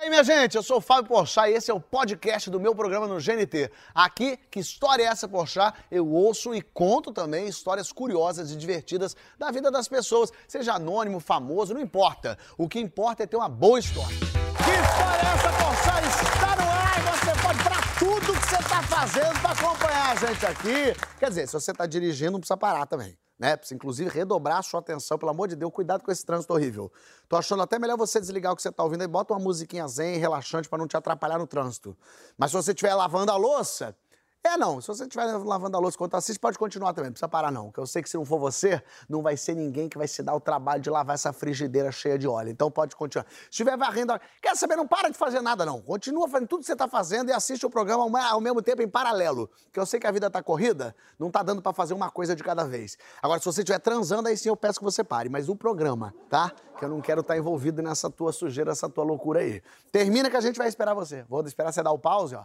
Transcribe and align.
E 0.00 0.04
aí, 0.04 0.08
minha 0.08 0.24
gente, 0.24 0.56
eu 0.56 0.62
sou 0.62 0.78
o 0.78 0.80
Fábio 0.80 1.10
Porchat 1.10 1.50
e 1.50 1.52
esse 1.52 1.70
é 1.70 1.74
o 1.74 1.78
podcast 1.78 2.48
do 2.48 2.58
meu 2.58 2.74
programa 2.74 3.06
no 3.06 3.20
GNT. 3.20 3.70
Aqui, 3.94 4.38
que 4.50 4.58
história 4.58 5.02
é 5.02 5.06
essa, 5.06 5.28
Porchat? 5.28 5.78
Eu 5.90 6.08
ouço 6.08 6.54
e 6.54 6.62
conto 6.62 7.12
também 7.12 7.46
histórias 7.46 7.92
curiosas 7.92 8.50
e 8.50 8.56
divertidas 8.56 9.14
da 9.38 9.50
vida 9.50 9.70
das 9.70 9.88
pessoas, 9.88 10.32
seja 10.48 10.72
anônimo, 10.72 11.20
famoso, 11.20 11.74
não 11.74 11.82
importa. 11.82 12.38
O 12.56 12.66
que 12.66 12.80
importa 12.80 13.24
é 13.24 13.26
ter 13.26 13.36
uma 13.36 13.50
boa 13.50 13.78
história. 13.78 14.16
Que 14.16 14.70
história 14.70 15.20
é 15.20 15.34
essa, 15.34 15.52
Porchat? 15.52 16.06
Está 16.32 16.56
no 16.56 16.70
ar 16.70 17.18
você 17.18 17.42
pode 17.42 17.62
pra 17.62 17.98
tudo 17.98 18.40
que 18.40 18.48
você 18.48 18.56
está 18.56 18.82
fazendo 18.82 19.38
para 19.42 19.50
acompanhar 19.50 20.12
a 20.12 20.14
gente 20.14 20.46
aqui. 20.46 20.96
Quer 21.18 21.28
dizer, 21.28 21.46
se 21.46 21.52
você 21.52 21.72
está 21.72 21.84
dirigindo, 21.84 22.32
não 22.32 22.40
precisa 22.40 22.56
parar 22.56 22.86
também 22.86 23.18
né? 23.40 23.56
Precisa, 23.56 23.74
inclusive, 23.74 24.10
redobrar 24.10 24.58
a 24.58 24.62
sua 24.62 24.80
atenção, 24.80 25.18
pelo 25.18 25.30
amor 25.30 25.48
de 25.48 25.56
Deus, 25.56 25.72
cuidado 25.72 26.04
com 26.04 26.12
esse 26.12 26.24
trânsito 26.24 26.52
horrível. 26.52 26.92
Tô 27.26 27.36
achando 27.36 27.62
até 27.62 27.78
melhor 27.78 27.96
você 27.96 28.20
desligar 28.20 28.52
o 28.52 28.56
que 28.56 28.60
você 28.60 28.70
tá 28.70 28.84
ouvindo 28.84 29.02
e 29.02 29.06
bota 29.06 29.32
uma 29.32 29.40
musiquinha 29.40 29.88
zen, 29.88 30.18
relaxante, 30.18 30.68
para 30.68 30.78
não 30.78 30.86
te 30.86 30.94
atrapalhar 30.94 31.38
no 31.38 31.46
trânsito. 31.46 31.96
Mas 32.36 32.50
se 32.50 32.56
você 32.58 32.72
estiver 32.72 32.94
lavando 32.94 33.32
a 33.32 33.36
louça, 33.36 33.96
é, 34.42 34.56
não. 34.56 34.80
Se 34.80 34.88
você 34.88 35.02
estiver 35.02 35.26
lavando 35.44 35.76
a 35.76 35.80
louça 35.80 35.96
enquanto 35.96 36.14
assiste, 36.14 36.40
pode 36.40 36.58
continuar 36.58 36.94
também. 36.94 37.10
Não 37.10 37.12
precisa 37.12 37.28
parar, 37.28 37.52
não. 37.52 37.66
Porque 37.66 37.80
eu 37.80 37.86
sei 37.86 38.02
que 38.02 38.08
se 38.08 38.16
não 38.16 38.24
for 38.24 38.38
você, 38.38 38.82
não 39.06 39.20
vai 39.20 39.36
ser 39.36 39.54
ninguém 39.54 39.86
que 39.86 39.98
vai 39.98 40.08
se 40.08 40.22
dar 40.22 40.34
o 40.34 40.40
trabalho 40.40 40.80
de 40.80 40.88
lavar 40.88 41.14
essa 41.14 41.30
frigideira 41.30 41.92
cheia 41.92 42.18
de 42.18 42.26
óleo. 42.26 42.48
Então 42.48 42.70
pode 42.70 42.96
continuar. 42.96 43.26
Se 43.28 43.50
estiver 43.50 43.76
varrendo. 43.76 44.18
Quer 44.40 44.56
saber? 44.56 44.76
Não 44.76 44.88
para 44.88 45.10
de 45.10 45.18
fazer 45.18 45.42
nada, 45.42 45.66
não. 45.66 45.82
Continua 45.82 46.26
fazendo 46.26 46.48
tudo 46.48 46.60
que 46.60 46.66
você 46.66 46.72
está 46.72 46.88
fazendo 46.88 47.28
e 47.28 47.32
assiste 47.34 47.66
o 47.66 47.70
programa 47.70 48.20
ao 48.28 48.40
mesmo 48.40 48.62
tempo 48.62 48.80
em 48.80 48.88
paralelo. 48.88 49.48
Porque 49.64 49.78
eu 49.78 49.84
sei 49.84 50.00
que 50.00 50.06
a 50.06 50.10
vida 50.10 50.28
está 50.28 50.42
corrida, 50.42 50.96
não 51.18 51.28
está 51.28 51.42
dando 51.42 51.60
para 51.60 51.74
fazer 51.74 51.92
uma 51.92 52.10
coisa 52.10 52.34
de 52.34 52.42
cada 52.42 52.64
vez. 52.64 52.96
Agora, 53.20 53.38
se 53.40 53.44
você 53.44 53.60
estiver 53.60 53.78
transando, 53.78 54.26
aí 54.26 54.36
sim 54.38 54.48
eu 54.48 54.56
peço 54.56 54.78
que 54.78 54.84
você 54.84 55.04
pare. 55.04 55.28
Mas 55.28 55.50
o 55.50 55.54
programa, 55.54 56.14
tá? 56.30 56.50
Que 56.78 56.84
eu 56.86 56.88
não 56.88 57.02
quero 57.02 57.20
estar 57.20 57.34
tá 57.34 57.38
envolvido 57.38 57.82
nessa 57.82 58.08
tua 58.08 58.32
sujeira, 58.32 58.72
essa 58.72 58.88
tua 58.88 59.04
loucura 59.04 59.40
aí. 59.40 59.62
Termina 59.92 60.30
que 60.30 60.36
a 60.36 60.40
gente 60.40 60.56
vai 60.56 60.66
esperar 60.66 60.94
você. 60.94 61.24
Vou 61.28 61.44
esperar 61.44 61.72
você 61.72 61.82
dar 61.82 61.92
o 61.92 61.98
pause, 61.98 62.34
ó. 62.34 62.44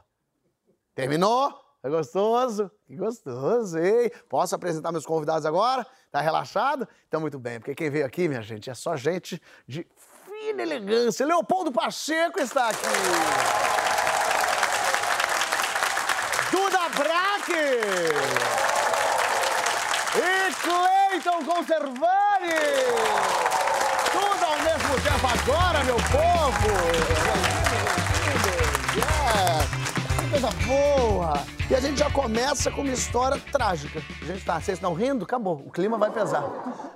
Terminou? 0.94 1.65
É 1.86 1.90
gostoso? 1.90 2.72
Que 2.88 2.96
gostoso, 2.96 3.78
hein? 3.78 4.10
Posso 4.28 4.56
apresentar 4.56 4.92
meus 4.92 5.06
convidados 5.06 5.46
agora? 5.46 5.86
Tá 6.12 6.20
relaxado? 6.20 6.88
Então, 7.08 7.22
muito 7.22 7.38
bem, 7.38 7.60
porque 7.60 7.76
quem 7.76 7.92
veio 7.92 8.08
aqui, 8.08 8.28
minha 8.28 8.42
gente, 8.42 8.72
é 8.72 8.74
só 8.74 8.98
gente 8.98 9.40
de 9.68 9.86
fina 10.26 10.64
elegância. 10.64 11.24
Leopoldo 11.24 11.72
Pacheco 11.72 12.40
está 12.40 12.70
aqui. 12.70 12.88
Duda 16.50 16.90
Braque. 16.90 17.54
E 20.18 20.54
Cleiton 20.64 21.46
Conservani. 21.46 22.56
Tudo 24.12 24.44
ao 24.44 24.58
mesmo 24.58 25.02
tempo 25.04 25.28
agora, 25.28 25.84
meu 25.84 25.98
povo. 25.98 26.66
Yeah 28.98 29.65
coisa 30.36 30.50
boa! 30.68 31.34
E 31.70 31.76
a 31.76 31.80
gente 31.80 31.98
já 31.98 32.12
começa 32.12 32.70
com 32.70 32.82
uma 32.82 32.92
história 32.92 33.40
trágica. 33.54 34.02
A 34.22 34.26
gente 34.26 34.44
tá, 34.44 34.60
vocês 34.60 34.78
estão 34.78 34.94
rindo? 34.94 35.24
Acabou. 35.24 35.64
O 35.66 35.72
clima 35.72 35.98
vai 35.98 36.12
pesar. 36.12 36.44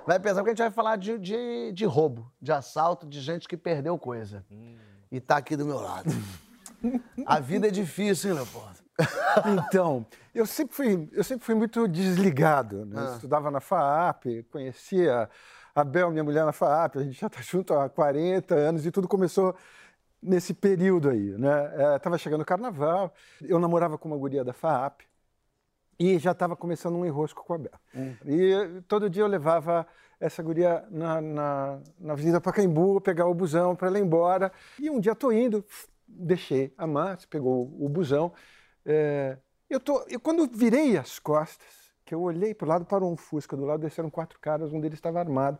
Vai 0.06 0.20
pesar 0.20 0.42
porque 0.42 0.50
a 0.50 0.52
gente 0.52 0.62
vai 0.62 0.70
falar 0.70 0.96
de, 0.96 1.18
de, 1.18 1.72
de 1.72 1.84
roubo, 1.86 2.30
de 2.40 2.52
assalto, 2.52 3.06
de 3.06 3.18
gente 3.18 3.48
que 3.48 3.56
perdeu 3.56 3.96
coisa. 3.96 4.44
E 5.10 5.20
tá 5.20 5.38
aqui 5.38 5.56
do 5.56 5.64
meu 5.64 5.80
lado. 5.80 6.10
A 7.24 7.40
vida 7.40 7.68
é 7.68 7.70
difícil, 7.70 8.30
hein, 8.30 8.36
Leopoldo? 8.36 8.78
Então, 9.46 10.04
eu 10.34 10.44
sempre 10.44 10.76
fui, 10.76 11.08
eu 11.10 11.24
sempre 11.24 11.46
fui 11.46 11.54
muito 11.54 11.88
desligado. 11.88 12.84
Né? 12.84 12.96
Ah. 12.98 13.14
Estudava 13.14 13.50
na 13.50 13.60
FAAP, 13.60 14.44
conhecia 14.50 15.30
a 15.74 15.82
Bel, 15.82 16.10
minha 16.10 16.24
mulher, 16.24 16.44
na 16.44 16.52
FAAP, 16.52 16.96
a 16.96 17.02
gente 17.04 17.18
já 17.18 17.28
está 17.28 17.40
junto 17.40 17.72
há 17.72 17.88
40 17.88 18.54
anos 18.54 18.84
e 18.84 18.90
tudo 18.90 19.08
começou 19.08 19.56
nesse 20.22 20.52
período 20.52 21.08
aí, 21.08 21.36
né? 21.38 21.96
Estava 21.96 22.16
é, 22.16 22.18
chegando 22.18 22.42
o 22.42 22.46
carnaval, 22.46 23.12
eu 23.40 23.58
namorava 23.58 23.96
com 23.96 24.08
uma 24.08 24.16
guria 24.16 24.44
da 24.44 24.52
FAAP 24.52 25.02
e 25.98 26.18
já 26.18 26.32
estava 26.32 26.56
começando 26.56 26.96
um 26.96 27.04
enrosco 27.04 27.44
com 27.44 27.54
a 27.54 27.58
Bel. 27.58 27.72
Hum. 27.94 28.14
E 28.24 28.82
todo 28.88 29.10
dia 29.10 29.22
eu 29.22 29.26
levava 29.26 29.86
essa 30.18 30.42
guria 30.42 30.84
na, 30.90 31.20
na, 31.20 31.80
na 31.98 32.12
Avenida 32.12 32.40
Pacaembu, 32.40 33.00
pegar 33.00 33.26
o 33.26 33.34
busão 33.34 33.74
para 33.74 33.88
ela 33.88 33.98
ir 33.98 34.02
embora. 34.02 34.52
E 34.78 34.90
um 34.90 35.00
dia 35.00 35.12
estou 35.12 35.32
indo, 35.32 35.64
deixei 36.06 36.72
a 36.76 36.86
Márcia, 36.86 37.28
pegou 37.28 37.74
o 37.78 37.88
busão. 37.88 38.32
É, 38.84 39.38
eu, 39.68 39.80
tô, 39.80 40.04
eu 40.08 40.20
quando 40.20 40.46
virei 40.46 40.96
as 40.96 41.18
costas, 41.18 41.68
que 42.04 42.14
eu 42.14 42.22
olhei 42.22 42.54
para 42.54 42.66
o 42.66 42.68
lado, 42.68 42.84
para 42.84 43.04
um 43.04 43.16
Fusca 43.16 43.56
do 43.56 43.64
lado, 43.64 43.80
desceram 43.80 44.10
quatro 44.10 44.38
caras, 44.40 44.72
um 44.72 44.80
deles 44.80 44.98
estava 44.98 45.20
armado, 45.20 45.58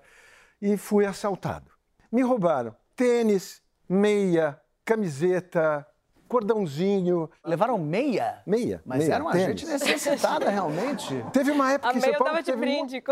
e 0.60 0.76
fui 0.76 1.06
assaltado. 1.06 1.70
Me 2.12 2.22
roubaram 2.22 2.74
tênis, 2.96 3.62
meia, 3.90 4.62
camiseta, 4.84 5.84
cordãozinho. 6.30 7.28
Levaram 7.44 7.76
meia? 7.76 8.40
Meia. 8.46 8.80
Mas 8.86 9.00
meia, 9.00 9.14
era 9.14 9.24
uma 9.24 9.32
tênis. 9.32 9.60
gente 9.60 9.66
necessitada, 9.66 10.48
realmente. 10.48 11.24
Teve 11.32 11.50
uma 11.50 11.72
época 11.72 11.90
a 11.90 11.92
que 11.92 12.00
meia 12.00 12.16
São 12.16 12.24
Paulo. 12.24 12.42
de 12.42 12.56
brinde. 12.56 13.02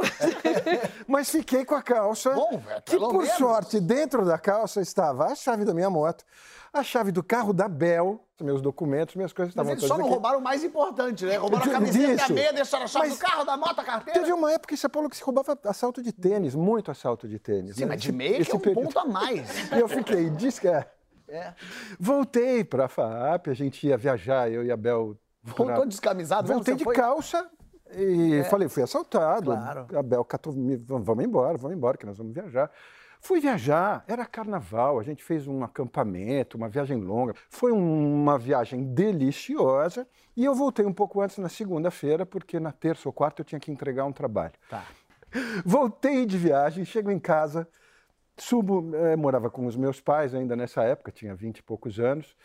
Mas 1.06 1.28
fiquei 1.28 1.64
com 1.64 1.74
a 1.74 1.82
calça. 1.82 2.30
Bom, 2.30 2.62
que 2.84 2.96
por 2.96 3.12
menos. 3.12 3.30
sorte, 3.36 3.80
dentro 3.80 4.24
da 4.24 4.38
calça 4.38 4.80
estava 4.80 5.26
a 5.26 5.34
chave 5.34 5.64
da 5.64 5.74
minha 5.74 5.90
moto, 5.90 6.24
a 6.72 6.82
chave 6.82 7.10
do 7.10 7.22
carro 7.22 7.52
da 7.52 7.66
Bel, 7.66 8.20
meus 8.40 8.62
documentos, 8.62 9.16
minhas 9.16 9.32
coisas 9.32 9.52
estavam 9.52 9.72
Mas 9.72 9.78
eles 9.82 9.88
só 9.88 9.96
não 9.96 10.04
aqui. 10.04 10.12
roubaram 10.14 10.38
o 10.38 10.42
mais 10.42 10.62
importante, 10.62 11.24
né? 11.24 11.36
Roubaram 11.36 11.64
a 11.64 11.70
camiseta 11.70 12.14
Disso. 12.14 12.30
e 12.30 12.32
a 12.32 12.34
meia, 12.34 12.52
deixaram 12.52 12.84
a 12.84 12.86
chave 12.86 13.08
mas 13.08 13.18
do 13.18 13.20
carro, 13.20 13.44
da 13.44 13.56
moto, 13.56 13.80
a 13.80 13.84
carteira. 13.84 14.20
Teve 14.20 14.32
uma 14.32 14.52
época 14.52 14.74
em 14.74 14.76
São 14.76 14.90
Paulo 14.90 15.10
que 15.10 15.16
se 15.16 15.22
roubava 15.24 15.58
assalto 15.64 16.02
de 16.02 16.12
tênis, 16.12 16.54
muito 16.54 16.90
assalto 16.90 17.26
de 17.26 17.38
tênis. 17.38 17.74
Sim, 17.74 17.82
né? 17.82 17.86
mas 17.88 18.00
de 18.00 18.12
meia 18.12 18.38
esse, 18.38 18.50
que 18.50 18.52
é 18.52 18.58
um 18.58 18.60
período. 18.60 18.84
ponto 18.84 18.98
a 18.98 19.04
mais. 19.04 19.48
E 19.74 19.80
eu 19.80 19.88
fiquei, 19.88 20.30
diz 20.30 20.58
que 20.58 20.68
é. 20.68 20.86
É. 21.28 21.54
Voltei 21.98 22.64
para 22.64 22.86
a 22.86 22.88
FAAP, 22.88 23.48
a 23.48 23.54
gente 23.54 23.86
ia 23.86 23.96
viajar, 23.96 24.50
eu 24.50 24.64
e 24.64 24.70
a 24.70 24.76
Bel. 24.76 25.16
Voltou 25.42 25.66
pra... 25.66 25.84
descamisado? 25.84 26.48
Voltei 26.48 26.74
de 26.74 26.84
foi? 26.84 26.94
calça 26.94 27.48
e 27.94 28.34
é. 28.34 28.44
falei, 28.44 28.68
fui 28.68 28.82
assaltado. 28.82 29.52
Claro. 29.52 29.86
A 29.94 30.02
Bel 30.02 30.24
catou, 30.24 30.52
vamos 30.86 31.24
embora, 31.24 31.56
vamos 31.56 31.76
embora, 31.76 31.96
que 31.96 32.06
nós 32.06 32.18
vamos 32.18 32.32
viajar. 32.32 32.70
Fui 33.20 33.40
viajar, 33.40 34.04
era 34.06 34.24
carnaval, 34.24 34.98
a 34.98 35.02
gente 35.02 35.24
fez 35.24 35.48
um 35.48 35.64
acampamento, 35.64 36.56
uma 36.56 36.68
viagem 36.68 37.00
longa. 37.00 37.34
Foi 37.50 37.72
uma 37.72 38.38
viagem 38.38 38.84
deliciosa 38.94 40.06
e 40.36 40.44
eu 40.44 40.54
voltei 40.54 40.86
um 40.86 40.92
pouco 40.92 41.20
antes 41.20 41.38
na 41.38 41.48
segunda-feira, 41.48 42.24
porque 42.24 42.60
na 42.60 42.70
terça 42.70 43.08
ou 43.08 43.12
quarta 43.12 43.40
eu 43.40 43.44
tinha 43.44 43.58
que 43.58 43.72
entregar 43.72 44.04
um 44.04 44.12
trabalho. 44.12 44.52
Tá. 44.70 44.84
Voltei 45.64 46.24
de 46.24 46.38
viagem, 46.38 46.84
chego 46.84 47.10
em 47.10 47.18
casa, 47.18 47.68
Subo, 48.38 48.94
é, 48.96 49.16
morava 49.16 49.50
com 49.50 49.66
os 49.66 49.76
meus 49.76 50.00
pais 50.00 50.34
ainda 50.34 50.54
nessa 50.56 50.82
época, 50.82 51.10
tinha 51.10 51.34
vinte 51.34 51.58
e 51.58 51.62
poucos 51.62 51.98
anos. 51.98 52.36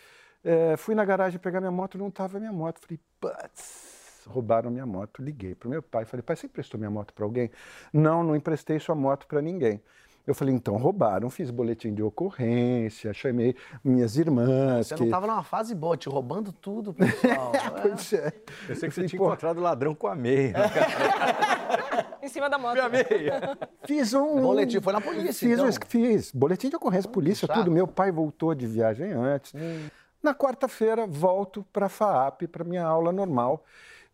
É, 0.44 0.76
fui 0.76 0.94
na 0.94 1.06
garagem 1.06 1.40
pegar 1.40 1.62
minha 1.62 1.72
moto, 1.72 1.98
não 1.98 2.09
estava 2.09 2.40
minha 2.40 2.52
moto. 2.52 2.80
Falei, 2.80 3.00
putz, 3.20 4.24
roubaram 4.28 4.70
minha 4.70 4.86
moto. 4.86 5.22
Liguei 5.22 5.56
para 5.56 5.68
o 5.68 5.70
meu 5.70 5.81
pai, 5.81 6.06
falei, 6.06 6.22
pai, 6.22 6.36
você 6.36 6.48
emprestou 6.48 6.78
minha 6.78 6.92
moto 6.92 7.14
para 7.14 7.24
alguém? 7.24 7.50
Não, 7.94 8.24
não 8.24 8.36
emprestei 8.36 8.80
sua 8.80 8.96
moto 8.96 9.26
para 9.28 9.42
ninguém. 9.42 9.81
Eu 10.26 10.34
falei, 10.34 10.56
então 10.56 10.78
roubaram, 10.78 11.30
fiz 11.30 11.52
boletim 11.52 11.94
de 11.94 12.02
ocorrência, 12.02 13.14
chamei 13.14 13.56
minhas 13.84 14.16
irmãs. 14.16 14.88
Você 14.88 14.96
que... 14.96 15.02
não 15.02 15.08
estava 15.08 15.28
numa 15.28 15.44
fase 15.44 15.75
boa, 15.75 15.98
te 15.98 16.08
roubando 16.08 16.54
tudo, 16.54 16.94
pessoal. 16.96 17.52
é, 17.54 17.81
pois 17.81 18.14
é. 18.14 18.31
Pensei 18.68 18.88
que 18.88 18.96
você 18.96 19.06
tinha 19.06 19.22
encontrado 19.22 19.60
ladrão 19.60 19.94
com 19.94 20.08
a 20.08 20.16
meia. 20.16 20.54
em 22.23 22.29
cima 22.29 22.50
da 22.50 22.57
moto. 22.57 22.73
Minha 22.73 22.89
meia. 22.89 23.57
Fiz 23.85 24.13
um. 24.13 24.41
Boletim, 24.41 24.79
foi 24.79 24.94
na 24.94 25.01
polícia. 25.01 25.47
Fiz, 25.47 25.59
então. 25.59 25.88
fiz. 25.88 26.31
Boletim 26.31 26.69
de 26.69 26.75
ocorrência, 26.75 27.09
polícia, 27.09 27.47
tudo. 27.47 27.69
Meu 27.69 27.88
pai 27.88 28.11
voltou 28.11 28.56
de 28.56 28.66
viagem 28.66 29.11
antes. 29.11 29.53
Hum. 29.53 29.88
Na 30.22 30.33
quarta-feira, 30.33 31.06
volto 31.06 31.66
para 31.73 31.88
a 31.88 31.89
FAAP, 31.89 32.47
para 32.47 32.63
minha 32.63 32.85
aula 32.85 33.12
normal. 33.12 33.66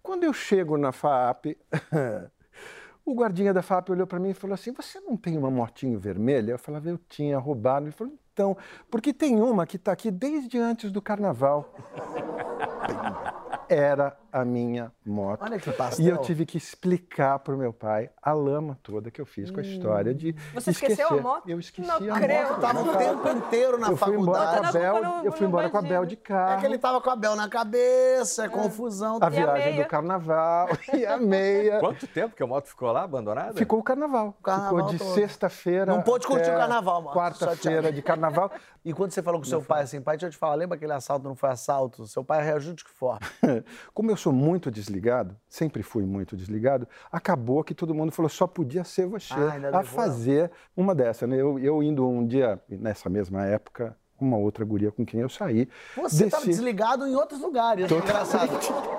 Quando 0.02 0.24
eu 0.24 0.34
chego 0.34 0.76
na 0.76 0.92
FAAP, 0.92 1.56
o 3.06 3.14
guardinha 3.14 3.54
da 3.54 3.62
FAAP 3.62 3.90
olhou 3.92 4.08
para 4.08 4.20
mim 4.20 4.30
e 4.30 4.34
falou 4.34 4.56
assim: 4.56 4.74
Você 4.74 5.00
não 5.00 5.16
tem 5.16 5.38
uma 5.38 5.52
motinho 5.52 6.00
vermelha? 6.00 6.54
Eu 6.54 6.60
falava: 6.60 6.90
Eu 6.90 6.98
tinha 6.98 7.38
roubado. 7.38 7.86
Ele 7.86 7.92
falou: 7.92 8.14
Então, 8.34 8.58
porque 8.90 9.14
tem 9.14 9.40
uma 9.40 9.68
que 9.68 9.76
está 9.76 9.92
aqui 9.92 10.10
desde 10.10 10.58
antes 10.58 10.92
do 10.92 11.02
carnaval. 11.02 11.72
Era 13.70 14.18
a 14.32 14.46
minha 14.46 14.92
moto. 15.06 15.42
Olha 15.44 15.60
que 15.60 15.72
pastel. 15.72 16.06
E 16.06 16.10
eu 16.10 16.18
tive 16.20 16.46
que 16.46 16.58
explicar 16.58 17.40
para 17.40 17.54
o 17.54 17.58
meu 17.58 17.74
pai 17.74 18.10
a 18.22 18.32
lama 18.32 18.78
toda 18.84 19.10
que 19.10 19.20
eu 19.20 19.26
fiz 19.26 19.52
com 19.52 19.60
a 19.60 19.64
história 19.64 20.14
de 20.14 20.34
Você 20.54 20.72
esquecer. 20.72 20.94
esqueceu 20.94 21.20
a 21.20 21.22
moto? 21.22 21.50
Eu 21.50 21.60
esqueci 21.60 21.88
não 21.88 21.96
a 21.96 22.20
creio. 22.20 22.48
moto. 22.50 22.62
Tava 22.62 22.82
o 22.82 22.98
tempo 22.98 23.30
inteiro 23.30 23.78
na 23.78 23.90
eu 23.90 23.98
faculdade. 23.98 24.18
Fui 24.18 24.22
embora 24.22 24.60
com 24.60 24.66
a 24.66 24.72
Bel, 24.72 25.04
no, 25.04 25.26
eu 25.26 25.32
fui 25.32 25.48
embora 25.48 25.70
com 25.70 25.78
a 25.78 25.82
Bel 25.82 26.06
de 26.06 26.16
carro. 26.16 26.54
É 26.54 26.58
que 26.60 26.66
ele 26.66 26.78
tava 26.78 27.02
com 27.02 27.10
a 27.10 27.16
Bel 27.16 27.36
na 27.36 27.50
cabeça, 27.50 28.46
é. 28.46 28.50
confusão. 28.50 29.20
A 29.22 29.30
viagem 29.30 29.80
a 29.80 29.84
do 29.84 29.90
carnaval 29.90 30.70
e 30.94 31.06
a 31.06 31.18
meia. 31.18 31.80
Quanto 31.80 32.08
tempo 32.08 32.36
que 32.36 32.44
a 32.44 32.48
moto 32.48 32.68
ficou 32.68 32.92
lá 32.92 33.04
abandonada? 33.04 33.54
Ficou 33.54 33.80
o 33.80 33.84
carnaval. 33.84 34.36
O 34.40 34.44
carnaval 34.44 34.90
ficou 34.90 35.10
de 35.10 35.14
sexta-feira. 35.14 35.86
Não 35.86 36.02
pôde 36.02 36.28
curtir 36.28 36.50
o 36.50 36.58
carnaval, 36.58 37.02
mano. 37.02 37.16
Quarta-feira 37.16 37.92
de 37.92 38.02
carnaval. 38.02 38.52
E 38.84 38.94
quando 38.94 39.12
você 39.12 39.22
falou 39.22 39.42
com 39.42 39.46
seu 39.46 39.62
pai 39.62 39.84
assim, 39.84 40.02
pai, 40.02 40.16
deixa 40.16 40.28
eu 40.28 40.32
te 40.32 40.38
falar, 40.38 40.56
lembra 40.56 40.78
aquele 40.78 40.94
assalto 40.94 41.28
não 41.28 41.36
foi 41.36 41.50
assalto? 41.50 42.08
Seu 42.08 42.24
pai 42.24 42.44
reagiu 42.44 42.74
de 42.74 42.84
que 42.84 42.90
forma? 42.90 43.20
Como 43.94 44.10
eu 44.10 44.16
sou 44.20 44.34
muito 44.34 44.70
desligado, 44.70 45.36
sempre 45.48 45.82
fui 45.82 46.06
muito 46.06 46.36
desligado, 46.36 46.88
acabou 47.12 47.64
que 47.64 47.74
todo 47.74 47.96
mundo 47.96 48.12
falou 48.12 48.30
só 48.30 48.46
podia 48.46 48.84
ser 48.84 49.08
você 49.08 49.34
ah, 49.34 49.80
a 49.80 49.84
fazer 49.84 50.52
uma 50.76 50.94
dessa. 50.94 51.26
Né? 51.26 51.38
Eu, 51.38 51.58
eu 51.58 51.82
indo 51.82 52.08
um 52.08 52.26
dia, 52.26 52.62
nessa 52.70 53.10
mesma 53.10 53.46
época, 53.46 53.98
uma 54.26 54.38
outra 54.38 54.64
guria 54.66 54.92
com 54.92 55.06
quem 55.06 55.20
eu 55.22 55.30
saí. 55.30 55.68
Você 55.96 56.26
estava 56.26 56.46
desci. 56.46 56.58
desligado 56.58 57.06
em 57.08 57.16
outros 57.16 57.40
lugares. 57.42 57.90
Engraçado. 57.92 58.50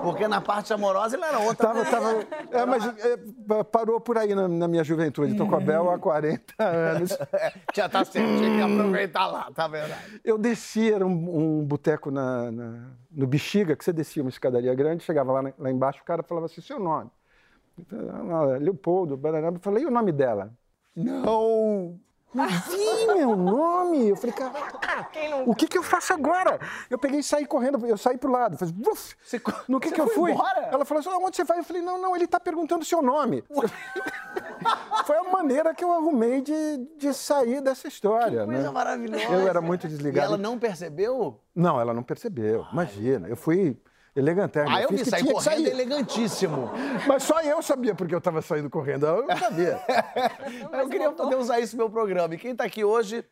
Porque 0.02 0.26
na 0.28 0.40
parte 0.40 0.72
amorosa 0.72 1.16
ele 1.16 1.24
era 1.24 1.38
outra. 1.38 1.68
Tava, 1.68 1.84
tava, 1.84 2.26
é, 2.50 2.66
mas 2.66 2.86
é, 3.04 3.16
pa- 3.46 3.64
parou 3.64 4.00
por 4.00 4.16
aí 4.18 4.34
na, 4.34 4.48
na 4.48 4.68
minha 4.68 4.84
juventude. 4.84 5.36
Tô 5.36 5.46
com 5.46 5.56
a 5.56 5.60
Bel 5.60 5.90
há 5.90 5.98
40 5.98 6.54
anos. 6.62 7.16
Já 7.74 7.88
tá 7.88 8.04
certo, 8.04 8.26
tinha 8.38 8.56
que 8.56 8.72
aproveitar 8.72 9.26
lá, 9.26 9.50
tá 9.54 9.66
verdade. 9.68 10.20
Eu 10.24 10.36
desci, 10.38 10.92
era 10.92 11.06
um, 11.06 11.60
um 11.60 11.64
boteco 11.64 12.10
na, 12.10 12.50
na- 12.50 12.90
no 13.10 13.26
Bexiga, 13.26 13.74
que 13.76 13.84
você 13.84 13.92
descia 13.92 14.22
uma 14.22 14.30
escadaria 14.30 14.74
grande, 14.74 15.02
chegava 15.04 15.32
lá, 15.32 15.52
lá 15.58 15.70
embaixo, 15.70 16.00
o 16.02 16.04
cara 16.04 16.22
falava 16.22 16.46
assim, 16.46 16.60
seu 16.60 16.78
nome? 16.78 17.10
"Ah, 17.92 18.58
Leopoldo, 18.60 19.16
barará." 19.16 19.48
eu 19.48 19.58
falei, 19.60 19.84
e 19.84 19.86
o 19.86 19.90
nome 19.90 20.12
dela? 20.12 20.52
Não! 20.94 21.98
Mas 22.32 22.68
meu 23.16 23.34
nome! 23.34 24.08
Eu 24.10 24.16
falei, 24.16 24.34
cara, 24.34 25.04
Quem 25.12 25.30
não... 25.30 25.48
o 25.48 25.54
que, 25.54 25.66
que 25.66 25.76
eu 25.76 25.82
faço 25.82 26.12
agora? 26.12 26.60
Eu 26.88 26.98
peguei 26.98 27.20
e 27.20 27.22
saí 27.22 27.44
correndo, 27.44 27.84
eu 27.86 27.96
saí 27.98 28.16
pro 28.16 28.30
lado. 28.30 28.56
Fiz, 28.56 28.70
"Uf!" 28.70 29.16
no 29.68 29.80
que, 29.80 29.88
você 29.88 29.94
que 29.94 30.00
eu 30.00 30.08
fui? 30.08 30.30
embora? 30.32 30.68
Ela 30.72 30.84
falou 30.84 31.00
assim: 31.00 31.10
onde 31.10 31.36
você 31.36 31.44
vai? 31.44 31.58
Eu 31.58 31.64
falei, 31.64 31.82
não, 31.82 32.00
não, 32.00 32.14
ele 32.14 32.26
tá 32.26 32.38
perguntando 32.38 32.82
o 32.82 32.86
seu 32.86 33.02
nome. 33.02 33.42
Foi 35.06 35.16
a 35.16 35.24
maneira 35.24 35.74
que 35.74 35.82
eu 35.82 35.90
arrumei 35.90 36.40
de, 36.42 36.76
de 36.96 37.12
sair 37.14 37.60
dessa 37.62 37.88
história. 37.88 38.44
Coisa 38.44 38.62
né? 38.62 38.70
maravilhosa. 38.70 39.24
Eu 39.24 39.48
era 39.48 39.60
muito 39.60 39.86
E 39.86 39.88
desligado. 39.90 40.26
ela 40.26 40.36
não 40.36 40.58
percebeu? 40.58 41.40
Não, 41.54 41.80
ela 41.80 41.94
não 41.94 42.02
percebeu. 42.02 42.66
Imagina, 42.70 43.26
eu 43.28 43.36
fui 43.36 43.80
elegantérrimo. 44.14 44.74
Ah, 44.74 44.82
eu 44.82 44.88
fiz 44.88 44.98
vi, 44.98 45.04
que 45.04 45.10
sair 45.10 45.22
tinha 45.22 45.34
que 45.34 45.42
correndo 45.42 45.66
elegantíssimo. 45.66 46.70
Mas 47.06 47.22
só 47.22 47.40
eu 47.42 47.62
sabia 47.62 47.94
porque 47.94 48.14
eu 48.14 48.18
estava 48.18 48.42
saindo 48.42 48.68
correndo. 48.68 49.06
Ela 49.06 49.22
não 49.22 49.36
sabia. 49.36 49.80
eu 50.72 50.88
queria 50.88 51.12
poder 51.12 51.36
usar 51.36 51.60
isso 51.60 51.76
no 51.76 51.84
meu 51.84 51.90
programa. 51.90 52.34
E 52.34 52.38
quem 52.38 52.54
tá 52.54 52.64
aqui 52.64 52.84
hoje. 52.84 53.24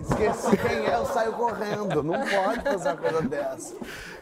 Esqueci 0.00 0.56
quem 0.56 0.86
é, 0.86 0.94
eu 0.94 1.04
saio 1.06 1.32
correndo. 1.32 2.02
Não 2.02 2.14
pode 2.14 2.60
fazer 2.62 2.88
uma 2.90 2.96
coisa 2.96 3.22
dessa. 3.22 3.76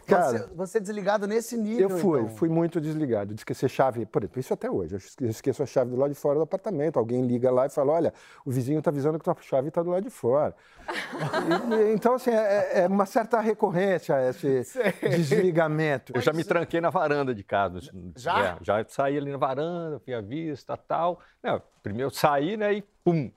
Cara, 0.07 0.33
você, 0.39 0.55
você 0.55 0.79
é 0.79 0.81
desligado 0.81 1.27
nesse 1.27 1.57
nível. 1.57 1.89
Eu 1.91 1.99
fui, 1.99 2.21
então. 2.21 2.37
fui 2.37 2.49
muito 2.49 2.81
desligado. 2.81 3.35
De 3.35 3.41
esquecer 3.41 3.69
chave, 3.69 4.05
por 4.07 4.23
exemplo, 4.23 4.41
isso 4.41 4.53
até 4.55 4.71
hoje. 4.71 4.95
Eu 4.95 4.99
esque- 4.99 5.25
esqueço 5.27 5.63
a 5.63 5.67
chave 5.67 5.91
do 5.91 5.97
lado 5.97 6.11
de 6.11 6.17
fora 6.19 6.37
do 6.37 6.43
apartamento. 6.43 6.99
Alguém 6.99 7.23
liga 7.27 7.51
lá 7.51 7.67
e 7.67 7.71
fala: 7.71 7.93
olha, 7.93 8.15
o 8.45 8.51
vizinho 8.51 8.79
está 8.79 8.91
avisando 8.91 9.19
que 9.19 9.25
tua 9.25 9.37
chave 9.41 9.69
está 9.69 9.83
do 9.83 9.91
lado 9.91 10.03
de 10.03 10.11
fora. 10.11 10.55
E- 10.89 11.93
então, 11.93 12.15
assim, 12.15 12.31
é, 12.31 12.83
é 12.83 12.87
uma 12.87 13.07
certa 13.07 13.41
recorrência 13.41 14.15
esse 14.29 14.63
desligamento. 15.09 16.13
Eu 16.15 16.21
já 16.21 16.33
me 16.33 16.45
tranquei 16.45 16.81
na 16.81 16.91
varanda 16.91 17.35
de 17.35 17.43
casa. 17.45 17.81
Já? 18.17 18.45
É, 18.45 18.57
já 18.63 18.85
saí 18.89 19.17
ali 19.17 19.31
na 19.33 19.39
varanda, 19.39 19.99
fui 20.01 20.15
à 20.15 20.21
vista 20.21 20.77
tal. 20.77 21.21
Não, 21.43 21.63
primeiro 21.83 22.11
saí, 22.11 22.57
né, 22.57 22.75
e 22.75 22.83
pum. 23.03 23.31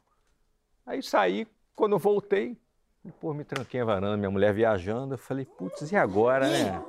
Aí 0.85 1.01
saí, 1.03 1.45
quando 1.77 1.91
eu 1.93 1.99
voltei, 1.99 2.57
pô, 3.21 3.33
me 3.33 3.43
tranquei 3.43 3.79
na 3.79 3.85
varanda, 3.85 4.17
minha 4.17 4.31
mulher 4.31 4.51
viajando. 4.51 5.13
Eu 5.13 5.17
falei, 5.17 5.45
putz, 5.45 5.91
e 5.91 5.95
agora, 5.95 6.49
né? 6.49 6.83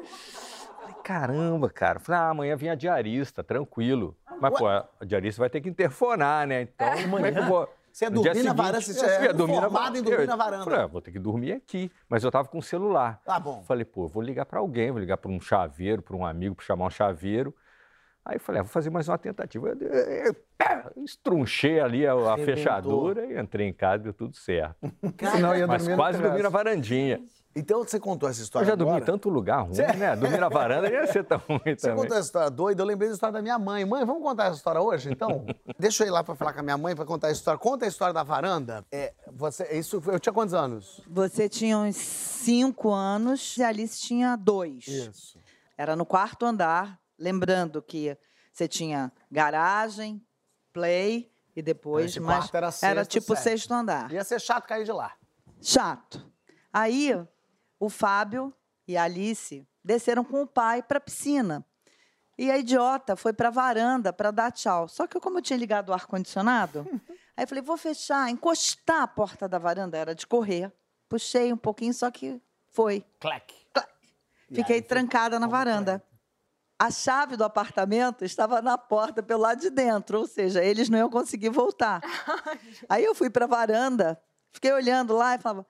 Falei, 0.80 0.96
caramba, 1.04 1.68
cara. 1.68 2.00
Falei, 2.00 2.20
ah, 2.20 2.30
amanhã 2.30 2.56
vem 2.56 2.70
a 2.70 2.74
diarista, 2.74 3.44
tranquilo. 3.44 4.16
Mas, 4.40 4.58
pô, 4.58 4.66
a 4.66 4.88
diarista 5.06 5.40
vai 5.42 5.50
ter 5.50 5.60
que 5.60 5.68
interfonar, 5.68 6.46
né? 6.46 6.62
Então, 6.62 6.88
como 7.02 7.24
é 7.24 7.30
que 7.30 7.38
eu 7.38 7.44
vou... 7.44 7.68
Você 7.92 8.04
ia 8.04 8.10
dormir 8.10 8.42
na 8.42 8.52
varanda, 8.52 8.80
você 8.80 9.06
é, 9.06 9.24
ia 9.24 9.34
dormir 9.34 9.60
na 9.60 9.68
varanda. 9.68 10.02
dormir 10.02 10.20
Eu 10.20 10.26
na 10.26 10.36
varanda. 10.36 10.64
Falei, 10.64 10.80
ah, 10.80 10.86
vou 10.86 11.00
ter 11.02 11.12
que 11.12 11.18
dormir 11.18 11.52
aqui. 11.52 11.90
Mas 12.08 12.24
eu 12.24 12.30
tava 12.30 12.48
com 12.48 12.58
o 12.58 12.62
celular. 12.62 13.20
Tá 13.24 13.38
bom. 13.38 13.62
Falei, 13.64 13.84
pô, 13.84 14.06
vou 14.06 14.22
ligar 14.22 14.46
para 14.46 14.60
alguém, 14.60 14.90
vou 14.90 15.00
ligar 15.00 15.18
para 15.18 15.30
um 15.30 15.40
chaveiro, 15.40 16.00
para 16.00 16.16
um 16.16 16.24
amigo, 16.24 16.54
para 16.54 16.64
chamar 16.64 16.86
um 16.86 16.90
chaveiro. 16.90 17.54
Aí 18.24 18.36
eu 18.36 18.40
falei, 18.40 18.60
ah, 18.60 18.62
vou 18.62 18.70
fazer 18.70 18.90
mais 18.90 19.08
uma 19.08 19.16
tentativa. 19.16 19.68
Eu, 19.68 19.76
eu, 19.80 20.36
eu, 20.96 21.04
estrunchei 21.04 21.80
ali 21.80 22.06
a, 22.06 22.12
a 22.12 22.36
fechadura 22.36 23.24
e 23.24 23.40
entrei 23.40 23.66
em 23.66 23.72
casa, 23.72 24.04
deu 24.04 24.12
tudo 24.12 24.36
certo. 24.36 24.76
Senão 25.32 25.54
eu 25.54 25.60
ia 25.60 25.66
Mas 25.66 25.88
quase 25.88 26.20
dormi 26.20 26.42
na 26.42 26.48
varandinha. 26.50 27.20
Então 27.56 27.82
você 27.82 27.98
contou 27.98 28.28
essa 28.28 28.40
Eu 28.40 28.44
história 28.44 28.68
já 28.68 28.74
dormi 28.74 28.92
em 28.92 28.96
agora? 28.96 29.12
tanto 29.12 29.28
lugar 29.28 29.62
ruim, 29.62 29.76
né? 29.98 30.14
Dormir 30.14 30.38
na 30.38 30.48
varanda 30.48 30.88
ia 30.88 31.06
ser 31.06 31.24
tão 31.24 31.38
ruim 31.38 31.60
Você 31.64 31.76
também. 31.76 31.96
contou 31.96 32.16
essa 32.16 32.26
história 32.26 32.50
doida, 32.50 32.82
eu 32.82 32.86
lembrei 32.86 33.08
da 33.08 33.14
história 33.14 33.32
da 33.32 33.42
minha 33.42 33.58
mãe. 33.58 33.84
Mãe, 33.84 34.04
vamos 34.04 34.22
contar 34.22 34.44
essa 34.44 34.56
história 34.56 34.80
hoje, 34.80 35.10
então? 35.10 35.44
Deixa 35.78 36.04
eu 36.04 36.08
ir 36.08 36.10
lá 36.10 36.22
pra 36.22 36.34
falar 36.36 36.52
com 36.52 36.60
a 36.60 36.62
minha 36.62 36.78
mãe 36.78 36.94
pra 36.94 37.04
contar 37.04 37.28
a 37.28 37.32
história. 37.32 37.58
Conta 37.58 37.84
a 37.84 37.88
história 37.88 38.14
da 38.14 38.22
varanda. 38.22 38.84
É, 38.92 39.12
você, 39.32 39.64
isso, 39.76 40.00
eu 40.06 40.20
tinha 40.20 40.32
quantos 40.32 40.54
anos? 40.54 41.00
Você 41.08 41.48
tinha 41.48 41.78
uns 41.78 41.96
cinco 41.96 42.92
anos 42.92 43.56
e 43.56 43.62
a 43.62 43.68
Alice 43.68 44.00
tinha 44.00 44.36
dois. 44.36 44.86
Isso. 44.86 45.38
Era 45.76 45.96
no 45.96 46.04
quarto 46.06 46.44
andar. 46.46 46.98
Lembrando 47.18 47.82
que 47.82 48.16
você 48.52 48.68
tinha 48.68 49.12
garagem, 49.30 50.24
play 50.72 51.32
e 51.54 51.62
depois 51.62 52.12
Esse 52.12 52.20
mais. 52.20 52.38
quarto 52.50 52.56
era 52.56 52.70
sexto, 52.70 53.10
tipo 53.10 53.34
sétimo. 53.34 53.42
sexto 53.42 53.74
andar. 53.74 54.12
Ia 54.12 54.24
ser 54.24 54.40
chato 54.40 54.66
cair 54.66 54.84
de 54.84 54.92
lá. 54.92 55.12
Chato. 55.60 56.24
Aí 56.72 57.12
o 57.80 57.88
Fábio 57.88 58.54
e 58.86 58.96
a 58.96 59.04
Alice 59.04 59.66
desceram 59.82 60.24
com 60.24 60.42
o 60.42 60.46
pai 60.46 60.82
para 60.82 60.98
a 60.98 61.00
piscina. 61.00 61.64
E 62.36 62.50
a 62.50 62.56
idiota 62.56 63.16
foi 63.16 63.32
para 63.32 63.48
a 63.48 63.50
varanda 63.50 64.12
para 64.12 64.30
dar 64.30 64.52
tchau. 64.52 64.86
Só 64.86 65.08
que 65.08 65.18
como 65.18 65.38
eu 65.38 65.42
tinha 65.42 65.58
ligado 65.58 65.88
o 65.88 65.92
ar-condicionado, 65.92 66.86
aí 67.36 67.44
eu 67.44 67.48
falei, 67.48 67.62
vou 67.62 67.76
fechar, 67.76 68.30
encostar 68.30 69.02
a 69.02 69.08
porta 69.08 69.48
da 69.48 69.58
varanda, 69.58 69.98
era 69.98 70.14
de 70.14 70.24
correr. 70.26 70.72
Puxei 71.08 71.52
um 71.52 71.56
pouquinho, 71.56 71.92
só 71.92 72.10
que 72.10 72.40
foi. 72.70 73.04
Clack. 73.18 73.54
Fiquei 74.52 74.80
trancada 74.80 75.38
na 75.38 75.46
varanda. 75.46 76.02
A 76.78 76.92
chave 76.92 77.36
do 77.36 77.42
apartamento 77.42 78.24
estava 78.24 78.62
na 78.62 78.78
porta 78.78 79.20
pelo 79.20 79.42
lado 79.42 79.60
de 79.60 79.68
dentro, 79.68 80.20
ou 80.20 80.26
seja, 80.28 80.62
eles 80.62 80.88
não 80.88 80.96
iam 80.96 81.10
conseguir 81.10 81.48
voltar. 81.48 82.00
Aí 82.88 83.04
eu 83.04 83.16
fui 83.16 83.28
para 83.28 83.46
a 83.46 83.48
varanda, 83.48 84.20
fiquei 84.52 84.72
olhando 84.72 85.12
lá 85.16 85.34
e 85.34 85.38
falava: 85.38 85.66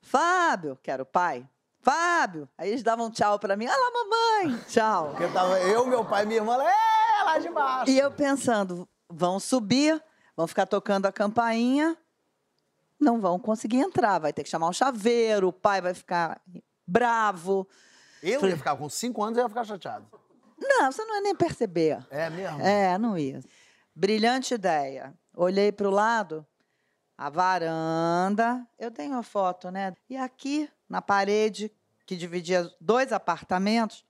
Fábio, 0.00 0.78
que 0.80 0.90
era 0.90 1.02
o 1.02 1.06
pai. 1.06 1.48
Fábio. 1.80 2.48
Aí 2.56 2.70
eles 2.70 2.82
davam 2.82 3.10
tchau 3.10 3.38
para 3.38 3.56
mim. 3.56 3.66
Olha 3.66 3.76
lá, 3.76 3.90
mamãe. 3.90 4.58
Tchau. 4.68 5.10
Porque 5.10 5.28
tava 5.28 5.58
eu, 5.60 5.86
meu 5.86 6.04
pai 6.04 6.24
e 6.24 6.26
minha 6.26 6.40
irmã, 6.40 6.54
é, 6.62 7.22
lá 7.24 7.38
de 7.38 7.48
baixo. 7.48 7.90
E 7.90 7.98
eu 7.98 8.10
pensando: 8.10 8.88
vão 9.08 9.40
subir, 9.40 10.00
vão 10.36 10.46
ficar 10.46 10.66
tocando 10.66 11.06
a 11.06 11.12
campainha, 11.12 11.96
não 13.00 13.20
vão 13.20 13.38
conseguir 13.38 13.78
entrar. 13.78 14.18
Vai 14.18 14.32
ter 14.32 14.44
que 14.44 14.50
chamar 14.50 14.68
um 14.68 14.72
chaveiro, 14.72 15.48
o 15.48 15.52
pai 15.52 15.80
vai 15.80 15.94
ficar 15.94 16.40
bravo. 16.86 17.66
Eu 18.22 18.46
ia 18.46 18.56
ficar 18.56 18.76
com 18.76 18.88
cinco 18.88 19.22
anos, 19.22 19.38
eu 19.38 19.44
ia 19.44 19.48
ficar 19.48 19.64
chateado. 19.64 20.06
Não, 20.60 20.90
você 20.90 21.04
não 21.04 21.16
ia 21.16 21.22
nem 21.22 21.34
perceber. 21.34 22.06
É 22.10 22.28
mesmo? 22.30 22.60
É, 22.60 22.98
não 22.98 23.16
ia. 23.16 23.40
Brilhante 23.94 24.54
ideia. 24.54 25.14
Olhei 25.36 25.70
para 25.72 25.88
o 25.88 25.90
lado, 25.90 26.46
a 27.16 27.30
varanda. 27.30 28.66
Eu 28.78 28.90
tenho 28.90 29.16
a 29.16 29.22
foto, 29.22 29.70
né? 29.70 29.94
E 30.08 30.16
aqui, 30.16 30.68
na 30.88 31.00
parede, 31.02 31.72
que 32.06 32.16
dividia 32.16 32.70
dois 32.80 33.12
apartamentos, 33.12 34.04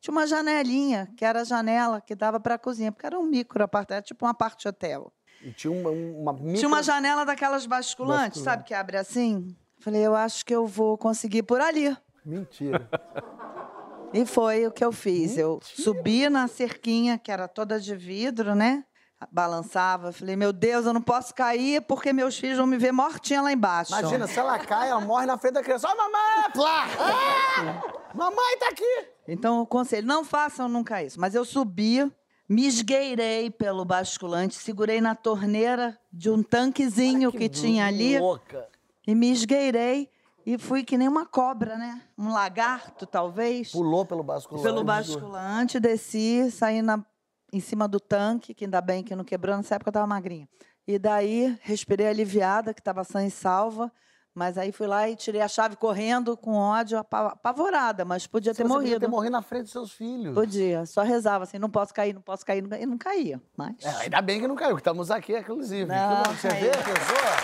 tinha 0.00 0.12
uma 0.12 0.26
janelinha, 0.26 1.12
que 1.16 1.24
era 1.24 1.42
a 1.42 1.44
janela 1.44 2.00
que 2.00 2.14
dava 2.14 2.40
para 2.40 2.54
a 2.54 2.58
cozinha, 2.58 2.90
porque 2.90 3.06
era 3.06 3.18
um 3.18 3.24
micro 3.24 3.62
apartamento, 3.62 4.06
tipo 4.06 4.24
uma 4.24 4.34
parte 4.34 4.66
hotel. 4.66 5.12
E 5.42 5.52
tinha 5.52 5.72
uma, 5.72 5.90
uma 5.90 6.32
micro... 6.32 6.54
Tinha 6.54 6.68
uma 6.68 6.82
janela 6.82 7.24
daquelas 7.24 7.66
basculantes, 7.66 8.42
sabe, 8.42 8.64
que 8.64 8.72
abre 8.72 8.96
assim? 8.96 9.54
Falei, 9.78 10.06
eu 10.06 10.14
acho 10.14 10.44
que 10.44 10.54
eu 10.54 10.66
vou 10.66 10.96
conseguir 10.96 11.42
por 11.42 11.60
ali. 11.60 11.96
Mentira. 12.24 12.88
E 14.12 14.26
foi 14.26 14.66
o 14.66 14.72
que 14.72 14.84
eu 14.84 14.92
fiz. 14.92 15.38
Eu 15.38 15.60
subi 15.62 16.28
na 16.28 16.48
cerquinha, 16.48 17.18
que 17.18 17.30
era 17.30 17.46
toda 17.46 17.78
de 17.78 17.94
vidro, 17.94 18.54
né? 18.54 18.84
Balançava. 19.30 20.12
Falei, 20.12 20.34
meu 20.34 20.52
Deus, 20.52 20.86
eu 20.86 20.92
não 20.92 21.02
posso 21.02 21.34
cair 21.34 21.82
porque 21.82 22.12
meus 22.12 22.38
filhos 22.38 22.56
vão 22.56 22.66
me 22.66 22.78
ver 22.78 22.90
mortinha 22.90 23.42
lá 23.42 23.52
embaixo. 23.52 23.92
Imagina, 23.92 24.26
se 24.26 24.38
ela 24.38 24.58
cai, 24.58 24.90
ela 24.90 25.00
morre 25.00 25.26
na 25.26 25.36
frente 25.38 25.54
da 25.54 25.62
criança. 25.62 25.88
Ó, 25.88 25.94
mamãe! 25.94 26.50
Plá! 26.52 26.86
Ah! 26.98 28.00
Mamãe 28.14 28.58
tá 28.58 28.68
aqui! 28.70 29.06
Então, 29.28 29.60
o 29.60 29.66
conselho, 29.66 30.06
não 30.06 30.24
façam 30.24 30.68
nunca 30.68 31.02
isso. 31.02 31.20
Mas 31.20 31.34
eu 31.34 31.44
subi, 31.44 32.10
me 32.48 32.66
esgueirei 32.66 33.50
pelo 33.50 33.84
basculante, 33.84 34.56
segurei 34.56 35.00
na 35.00 35.14
torneira 35.14 35.96
de 36.12 36.28
um 36.28 36.42
tanquezinho 36.42 37.30
que, 37.30 37.48
tinha 37.48 37.86
ali 37.86 38.18
Louca. 38.18 38.66
e 39.06 39.14
me 39.14 39.30
esgueirei 39.30 40.10
e 40.54 40.58
fui 40.58 40.82
que 40.82 40.98
nem 40.98 41.06
uma 41.08 41.24
cobra, 41.26 41.76
né? 41.76 42.02
Um 42.18 42.32
lagarto, 42.32 43.06
talvez. 43.06 43.70
Pulou 43.70 44.04
pelo 44.04 44.22
basculante. 44.22 44.66
Pelo 44.66 44.82
basculante, 44.84 45.78
desci, 45.78 46.50
saí 46.50 46.82
na, 46.82 47.04
em 47.52 47.60
cima 47.60 47.86
do 47.86 48.00
tanque, 48.00 48.52
que 48.54 48.64
ainda 48.64 48.80
bem 48.80 49.02
que 49.04 49.14
não 49.14 49.24
quebrou, 49.24 49.56
nessa 49.56 49.76
época 49.76 49.88
eu 49.88 49.92
estava 49.92 50.06
magrinha. 50.06 50.48
E 50.86 50.98
daí, 50.98 51.56
respirei 51.62 52.08
aliviada, 52.08 52.74
que 52.74 52.80
estava 52.80 53.04
sã 53.04 53.24
e 53.24 53.30
salva, 53.30 53.92
mas 54.34 54.58
aí 54.58 54.72
fui 54.72 54.86
lá 54.88 55.08
e 55.08 55.14
tirei 55.14 55.40
a 55.40 55.46
chave 55.46 55.76
correndo, 55.76 56.36
com 56.36 56.54
ódio, 56.54 56.98
apa- 56.98 57.28
apavorada, 57.28 58.04
mas 58.04 58.26
podia 58.26 58.52
ter 58.52 58.62
Você 58.62 58.68
podia 58.68 58.78
morrido. 58.78 59.00
ter 59.00 59.08
morrido 59.08 59.32
na 59.32 59.42
frente 59.42 59.64
dos 59.64 59.72
seus 59.72 59.92
filhos. 59.92 60.34
Podia, 60.34 60.84
só 60.86 61.02
rezava 61.02 61.44
assim, 61.44 61.58
não 61.58 61.70
posso 61.70 61.94
cair, 61.94 62.12
não 62.12 62.22
posso 62.22 62.44
cair, 62.44 62.60
não 62.62 62.76
e 62.76 62.86
não 62.86 62.98
caía. 62.98 63.40
Mas 63.56 63.76
É, 63.84 63.88
ainda 64.02 64.20
bem 64.20 64.40
que 64.40 64.48
não 64.48 64.56
caiu, 64.56 64.74
que 64.74 64.80
estamos 64.80 65.10
aqui, 65.12 65.36
inclusive. 65.38 65.84
Não, 65.84 66.24
Você 66.34 66.48
caiu. 66.48 66.60
vê 66.64 66.70
pessoa? 66.70 67.36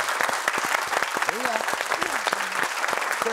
Pois 1.28 1.44
é. 1.44 1.76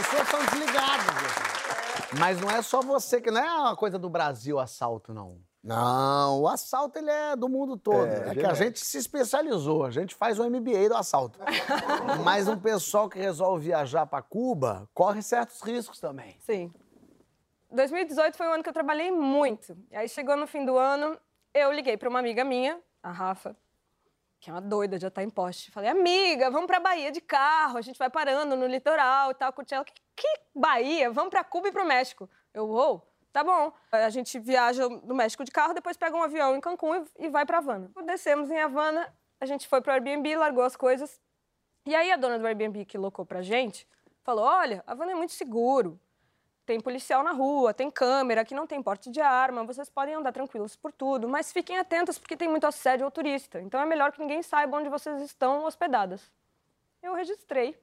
Pessoas 0.04 0.28
são 0.30 0.46
desligadas. 0.46 1.06
gente. 1.06 2.20
Mas 2.20 2.40
não 2.40 2.50
é 2.50 2.62
só 2.62 2.82
você 2.82 3.22
que 3.22 3.32
não 3.32 3.42
é 3.42 3.52
uma 3.52 3.76
coisa 3.76 3.98
do 3.98 4.10
Brasil 4.10 4.60
assalto, 4.60 5.14
não. 5.14 5.40
Não, 5.64 6.42
o 6.42 6.48
assalto 6.48 7.00
ele 7.00 7.10
é 7.10 7.38
do 7.38 7.48
mundo 7.48 7.78
todo. 7.78 8.06
É, 8.06 8.32
é 8.32 8.36
que 8.36 8.46
a 8.46 8.54
gente 8.54 8.84
se 8.84 8.98
especializou, 8.98 9.86
a 9.86 9.92
gente 9.92 10.14
faz 10.14 10.38
o 10.38 10.50
MBA 10.50 10.90
do 10.90 10.96
assalto. 10.96 11.40
Mas 12.26 12.50
um 12.50 12.60
pessoal 12.60 13.08
que 13.08 13.18
resolve 13.18 13.68
viajar 13.68 14.06
para 14.06 14.22
Cuba 14.22 14.90
corre 14.94 15.22
certos 15.22 15.62
riscos 15.62 16.00
também. 16.02 16.36
Sim. 16.42 16.74
2018 17.72 18.36
foi 18.36 18.48
um 18.48 18.54
ano 18.54 18.64
que 18.64 18.70
eu 18.70 18.74
trabalhei 18.74 19.10
muito. 19.10 19.76
E 19.90 19.96
aí 19.96 20.10
chegou 20.10 20.36
no 20.36 20.46
fim 20.46 20.66
do 20.66 20.78
ano, 20.78 21.18
eu 21.54 21.72
liguei 21.72 21.96
para 21.96 22.10
uma 22.10 22.20
amiga 22.20 22.44
minha, 22.44 22.78
a 23.02 23.12
Rafa, 23.12 23.56
que 24.44 24.50
é 24.50 24.54
uma 24.54 24.60
doida, 24.60 25.00
já 25.00 25.10
tá 25.10 25.24
em 25.24 25.30
poste. 25.30 25.72
Falei, 25.72 25.90
amiga, 25.90 26.52
vamos 26.52 26.68
pra 26.68 26.78
Bahia 26.78 27.14
de 27.14 27.22
carro, 27.22 27.78
a 27.78 27.82
gente 27.82 27.98
vai 27.98 28.10
parando 28.10 28.58
no 28.58 28.68
litoral 28.68 29.32
e 29.32 29.34
tal, 29.34 29.54
curtindo. 29.54 29.76
Ela, 29.76 29.86
que, 29.86 29.94
que 30.18 30.28
Bahia? 30.54 31.10
Vamos 31.10 31.30
pra 31.30 31.46
Cuba 31.46 31.70
e 31.70 31.72
pro 31.72 31.86
México. 31.86 32.30
Eu, 32.54 32.68
uou, 32.68 33.10
tá 33.32 33.42
bom. 33.42 33.72
A 33.90 34.10
gente 34.10 34.38
viaja 34.40 34.90
no 34.90 35.16
México 35.16 35.46
de 35.46 35.52
carro, 35.52 35.74
depois 35.74 35.96
pega 35.96 36.18
um 36.18 36.22
avião 36.22 36.58
em 36.58 36.60
Cancún 36.60 37.06
e, 37.18 37.26
e 37.26 37.30
vai 37.30 37.46
pra 37.46 37.60
Havana. 37.60 37.90
Descemos 38.06 38.52
em 38.52 38.60
Havana, 38.60 39.16
a 39.40 39.46
gente 39.46 39.66
foi 39.66 39.80
pro 39.80 39.94
Airbnb, 39.94 40.36
largou 40.36 40.66
as 40.66 40.76
coisas. 40.76 41.22
E 41.86 41.96
aí 41.96 42.12
a 42.12 42.18
dona 42.18 42.38
do 42.38 42.46
Airbnb 42.46 42.84
que 42.84 42.98
locou 42.98 43.26
pra 43.26 43.42
gente, 43.42 43.88
falou, 44.26 44.44
olha, 44.44 44.84
Havana 44.86 45.14
é 45.14 45.16
muito 45.16 45.32
seguro. 45.32 45.98
Tem 46.66 46.80
policial 46.80 47.24
na 47.24 47.32
rua, 47.32 47.74
tem 47.74 47.92
câmera, 47.92 48.42
aqui 48.42 48.56
não 48.56 48.66
tem 48.66 48.82
porte 48.82 49.10
de 49.10 49.20
arma, 49.20 49.66
vocês 49.66 49.90
podem 49.90 50.16
andar 50.16 50.32
tranquilos 50.32 50.76
por 50.78 50.94
tudo, 50.94 51.28
mas 51.28 51.52
fiquem 51.52 51.78
atentos 51.78 52.18
porque 52.18 52.38
tem 52.38 52.48
muito 52.48 52.66
assédio 52.66 53.06
ao 53.06 53.12
turista. 53.12 53.60
Então 53.60 53.82
é 53.82 53.86
melhor 53.86 54.14
que 54.14 54.22
ninguém 54.22 54.42
saiba 54.42 54.78
onde 54.78 54.88
vocês 54.88 55.22
estão 55.22 55.66
hospedadas. 55.66 56.32
Eu 57.02 57.14
registrei. 57.14 57.74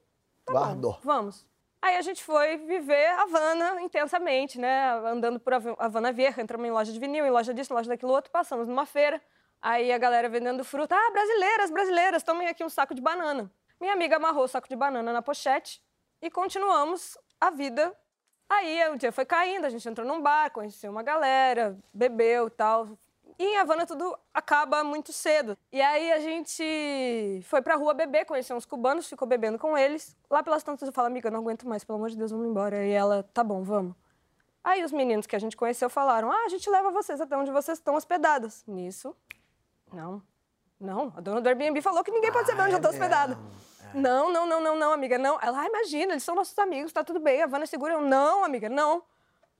Tá 0.43 0.53
Guardou. 0.53 0.93
Bom, 0.93 0.99
vamos. 1.03 1.45
Aí 1.79 1.95
a 1.95 2.01
gente 2.01 2.23
foi 2.23 2.57
viver 2.57 3.07
Havana 3.19 3.81
intensamente, 3.81 4.59
né? 4.59 4.91
Andando 5.05 5.39
por 5.39 5.53
Havana 5.53 6.11
Vieja, 6.11 6.41
entramos 6.41 6.67
em 6.67 6.71
loja 6.71 6.91
de 6.91 6.99
vinil, 6.99 7.25
em 7.25 7.31
loja 7.31 7.53
disso, 7.53 7.73
em 7.73 7.75
loja 7.75 7.89
daquilo 7.89 8.11
outro, 8.11 8.31
passamos 8.31 8.67
numa 8.67 8.85
feira. 8.85 9.21
Aí 9.61 9.91
a 9.91 9.97
galera 9.97 10.27
vendendo 10.27 10.63
fruta. 10.63 10.95
Ah, 10.95 11.11
brasileiras, 11.11 11.69
brasileiras, 11.69 12.23
tomem 12.23 12.47
aqui 12.47 12.63
um 12.63 12.69
saco 12.69 12.95
de 12.95 13.01
banana. 13.01 13.51
Minha 13.79 13.93
amiga 13.93 14.17
amarrou 14.17 14.43
o 14.43 14.47
saco 14.47 14.67
de 14.67 14.75
banana 14.75 15.11
na 15.11 15.21
pochete 15.21 15.81
e 16.21 16.29
continuamos 16.29 17.17
a 17.39 17.49
vida 17.49 17.95
Aí 18.53 18.85
o 18.89 18.97
dia 18.97 19.13
foi 19.13 19.23
caindo, 19.23 19.63
a 19.63 19.69
gente 19.69 19.87
entrou 19.87 20.05
num 20.05 20.21
bar, 20.21 20.51
conheceu 20.51 20.91
uma 20.91 21.01
galera, 21.01 21.79
bebeu 21.93 22.47
e 22.47 22.49
tal. 22.49 22.89
E 23.39 23.45
em 23.45 23.57
Havana 23.57 23.85
tudo 23.85 24.13
acaba 24.33 24.83
muito 24.83 25.13
cedo. 25.13 25.57
E 25.71 25.81
aí 25.81 26.11
a 26.11 26.19
gente 26.19 27.41
foi 27.45 27.61
pra 27.61 27.75
rua 27.75 27.93
beber, 27.93 28.25
conheceu 28.25 28.53
uns 28.57 28.65
cubanos, 28.65 29.07
ficou 29.07 29.25
bebendo 29.25 29.57
com 29.57 29.77
eles. 29.77 30.17
Lá 30.29 30.43
pelas 30.43 30.63
tantas 30.63 30.85
eu 30.85 30.91
falo, 30.93 31.07
amiga, 31.07 31.29
eu 31.29 31.31
não 31.31 31.39
aguento 31.39 31.65
mais, 31.65 31.85
pelo 31.85 31.97
amor 31.97 32.09
de 32.09 32.17
Deus, 32.17 32.29
vamos 32.29 32.45
embora. 32.45 32.85
E 32.85 32.91
ela, 32.91 33.23
tá 33.33 33.41
bom, 33.41 33.63
vamos. 33.63 33.95
Aí 34.61 34.83
os 34.83 34.91
meninos 34.91 35.25
que 35.25 35.35
a 35.35 35.39
gente 35.39 35.55
conheceu 35.55 35.89
falaram, 35.89 36.29
ah, 36.29 36.43
a 36.45 36.49
gente 36.49 36.69
leva 36.69 36.91
vocês 36.91 37.21
até 37.21 37.37
onde 37.37 37.51
vocês 37.51 37.77
estão 37.77 37.95
hospedadas. 37.95 38.65
Nisso, 38.67 39.15
não, 39.93 40.21
não, 40.77 41.13
a 41.15 41.21
dona 41.21 41.39
do 41.39 41.47
Airbnb 41.47 41.81
falou 41.81 42.03
que 42.03 42.11
ninguém 42.11 42.33
pode 42.33 42.49
saber 42.49 42.63
onde 42.63 42.73
eu 42.73 42.81
tô 42.81 42.89
hospedada. 42.89 43.37
Não, 43.93 44.31
não, 44.31 44.45
não, 44.45 44.61
não, 44.61 44.75
não, 44.75 44.91
amiga, 44.91 45.17
não. 45.17 45.39
Ela, 45.41 45.61
ah, 45.61 45.67
imagina, 45.67 46.13
eles 46.13 46.23
são 46.23 46.35
nossos 46.35 46.57
amigos, 46.57 46.91
tá 46.91 47.03
tudo 47.03 47.19
bem, 47.19 47.41
a 47.41 47.47
Vanna 47.47 47.63
é 47.63 47.67
segura. 47.67 47.93
Eu, 47.93 48.01
não, 48.01 48.43
amiga, 48.43 48.69
não. 48.69 49.03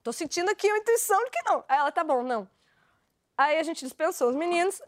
Tô 0.04 0.12
sentindo 0.12 0.50
aqui 0.50 0.70
a 0.70 0.78
intuição 0.78 1.24
de 1.26 1.30
que 1.30 1.42
não. 1.44 1.64
Aí 1.68 1.78
ela, 1.78 1.92
tá 1.92 2.04
bom, 2.04 2.24
não. 2.24 2.48
Aí 3.38 3.58
a 3.58 3.64
gente 3.64 3.84
dispensou 3.84 4.30
os 4.30 4.36
meninos 4.36 4.82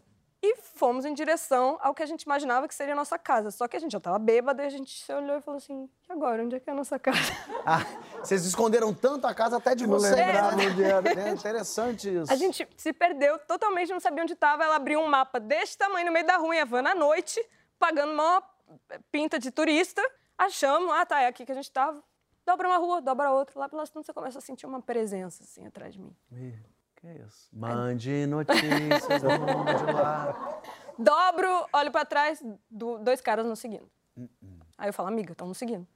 e 0.43 0.57
fomos 0.57 1.05
em 1.05 1.13
direção 1.13 1.77
ao 1.81 1.93
que 1.93 2.03
a 2.03 2.05
gente 2.05 2.23
imaginava 2.23 2.67
que 2.67 2.75
seria 2.75 2.93
a 2.93 2.95
nossa 2.95 3.17
casa. 3.17 3.50
Só 3.50 3.65
que 3.65 3.77
a 3.77 3.79
gente 3.79 3.93
já 3.93 4.00
tava 4.00 4.19
bêbada 4.19 4.62
e 4.62 4.65
a 4.65 4.69
gente 4.69 5.01
se 5.01 5.13
olhou 5.13 5.38
e 5.38 5.41
falou 5.41 5.57
assim, 5.57 5.89
e 6.09 6.12
agora, 6.12 6.43
onde 6.43 6.57
é 6.57 6.59
que 6.59 6.69
é 6.69 6.73
a 6.73 6.75
nossa 6.75 7.00
casa? 7.00 7.17
Ah, 7.65 7.85
vocês 8.19 8.43
esconderam 8.43 8.93
tanto 8.93 9.25
a 9.25 9.33
casa 9.33 9.55
até 9.55 9.73
de 9.73 9.88
não 9.88 9.97
né? 9.97 10.12
onde 10.51 10.83
era. 10.83 11.01
É 11.17 11.29
interessante 11.29 12.13
isso. 12.13 12.29
A 12.29 12.35
gente 12.35 12.67
se 12.75 12.91
perdeu 12.91 13.39
totalmente, 13.39 13.89
não 13.93 14.01
sabia 14.01 14.21
onde 14.21 14.33
estava. 14.33 14.65
Ela 14.65 14.75
abriu 14.75 15.00
um 15.00 15.07
mapa 15.07 15.39
deste 15.39 15.77
tamanho 15.77 16.05
no 16.07 16.12
meio 16.12 16.27
da 16.27 16.35
rua 16.35 16.53
em 16.53 16.59
Havana 16.59 16.91
à 16.91 16.95
noite, 16.95 17.41
pagando 17.79 18.12
uma 18.12 18.43
pinta 19.12 19.39
de 19.39 19.51
turista, 19.51 20.01
achamos, 20.38 20.92
ah, 20.94 21.06
tá, 21.06 21.22
é 21.22 21.27
aqui 21.27 21.46
que 21.46 21.51
a 21.51 21.56
gente 21.56 21.72
tava. 21.72 22.03
Dobra 22.46 22.68
uma 22.68 22.77
rua, 22.77 23.01
dobra 23.01 23.32
outra. 23.32 23.58
Lá 23.60 23.70
pelas 23.70 23.89
tantas 23.89 24.06
você 24.08 24.13
começa 24.13 24.38
a 24.39 24.42
sentir 24.42 24.65
uma 24.65 24.82
presença, 24.82 25.44
assim, 25.44 25.65
atrás 25.65 25.94
de 25.94 26.01
mim. 26.01 26.15
Ih, 26.32 26.53
que 26.96 27.08
é 27.08 27.13
isso? 27.25 27.48
Mande 27.53 28.25
notícias 28.27 29.22
do 29.22 29.27
lá. 29.94 30.62
Dobro, 31.00 31.65
olho 31.74 31.92
pra 31.92 32.06
trás, 32.06 32.44
do- 32.70 33.00
dois 33.00 33.22
caras 33.22 33.46
nos 33.46 33.60
seguindo. 33.60 33.89
Aí 34.77 34.89
eu 34.89 34.94
falo, 34.94 35.08
amiga, 35.10 35.32
estão 35.32 35.48
nos 35.48 35.58
seguindo. 35.58 35.88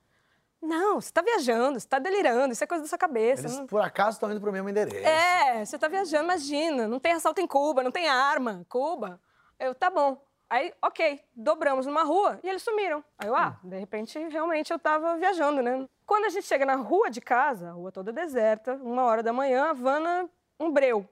Não, 0.60 1.00
você 1.00 1.12
tá 1.12 1.22
viajando, 1.22 1.80
você 1.80 1.88
tá 1.88 2.00
delirando, 2.00 2.52
isso 2.52 2.64
é 2.64 2.68
coisa 2.68 2.84
da 2.84 2.88
sua 2.90 2.98
cabeça. 2.98 3.44
Eles, 3.44 3.58
não- 3.58 3.68
por 3.68 3.80
acaso, 3.82 4.16
estão 4.16 4.32
indo 4.32 4.42
pro 4.42 4.52
mesmo 4.52 4.68
endereço. 4.70 5.06
É, 5.06 5.64
você 5.64 5.78
tá 5.78 5.88
viajando, 5.88 6.24
imagina. 6.24 6.88
Não 6.88 7.00
tem 7.00 7.12
assalto 7.14 7.40
em 7.40 7.46
Cuba, 7.48 7.84
não 7.84 7.92
tem 7.92 8.08
arma. 8.08 8.66
Cuba. 8.68 9.22
Eu, 9.60 9.76
tá 9.76 9.90
bom. 9.92 10.20
Aí, 10.50 10.74
ok, 10.82 11.20
dobramos 11.36 11.86
numa 11.86 12.04
rua 12.04 12.40
e 12.42 12.48
eles 12.50 12.64
sumiram. 12.64 13.04
Aí 13.18 13.28
eu, 13.28 13.36
ah, 13.36 13.60
de 13.62 13.78
repente, 13.78 14.18
realmente 14.30 14.72
eu 14.72 14.80
tava 14.80 15.18
viajando, 15.18 15.62
né? 15.62 15.86
Quando 16.06 16.26
a 16.26 16.30
gente 16.30 16.46
chega 16.48 16.66
na 16.66 16.76
rua 16.76 17.10
de 17.10 17.20
casa, 17.20 17.70
a 17.70 17.74
rua 17.74 17.92
toda 17.92 18.14
deserta, 18.14 18.76
uma 18.76 19.04
hora 19.04 19.22
da 19.22 19.34
manhã, 19.34 19.66
Havana, 19.70 20.30
um 20.58 20.72
breu. 20.72 21.08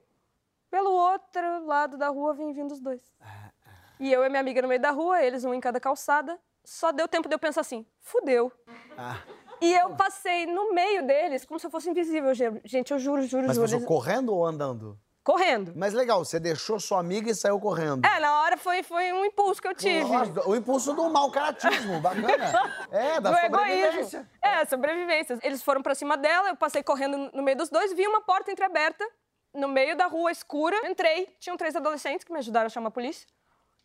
Pelo 0.70 0.90
outro 0.90 1.66
lado 1.66 1.98
da 1.98 2.08
rua 2.08 2.32
vem 2.32 2.52
vindo 2.52 2.72
os 2.72 2.80
dois. 2.80 3.02
E 4.00 4.10
eu 4.10 4.24
e 4.24 4.28
minha 4.28 4.40
amiga 4.40 4.62
no 4.62 4.68
meio 4.68 4.80
da 4.80 4.90
rua, 4.90 5.22
eles 5.22 5.44
um 5.44 5.52
em 5.52 5.60
cada 5.60 5.78
calçada. 5.78 6.38
Só 6.64 6.90
deu 6.90 7.06
tempo 7.06 7.28
de 7.28 7.34
eu 7.34 7.38
pensar 7.38 7.60
assim, 7.60 7.86
fudeu. 8.00 8.50
Ah, 8.96 9.18
E 9.60 9.72
eu 9.74 9.90
passei 9.96 10.46
no 10.46 10.72
meio 10.74 11.06
deles 11.06 11.44
como 11.44 11.60
se 11.60 11.66
eu 11.66 11.70
fosse 11.70 11.88
invisível. 11.90 12.34
Ge- 12.34 12.60
Gente, 12.64 12.90
eu 12.92 12.98
juro, 12.98 13.22
juro, 13.22 13.46
mas 13.46 13.56
juro. 13.56 13.70
eles- 13.70 13.84
correndo 13.84 14.34
ou 14.34 14.44
andando? 14.44 14.98
Correndo. 15.26 15.72
Mas 15.74 15.92
legal, 15.92 16.24
você 16.24 16.38
deixou 16.38 16.78
sua 16.78 17.00
amiga 17.00 17.28
e 17.28 17.34
saiu 17.34 17.58
correndo. 17.58 18.06
É, 18.06 18.20
na 18.20 18.42
hora 18.42 18.56
foi, 18.56 18.84
foi 18.84 19.12
um 19.12 19.24
impulso 19.24 19.60
que 19.60 19.66
eu 19.66 19.74
tive. 19.74 20.04
Lógico, 20.04 20.48
O 20.48 20.54
impulso 20.54 20.94
do 20.94 21.10
mau 21.10 21.32
caratismo, 21.32 21.98
bacana. 22.00 22.86
É, 22.92 23.20
da 23.20 23.32
do 23.32 23.36
egoísmo. 23.36 23.56
sobrevivência. 23.56 24.30
É, 24.40 24.64
sobrevivência. 24.66 25.38
Eles 25.42 25.64
foram 25.64 25.82
pra 25.82 25.96
cima 25.96 26.16
dela, 26.16 26.50
eu 26.50 26.56
passei 26.56 26.80
correndo 26.80 27.28
no 27.34 27.42
meio 27.42 27.56
dos 27.56 27.68
dois, 27.68 27.92
vi 27.92 28.06
uma 28.06 28.20
porta 28.20 28.52
entreaberta, 28.52 29.04
no 29.52 29.66
meio 29.66 29.96
da 29.96 30.06
rua 30.06 30.30
escura. 30.30 30.76
Entrei, 30.88 31.26
tinham 31.40 31.56
três 31.56 31.74
adolescentes 31.74 32.22
que 32.22 32.32
me 32.32 32.38
ajudaram 32.38 32.66
a 32.66 32.70
chamar 32.70 32.86
a 32.86 32.92
polícia. 32.92 33.26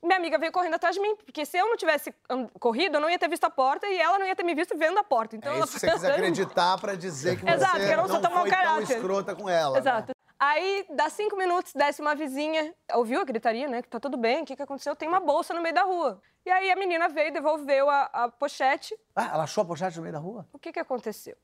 Minha 0.03 0.17
amiga 0.17 0.37
veio 0.39 0.51
correndo 0.51 0.73
atrás 0.73 0.95
de 0.95 1.01
mim, 1.01 1.15
porque 1.15 1.45
se 1.45 1.57
eu 1.57 1.67
não 1.67 1.77
tivesse 1.77 2.13
corrido, 2.59 2.95
eu 2.95 3.01
não 3.01 3.09
ia 3.09 3.19
ter 3.19 3.29
visto 3.29 3.43
a 3.43 3.51
porta 3.51 3.85
e 3.87 3.99
ela 3.99 4.17
não 4.17 4.25
ia 4.25 4.35
ter 4.35 4.43
me 4.43 4.55
visto 4.55 4.75
vendo 4.75 4.97
a 4.97 5.03
porta. 5.03 5.35
Então 5.35 5.51
É 5.51 5.55
ela 5.57 5.65
isso 5.65 5.79
você 5.79 5.91
quis 5.91 6.03
acreditar 6.03 6.79
pra 6.79 6.95
dizer 6.95 7.39
que 7.39 7.47
Exato, 7.47 7.77
você 7.77 7.87
que 7.87 7.93
eu 7.93 7.97
não 7.97 8.07
sou 8.07 8.19
tão 8.19 8.31
foi 8.31 8.49
tão 8.49 8.81
escrota 8.81 9.35
com 9.35 9.47
ela. 9.47 9.73
né? 9.73 9.79
Exato. 9.79 10.11
Aí, 10.39 10.87
dá 10.89 11.07
cinco 11.07 11.37
minutos, 11.37 11.71
desce 11.73 12.01
uma 12.01 12.15
vizinha, 12.15 12.73
ouviu 12.93 13.21
a 13.21 13.23
gritaria, 13.23 13.67
né? 13.67 13.83
Que 13.83 13.87
tá 13.87 13.99
tudo 13.99 14.17
bem, 14.17 14.41
o 14.41 14.45
que, 14.45 14.55
que 14.55 14.63
aconteceu? 14.63 14.95
Tem 14.95 15.07
uma 15.07 15.19
bolsa 15.19 15.53
no 15.53 15.61
meio 15.61 15.75
da 15.75 15.83
rua. 15.83 16.19
E 16.43 16.49
aí 16.49 16.71
a 16.71 16.75
menina 16.75 17.07
veio, 17.07 17.31
devolveu 17.31 17.87
a, 17.87 18.09
a 18.11 18.27
pochete. 18.27 18.97
Ah, 19.15 19.29
ela 19.35 19.43
achou 19.43 19.61
a 19.61 19.65
pochete 19.65 19.97
no 19.97 20.01
meio 20.01 20.13
da 20.13 20.19
rua? 20.19 20.47
O 20.51 20.57
que, 20.57 20.71
que 20.71 20.79
aconteceu? 20.79 21.37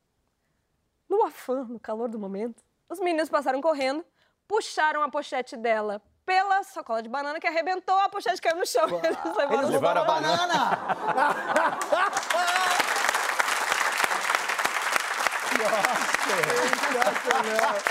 No 1.08 1.24
afã, 1.24 1.64
no 1.64 1.80
calor 1.80 2.10
do 2.10 2.18
momento, 2.18 2.64
os 2.90 3.00
meninos 3.00 3.30
passaram 3.30 3.62
correndo, 3.62 4.04
puxaram 4.48 5.04
a 5.04 5.10
pochete 5.10 5.56
dela 5.56 6.02
pela 6.28 6.62
sacola 6.62 7.02
de 7.02 7.08
banana 7.08 7.40
que 7.40 7.48
arrebentou, 7.48 7.98
a 8.02 8.10
pochete 8.10 8.42
caiu 8.42 8.58
no 8.58 8.68
chão. 8.68 8.84
Eles 9.02 9.18
levaram 9.24 9.54
Eles 9.54 9.70
levaram 9.70 10.02
a 10.02 10.06
banana! 10.06 10.78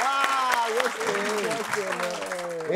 ah, 0.05 0.67
gostei. 0.83 1.17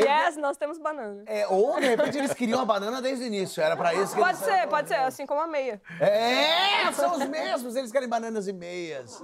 Yes, 0.02 0.36
nós 0.36 0.56
temos 0.56 0.78
banana. 0.78 1.24
É, 1.26 1.46
ou, 1.48 1.78
de 1.78 1.88
repente, 1.88 2.16
eles 2.16 2.32
queriam 2.32 2.60
a 2.60 2.64
banana 2.64 3.02
desde 3.02 3.24
o 3.24 3.26
início. 3.26 3.62
Era 3.62 3.76
pra 3.76 3.92
isso 3.92 4.14
que 4.14 4.20
Pode 4.20 4.38
ser, 4.38 4.66
pode 4.68 4.88
ser, 4.88 4.94
assim 4.94 5.26
como 5.26 5.40
a 5.40 5.46
meia. 5.46 5.82
É, 6.00 6.90
são 6.92 7.12
os 7.12 7.26
mesmos. 7.26 7.76
Eles 7.76 7.92
querem 7.92 8.08
bananas 8.08 8.48
e 8.48 8.52
meias. 8.52 9.22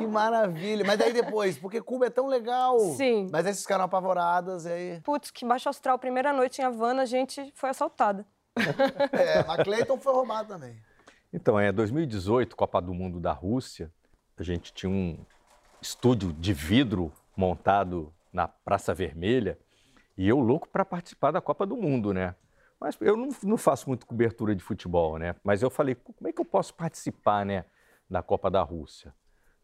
Que 0.00 0.06
maravilha. 0.06 0.82
Mas 0.86 0.98
daí 0.98 1.12
depois, 1.12 1.58
porque 1.58 1.80
Cuba 1.80 2.06
é 2.06 2.10
tão 2.10 2.26
legal. 2.26 2.78
Sim. 2.96 3.28
Mas 3.30 3.44
aí 3.44 3.52
vocês 3.52 3.62
ficaram 3.62 3.84
apavoradas 3.84 4.64
e 4.64 4.72
aí... 4.72 5.00
Putz, 5.02 5.30
que 5.30 5.44
baixo 5.44 5.68
astral. 5.68 5.98
Primeira 5.98 6.32
noite 6.32 6.62
em 6.62 6.64
Havana, 6.64 7.02
a 7.02 7.06
gente 7.06 7.52
foi 7.54 7.70
assaltada. 7.70 8.26
É, 9.12 9.40
a 9.40 9.62
Cleiton 9.62 9.98
foi 9.98 10.12
roubada 10.12 10.54
também. 10.54 10.76
Então, 11.32 11.58
é 11.60 11.70
2018, 11.70 12.56
Copa 12.56 12.80
do 12.80 12.92
Mundo 12.94 13.20
da 13.20 13.32
Rússia, 13.32 13.92
a 14.38 14.42
gente 14.42 14.72
tinha 14.72 14.90
um 14.90 15.18
estúdio 15.80 16.32
de 16.32 16.52
vidro 16.52 17.12
montado 17.36 18.12
na 18.32 18.48
Praça 18.48 18.94
Vermelha 18.94 19.58
e 20.16 20.28
eu 20.28 20.38
louco 20.38 20.68
para 20.68 20.84
participar 20.84 21.30
da 21.30 21.40
Copa 21.40 21.66
do 21.66 21.76
Mundo, 21.76 22.12
né? 22.12 22.34
Mas 22.80 22.96
eu 23.00 23.16
não, 23.16 23.28
não 23.42 23.56
faço 23.56 23.88
muito 23.88 24.06
cobertura 24.06 24.54
de 24.54 24.62
futebol, 24.62 25.18
né? 25.18 25.36
Mas 25.44 25.62
eu 25.62 25.70
falei, 25.70 25.94
como 25.94 26.28
é 26.28 26.32
que 26.32 26.40
eu 26.40 26.44
posso 26.44 26.74
participar, 26.74 27.44
né, 27.44 27.64
da 28.08 28.22
Copa 28.22 28.50
da 28.50 28.62
Rússia? 28.62 29.14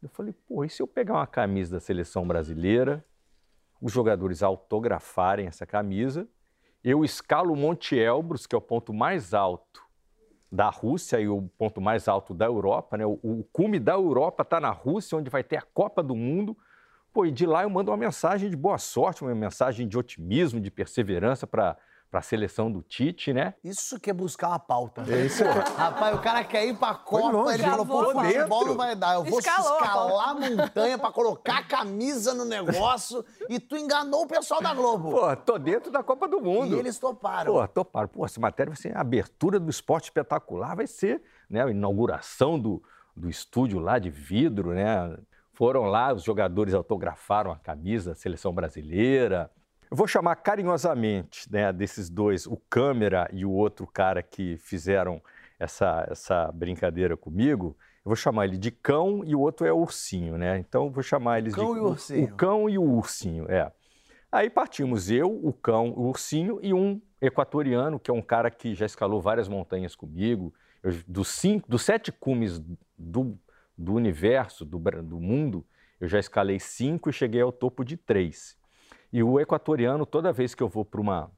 Eu 0.07 0.11
falei, 0.11 0.33
pô, 0.47 0.65
e 0.65 0.71
se 0.71 0.81
eu 0.81 0.87
pegar 0.87 1.15
uma 1.15 1.27
camisa 1.27 1.77
da 1.77 1.81
seleção 1.81 2.25
brasileira, 2.27 3.05
os 3.83 3.93
jogadores 3.93 4.41
autografarem 4.41 5.49
essa 5.49 5.67
camisa, 5.67 6.29
eu 6.83 7.05
escalo 7.05 7.53
o 7.53 7.57
Monte 7.57 7.97
Elbrus, 7.97 8.47
que 8.47 8.55
é 8.55 8.59
o 8.59 8.61
ponto 8.61 8.95
mais 8.95 9.35
alto 9.35 9.83
da 10.51 10.71
Rússia 10.71 11.19
e 11.19 11.29
o 11.29 11.51
ponto 11.59 11.81
mais 11.81 12.07
alto 12.07 12.33
da 12.33 12.47
Europa, 12.47 12.97
né? 12.97 13.05
O, 13.05 13.19
o 13.21 13.45
cume 13.53 13.81
da 13.81 13.95
Europa 13.95 14.45
está 14.45 14.61
na 14.61 14.71
Rússia, 14.71 15.19
onde 15.19 15.29
vai 15.29 15.43
ter 15.43 15.57
a 15.57 15.63
Copa 15.63 16.05
do 16.05 16.15
Mundo. 16.15 16.57
Pô, 17.13 17.27
e 17.27 17.33
de 17.33 17.45
lá 17.45 17.65
eu 17.65 17.71
mando 17.71 17.91
uma 17.91 17.97
mensagem 17.97 18.49
de 18.49 18.57
boa 18.57 18.79
sorte, 18.79 19.23
uma 19.25 19.35
mensagem 19.35 19.89
de 19.89 19.99
otimismo, 19.99 20.61
de 20.61 20.71
perseverança 20.71 21.49
para 21.49 21.77
para 22.11 22.21
a 22.21 22.23
seleção 22.23 22.71
do 22.71 22.83
Tite, 22.83 23.33
né? 23.33 23.55
Isso 23.63 23.99
que 23.99 24.09
é 24.11 24.13
buscar 24.13 24.49
uma 24.49 24.59
pauta. 24.59 25.03
É 25.09 25.27
isso 25.27 25.43
aí. 25.45 25.51
Rapaz, 25.77 26.17
o 26.17 26.21
cara 26.21 26.45
quer 26.45 26.65
ir 26.67 26.77
pra 26.77 26.95
Copa, 26.95 27.29
longe. 27.31 27.55
ele 27.55 27.63
falou, 27.65 27.87
pô, 27.87 28.13
futebol 28.13 28.67
não 28.67 28.77
vai 28.77 28.95
dar. 28.95 29.15
Eu 29.15 29.25
vou 29.25 29.39
Escalou 29.39 29.79
a 29.79 29.83
escalar 29.83 30.29
a 30.29 30.35
montanha 30.35 30.99
pra 30.99 31.11
colocar 31.11 31.59
a 31.59 31.63
camisa 31.67 32.33
no 32.33 32.45
negócio 32.45 33.25
e 33.49 33.59
tu 33.59 33.77
enganou 33.77 34.23
o 34.23 34.27
pessoal 34.27 34.63
da 34.63 34.73
Globo. 34.73 35.11
Pô, 35.11 35.37
tô 35.37 35.59
dentro 35.59 35.91
da 35.91 36.03
Copa 36.03 36.29
do 36.29 36.41
Mundo. 36.41 36.77
e 36.77 36.79
eles 36.79 36.99
toparam. 36.99 37.53
Pô, 37.53 37.69
toparam. 37.69 38.09
Pô, 38.09 38.25
essa 38.25 38.41
matéria 38.41 38.71
vai 38.71 38.81
ser 38.81 38.97
a 38.97 39.01
abertura 39.01 39.59
do 39.59 39.69
esporte 39.69 40.05
espetacular, 40.05 40.75
vai 40.77 40.87
ser 40.87 41.23
né, 41.51 41.65
a 41.65 41.71
inauguração 41.71 42.59
do, 42.59 42.83
do 43.15 43.29
estúdio 43.29 43.79
lá 43.79 43.99
de 43.99 44.11
vidro, 44.11 44.73
né? 44.73 45.17
Foram 45.53 45.85
lá, 45.85 46.13
os 46.13 46.23
jogadores 46.23 46.75
autografaram 46.75 47.51
a 47.51 47.57
camisa 47.57 48.11
da 48.11 48.17
seleção 48.17 48.53
brasileira. 48.53 49.51
Eu 49.91 49.97
vou 49.97 50.07
chamar 50.07 50.37
carinhosamente 50.37 51.51
né, 51.51 51.73
desses 51.73 52.11
dois, 52.11 52.47
o 52.47 52.57
câmera 52.69 53.29
e 53.33 53.45
o 53.45 53.51
outro 53.53 53.87
cara 53.87 54.23
que 54.23 54.57
fizeram 54.57 55.23
essa, 55.59 56.07
essa 56.11 56.51
brincadeira 56.53 57.17
comigo. 57.17 57.77
Eu 58.05 58.11
vou 58.11 58.17
chamar 58.17 58.47
ele 58.47 58.59
de 58.59 58.71
cão 58.71 59.23
e 59.25 59.35
o 59.35 59.41
outro 59.41 59.67
é 59.67 59.73
ursinho, 59.73 60.37
né? 60.37 60.59
Então 60.59 60.85
eu 60.85 60.91
vou 60.91 61.03
chamar 61.03 61.39
eles 61.39 61.55
Cão 61.55 61.73
de 61.75 61.79
e 61.79 61.83
ursinho. 61.83 62.25
o 62.25 62.37
cão 62.37 62.69
e 62.71 62.79
o 62.79 62.83
ursinho, 62.83 63.51
é. 63.51 63.73
Aí 64.31 64.51
partimos 64.51 65.11
eu, 65.11 65.31
o 65.31 65.53
cão, 65.53 65.91
o 65.91 66.09
ursinho 66.09 66.59
e 66.63 66.75
um 66.75 67.01
equatoriano, 67.21 67.99
que 67.99 68.11
é 68.11 68.15
um 68.15 68.23
cara 68.23 68.51
que 68.51 68.75
já 68.75 68.87
escalou 68.87 69.21
várias 69.21 69.49
montanhas 69.49 69.95
comigo. 69.95 70.53
Eu, 70.83 70.93
dos, 71.07 71.29
cinco, 71.29 71.69
dos 71.69 71.83
sete 71.83 72.13
cumes 72.13 72.61
do, 72.99 73.39
do 73.77 73.95
universo, 73.95 74.65
do, 74.65 74.79
do 74.79 75.21
mundo, 75.21 75.65
eu 76.01 76.09
já 76.09 76.19
escalei 76.19 76.59
cinco 76.59 77.09
e 77.09 77.13
cheguei 77.13 77.41
ao 77.41 77.53
topo 77.53 77.85
de 77.85 77.97
três. 77.97 78.57
E 79.17 79.23
o 79.23 79.41
equatoriano, 79.41 80.05
toda 80.05 80.31
vez 80.31 80.55
que 80.55 80.63
eu 80.63 80.69
vou 80.69 80.85
para 80.85 81.01
uma, 81.01 81.31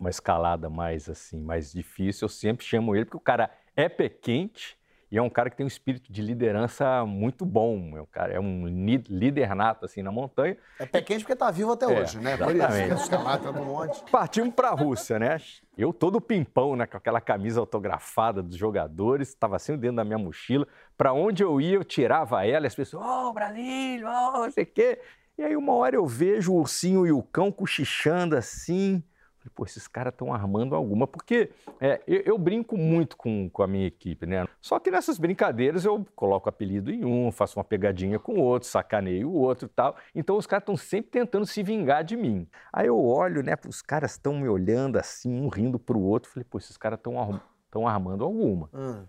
uma 0.00 0.08
escalada 0.08 0.70
mais 0.70 1.10
assim, 1.10 1.42
mais 1.42 1.70
difícil, 1.70 2.24
eu 2.24 2.28
sempre 2.30 2.64
chamo 2.64 2.96
ele, 2.96 3.04
porque 3.04 3.18
o 3.18 3.20
cara 3.20 3.50
é 3.76 3.86
pé 3.86 4.08
quente 4.08 4.78
e 5.10 5.18
é 5.18 5.20
um 5.20 5.28
cara 5.28 5.50
que 5.50 5.56
tem 5.58 5.64
um 5.64 5.68
espírito 5.68 6.10
de 6.10 6.22
liderança 6.22 7.04
muito 7.04 7.44
bom. 7.44 7.98
É 7.98 8.00
um, 8.00 8.06
cara, 8.06 8.32
é 8.32 8.40
um 8.40 8.66
líder 8.66 9.54
nato 9.54 9.84
assim, 9.84 10.02
na 10.02 10.10
montanha. 10.10 10.56
É 10.78 10.86
pé 10.86 11.02
quente 11.02 11.20
porque 11.22 11.36
tá 11.36 11.50
vivo 11.50 11.72
até 11.72 11.84
É, 11.84 12.00
hoje, 12.00 12.18
né? 12.18 12.34
Por 12.34 12.46
isso, 12.46 12.56
exatamente. 12.56 12.94
escalar 12.94 13.38
tá 13.38 13.52
no 13.52 13.62
monte. 13.62 14.10
Partimos 14.10 14.54
para 14.54 14.68
a 14.68 14.74
Rússia, 14.74 15.18
né? 15.18 15.36
Eu 15.76 15.92
todo 15.92 16.18
pimpão, 16.18 16.74
né, 16.74 16.86
com 16.86 16.96
aquela 16.96 17.20
camisa 17.20 17.60
autografada 17.60 18.42
dos 18.42 18.56
jogadores, 18.56 19.28
estava 19.28 19.56
assim 19.56 19.76
dentro 19.76 19.96
da 19.96 20.04
minha 20.04 20.16
mochila. 20.16 20.66
Para 20.96 21.12
onde 21.12 21.42
eu 21.42 21.60
ia, 21.60 21.74
eu 21.74 21.84
tirava 21.84 22.46
ela 22.46 22.64
e 22.64 22.68
as 22.68 22.74
pessoas, 22.74 23.04
ô, 23.04 23.34
Brasil, 23.34 24.08
ô, 24.08 24.32
não 24.38 24.50
sei 24.50 24.64
o 24.64 24.66
quê. 24.66 24.98
E 25.38 25.42
aí 25.42 25.56
uma 25.56 25.74
hora 25.74 25.96
eu 25.96 26.06
vejo 26.06 26.52
o 26.52 26.58
ursinho 26.58 27.06
e 27.06 27.12
o 27.12 27.22
cão 27.22 27.50
cochichando 27.50 28.36
assim. 28.36 29.02
Falei, 29.38 29.52
pô, 29.56 29.64
esses 29.64 29.88
caras 29.88 30.12
estão 30.12 30.32
armando 30.32 30.74
alguma. 30.74 31.06
Porque 31.06 31.50
é, 31.80 32.00
eu, 32.06 32.20
eu 32.20 32.38
brinco 32.38 32.76
muito 32.76 33.16
com, 33.16 33.50
com 33.50 33.62
a 33.62 33.66
minha 33.66 33.86
equipe, 33.86 34.24
né? 34.24 34.46
Só 34.60 34.78
que 34.78 34.90
nessas 34.90 35.18
brincadeiras 35.18 35.84
eu 35.84 36.06
coloco 36.14 36.48
apelido 36.48 36.92
em 36.92 37.04
um, 37.04 37.32
faço 37.32 37.58
uma 37.58 37.64
pegadinha 37.64 38.18
com 38.18 38.34
o 38.34 38.40
outro, 38.40 38.68
sacaneio 38.68 39.28
o 39.28 39.34
outro 39.34 39.66
e 39.66 39.68
tal. 39.68 39.96
Então 40.14 40.36
os 40.36 40.46
caras 40.46 40.62
estão 40.62 40.76
sempre 40.76 41.10
tentando 41.10 41.46
se 41.46 41.62
vingar 41.62 42.04
de 42.04 42.16
mim. 42.16 42.46
Aí 42.72 42.86
eu 42.86 43.04
olho, 43.04 43.42
né? 43.42 43.54
Os 43.66 43.82
caras 43.82 44.12
estão 44.12 44.34
me 44.34 44.48
olhando 44.48 44.96
assim, 44.96 45.34
um 45.34 45.48
rindo 45.48 45.78
pro 45.78 45.98
outro. 45.98 46.30
Falei, 46.30 46.46
pô, 46.48 46.58
esses 46.58 46.76
caras 46.76 46.98
estão 46.98 47.88
armando 47.88 48.22
alguma. 48.22 48.70
Hum. 48.72 49.04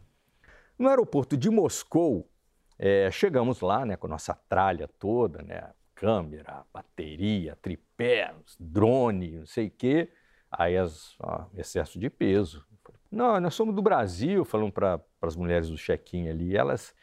No 0.80 0.90
aeroporto 0.90 1.38
de 1.38 1.50
Moscou, 1.52 2.28
eh, 2.80 3.10
chegamos 3.12 3.62
lá 3.62 3.86
né, 3.86 3.96
com 3.96 4.08
a 4.08 4.10
nossa 4.10 4.34
tralha 4.34 4.90
toda, 5.00 5.44
né, 5.44 5.70
câmera, 5.96 6.64
bateria, 6.74 7.58
tripé, 7.62 8.34
drone, 8.60 9.40
não 9.40 9.46
sei 9.46 9.68
o 9.68 9.72
quê. 9.72 10.10
Aí 10.52 10.78
as, 10.78 11.16
ó, 11.20 11.46
excesso 11.56 12.00
de 12.00 12.10
peso. 12.10 12.66
Não, 13.12 13.40
nós 13.40 13.54
somos 13.54 13.76
do 13.76 13.82
Brasil, 13.82 14.44
falando 14.44 14.72
para 14.72 15.00
as 15.22 15.36
mulheres 15.36 15.70
do 15.70 15.76
check-in 15.78 16.30
ali. 16.30 16.56
Elas, 16.56 16.94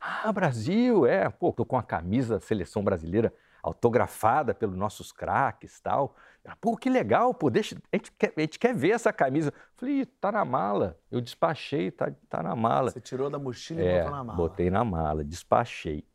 ah, 0.00 0.30
Brasil, 0.32 1.06
é, 1.06 1.28
pô, 1.28 1.52
tô 1.52 1.64
com 1.64 1.76
a 1.78 1.82
camisa 1.82 2.34
da 2.34 2.40
seleção 2.40 2.82
brasileira 2.84 3.32
autografada 3.62 4.52
pelos 4.54 4.76
nossos 4.76 5.10
craques 5.10 5.80
tal. 5.80 6.14
Pô, 6.60 6.76
que 6.76 6.90
legal, 6.90 7.32
pô, 7.32 7.48
deixa, 7.48 7.74
a 7.90 7.96
gente, 7.96 8.12
quer, 8.12 8.32
a 8.36 8.40
gente 8.42 8.58
quer 8.58 8.74
ver 8.74 8.90
essa 8.90 9.10
camisa. 9.10 9.50
Falei, 9.74 10.00
"Ih, 10.00 10.06
tá 10.06 10.30
na 10.30 10.44
mala. 10.44 10.98
Eu 11.10 11.20
despachei, 11.22 11.90
tá, 11.90 12.12
tá 12.28 12.42
na 12.42 12.54
mala. 12.54 12.90
Você 12.90 13.00
tirou 13.00 13.30
da 13.30 13.38
mochila 13.38 13.80
e 13.80 13.86
É, 13.86 13.98
botou 14.00 14.10
na 14.10 14.24
mala. 14.24 14.36
botei 14.36 14.70
na 14.70 14.84
mala, 14.84 15.24
despachei. 15.24 16.06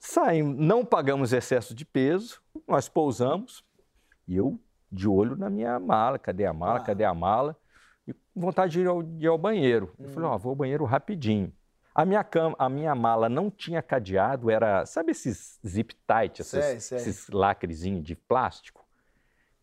Saímos, 0.00 0.56
não 0.58 0.84
pagamos 0.84 1.32
excesso 1.32 1.74
de 1.74 1.84
peso, 1.84 2.40
nós 2.66 2.88
pousamos 2.88 3.62
e 4.26 4.34
eu 4.36 4.58
de 4.90 5.06
olho 5.06 5.36
na 5.36 5.50
minha 5.50 5.78
mala. 5.78 6.18
Cadê 6.18 6.46
a 6.46 6.52
mala? 6.52 6.78
Ah. 6.78 6.82
Cadê 6.82 7.04
a 7.04 7.14
mala? 7.14 7.54
E 8.06 8.12
com 8.14 8.40
vontade 8.40 8.72
de 8.72 8.80
ir 8.80 8.86
ao, 8.86 9.02
de 9.02 9.24
ir 9.26 9.28
ao 9.28 9.36
banheiro. 9.38 9.92
Eu 9.98 10.08
falei, 10.08 10.28
ó, 10.28 10.38
vou 10.38 10.50
ao 10.50 10.56
banheiro 10.56 10.84
rapidinho. 10.84 11.52
A 11.94 12.04
minha, 12.06 12.24
cama, 12.24 12.56
a 12.58 12.68
minha 12.68 12.94
mala 12.94 13.28
não 13.28 13.50
tinha 13.50 13.82
cadeado, 13.82 14.48
era, 14.50 14.86
sabe 14.86 15.10
esses 15.10 15.58
zip 15.66 15.94
tight, 16.06 16.40
esses, 16.40 16.64
Sei, 16.64 16.80
sei. 16.80 16.98
esses 16.98 17.28
lacrezinhos 17.28 18.02
de 18.02 18.16
plástico? 18.16 18.86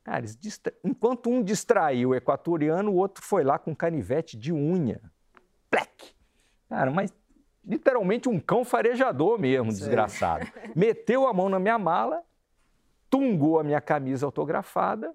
Cara, 0.04 0.22
distra- 0.22 0.74
enquanto 0.84 1.30
um 1.30 1.42
distraiu 1.42 2.10
o 2.10 2.16
equatoriano, 2.16 2.92
o 2.92 2.96
outro 2.96 3.24
foi 3.24 3.44
lá 3.44 3.58
com 3.58 3.76
canivete 3.76 4.38
de 4.38 4.54
unha. 4.54 5.02
Plec! 5.70 6.14
Cara, 6.70 6.92
mas 6.92 7.12
literalmente 7.68 8.30
um 8.30 8.40
cão 8.40 8.64
farejador 8.64 9.38
mesmo, 9.38 9.72
Sei. 9.72 9.82
desgraçado. 9.82 10.48
Meteu 10.74 11.28
a 11.28 11.34
mão 11.34 11.50
na 11.50 11.60
minha 11.60 11.78
mala, 11.78 12.24
tungou 13.10 13.60
a 13.60 13.64
minha 13.64 13.82
camisa 13.82 14.26
autografada 14.26 15.14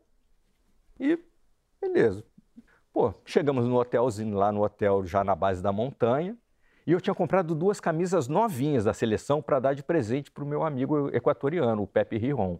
e 1.01 1.19
beleza. 1.81 2.25
Pô, 2.93 3.15
chegamos 3.25 3.67
no 3.67 3.77
hotelzinho 3.77 4.37
lá 4.37 4.53
no 4.53 4.62
hotel 4.62 5.05
já 5.07 5.25
na 5.25 5.35
base 5.35 5.62
da 5.62 5.73
montanha 5.73 6.37
e 6.87 6.93
eu 6.93 7.01
tinha 7.01 7.15
comprado 7.15 7.55
duas 7.55 7.81
camisas 7.81 8.29
novinhas 8.29 8.85
da 8.85 8.93
seleção 8.93 9.41
para 9.41 9.59
dar 9.59 9.75
de 9.75 9.83
presente 9.83 10.31
para 10.31 10.45
o 10.45 10.47
meu 10.47 10.62
amigo 10.62 11.09
equatoriano, 11.15 11.83
o 11.83 11.87
Pepe 11.87 12.19
Riron. 12.19 12.59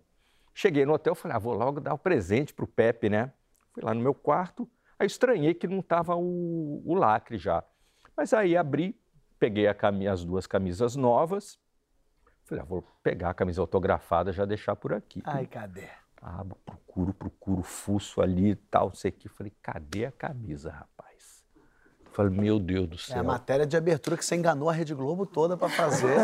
Cheguei 0.55 0.87
no 0.87 0.95
hotel, 0.95 1.15
falei, 1.15 1.37
ah, 1.37 1.41
vou 1.41 1.55
logo 1.55 1.81
dar 1.81 1.93
o 1.93 1.99
presente 1.99 2.55
para 2.55 2.65
o 2.65 2.69
Pepe, 2.69 3.11
né? 3.11 3.33
Fui 3.73 3.83
lá 3.83 3.93
no 3.93 4.01
meu 4.01 4.15
quarto, 4.15 4.69
aí 4.99 5.07
estranhei 5.07 5.55
que 5.55 5.67
não 5.67 5.81
estava 5.81 6.15
o, 6.15 6.83
o 6.85 6.95
lacre 6.95 7.37
já. 7.37 7.65
Mas 8.17 8.33
aí 8.33 8.57
abri, 8.57 8.95
peguei 9.43 9.67
as 9.67 10.25
duas 10.25 10.47
camisas 10.47 10.95
novas, 10.95 11.59
falei, 12.45 12.63
ah, 12.63 12.65
vou 12.65 12.83
pegar 13.03 13.31
a 13.31 13.35
camisa 13.35 13.61
autografada 13.61 14.33
já 14.33 14.45
deixar 14.45 14.77
por 14.77 14.93
aqui. 14.93 15.21
Ai, 15.25 15.47
cadê? 15.49 15.89
Abro, 16.21 16.57
procuro, 16.65 17.13
procuro, 17.13 17.61
fuço 17.65 18.23
ali 18.23 18.51
e 18.51 18.55
tal, 18.55 18.91
não 18.91 18.95
sei 18.95 19.11
o 19.11 19.15
que. 19.15 19.29
Falei, 19.29 19.53
cadê 19.61 20.07
a 20.07 20.13
camisa, 20.13 20.71
rapaz? 20.71 21.43
Falei, 22.13 22.39
meu 22.39 22.61
Deus 22.61 22.87
do 22.87 22.95
É 22.95 22.99
a 22.99 23.15
céu. 23.17 23.25
matéria 23.25 23.67
de 23.67 23.77
abertura 23.77 24.17
que 24.17 24.25
você 24.25 24.37
enganou 24.37 24.71
a 24.71 24.73
Rede 24.73 24.95
Globo 24.95 25.27
toda 25.27 25.57
pra 25.57 25.69
fazer. 25.69 26.15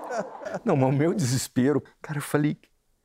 Não, 0.64 0.74
mas 0.76 0.88
o 0.88 0.96
meu 0.96 1.12
desespero, 1.12 1.82
cara, 2.00 2.16
eu 2.18 2.22
falei, 2.22 2.58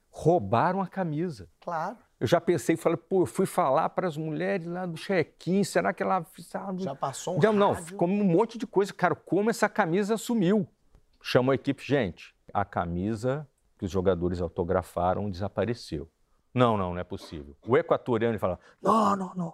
roubaram 0.10 0.82
a 0.82 0.88
camisa. 0.88 1.50
claro. 1.60 1.98
Eu 2.22 2.28
já 2.28 2.40
pensei, 2.40 2.78
falei, 2.78 2.98
pô, 2.98 3.24
eu 3.24 3.26
fui 3.26 3.48
falar 3.48 3.90
para 3.90 4.08
as 4.08 4.16
mulheres 4.16 4.68
lá 4.68 4.86
do 4.86 4.96
check-in, 4.96 5.64
será 5.64 5.92
que 5.92 6.04
ela... 6.04 6.24
sabe? 6.38 6.84
Já 6.84 6.94
passou 6.94 7.36
um 7.36 7.40
Não, 7.42 7.52
não, 7.52 7.76
ficou 7.76 8.08
um 8.08 8.24
monte 8.24 8.60
de 8.60 8.68
coisa. 8.68 8.94
Cara, 8.94 9.16
como 9.16 9.50
essa 9.50 9.68
camisa 9.68 10.16
sumiu? 10.18 10.68
Chamou 11.20 11.52
a 11.52 11.56
equipe, 11.56 11.84
gente, 11.84 12.36
a 12.54 12.64
camisa 12.64 13.48
que 13.76 13.86
os 13.86 13.90
jogadores 13.90 14.40
autografaram 14.40 15.32
desapareceu. 15.32 16.08
Não, 16.54 16.78
não, 16.78 16.94
não 16.94 17.00
é 17.00 17.04
possível. 17.04 17.58
O 17.66 17.76
equatoriano 17.76 18.38
fala, 18.38 18.60
não, 18.80 19.16
não, 19.16 19.34
não. 19.34 19.54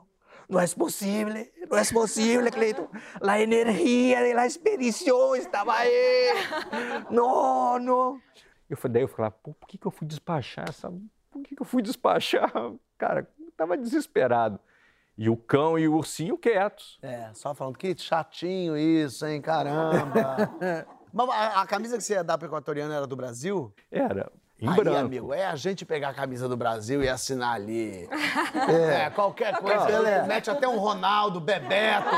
Não 0.50 0.60
é 0.60 0.68
possível, 0.68 1.34
não 1.70 1.78
é 1.78 1.86
possível, 1.86 2.52
Cleiton. 2.52 2.90
A 3.22 3.40
energia 3.40 4.36
da 4.36 4.46
expedição 4.46 5.38
estava 5.38 5.74
aí. 5.74 6.34
Não, 7.12 7.80
não. 7.80 8.22
Eu 8.70 8.78
falei, 8.78 8.94
daí 8.94 9.04
eu 9.04 9.08
falava, 9.08 9.36
pô, 9.44 9.54
por 9.54 9.68
que, 9.68 9.78
que 9.78 9.86
eu 9.86 9.92
fui 9.92 10.08
despachar 10.08 10.70
essa. 10.70 10.90
Por 11.44 11.48
que, 11.48 11.62
eu 11.62 11.66
fui 11.66 11.82
despachar? 11.82 12.52
Cara, 12.98 13.28
eu 13.40 13.52
tava 13.56 13.78
desesperado. 13.78 14.60
E 15.18 15.30
o 15.30 15.36
cão 15.36 15.80
e 15.80 15.88
o 15.88 15.96
ursinho 15.96 16.38
quietos. 16.38 17.00
É, 17.02 17.30
só 17.34 17.54
falando, 17.56 17.78
que 17.78 17.96
chatinho 17.98 18.78
isso, 18.78 19.26
hein, 19.26 19.42
caramba. 19.42 20.52
Mas 21.12 21.30
a, 21.30 21.62
a 21.62 21.66
camisa 21.66 21.98
que 21.98 22.04
você 22.04 22.14
ia 22.14 22.24
dar 22.24 22.38
pro 22.38 22.48
equatoriano 22.48 22.94
era 22.94 23.08
do 23.08 23.16
Brasil? 23.16 23.74
Era 23.92 24.32
em 24.60 24.68
Aí, 24.68 24.76
branco. 24.76 24.98
amigo, 24.98 25.34
é 25.34 25.46
a 25.46 25.56
gente 25.56 25.86
pegar 25.86 26.10
a 26.10 26.14
camisa 26.14 26.48
do 26.48 26.58
Brasil 26.58 27.04
e 27.04 27.10
assinar 27.10 27.56
ali. 27.56 28.08
É, 28.70 29.10
qualquer 29.12 29.56
coisa. 29.58 30.24
Mete 30.28 30.50
até 30.50 30.68
um 30.68 30.78
Ronaldo, 30.78 31.40
Bebeto. 31.40 32.10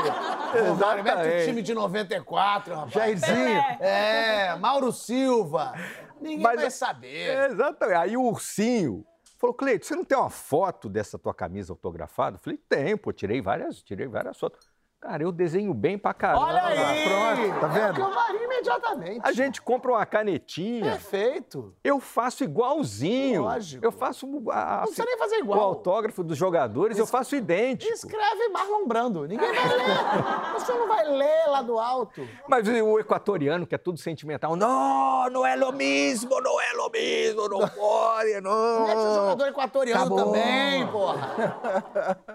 Romário, 0.68 1.04
Mete 1.04 1.42
o 1.42 1.46
time 1.46 1.62
de 1.62 1.72
94, 1.74 2.74
rapaz. 2.74 2.92
Jairzinho. 2.92 3.58
É, 3.80 4.56
Mauro 4.56 4.90
Silva. 4.92 5.74
Ninguém 6.20 6.40
Mas 6.42 6.56
vai 6.56 6.66
é- 6.66 6.70
saber. 6.70 7.28
É, 7.30 7.46
exatamente. 7.46 7.96
Aí 7.96 8.16
o 8.16 8.22
ursinho 8.22 9.04
falou, 9.40 9.54
Cleito, 9.54 9.86
você 9.86 9.96
não 9.96 10.04
tem 10.04 10.16
uma 10.16 10.30
foto 10.30 10.88
dessa 10.88 11.18
tua 11.18 11.34
camisa 11.34 11.72
autografada? 11.72 12.36
Eu 12.36 12.40
falei, 12.40 12.58
tem, 12.68 12.96
pô, 12.96 13.12
tirei 13.12 13.40
várias, 13.40 13.82
tirei 13.82 14.06
várias 14.06 14.38
fotos. 14.38 14.69
Cara, 15.00 15.22
eu 15.22 15.32
desenho 15.32 15.72
bem 15.72 15.96
pra 15.96 16.12
caramba. 16.12 16.44
Olha 16.44 16.62
aí! 16.62 17.04
Pronto, 17.04 17.60
tá 17.60 17.66
vendo? 17.68 18.00
É 18.00 18.04
o 18.04 18.08
eu 18.08 18.12
faria 18.12 18.44
imediatamente. 18.44 19.20
A 19.22 19.32
gente 19.32 19.62
compra 19.62 19.92
uma 19.92 20.04
canetinha, 20.04 20.90
Perfeito. 20.92 21.74
eu 21.82 21.98
faço 22.00 22.44
igualzinho. 22.44 23.42
Lógico. 23.44 23.82
Eu 23.84 23.90
faço 23.92 24.26
a, 24.50 24.76
Não 24.76 24.82
precisa 24.82 25.04
nem 25.06 25.16
fazer 25.18 25.36
o 25.36 25.38
igual. 25.38 25.60
autógrafo 25.60 26.22
dos 26.22 26.36
jogadores, 26.36 26.98
eu 26.98 27.06
faço 27.06 27.34
idêntico. 27.34 27.90
Escreve 27.90 28.48
Marlon 28.50 28.86
Brando. 28.86 29.26
Ninguém 29.26 29.50
vai 29.50 29.68
ler. 29.68 30.52
Você 30.60 30.72
não 30.74 30.86
vai 30.86 31.04
ler 31.08 31.46
lá 31.48 31.62
do 31.62 31.78
alto. 31.78 32.28
Mas 32.46 32.68
o 32.68 32.98
equatoriano, 32.98 33.66
que 33.66 33.74
é 33.74 33.78
tudo 33.78 33.98
sentimental, 33.98 34.54
não, 34.54 35.30
não 35.30 35.46
é 35.46 35.56
lo 35.56 35.72
mesmo, 35.72 36.38
não 36.42 36.60
é 36.60 36.72
lo 36.74 36.90
mesmo, 36.90 37.48
não 37.48 37.60
pode, 37.68 38.28
Mete 38.28 38.38
o 38.38 38.42
não. 38.42 39.14
jogador 39.14 39.48
equatoriano 39.48 40.00
Acabou. 40.02 40.24
também, 40.26 40.86
porra. 40.88 41.30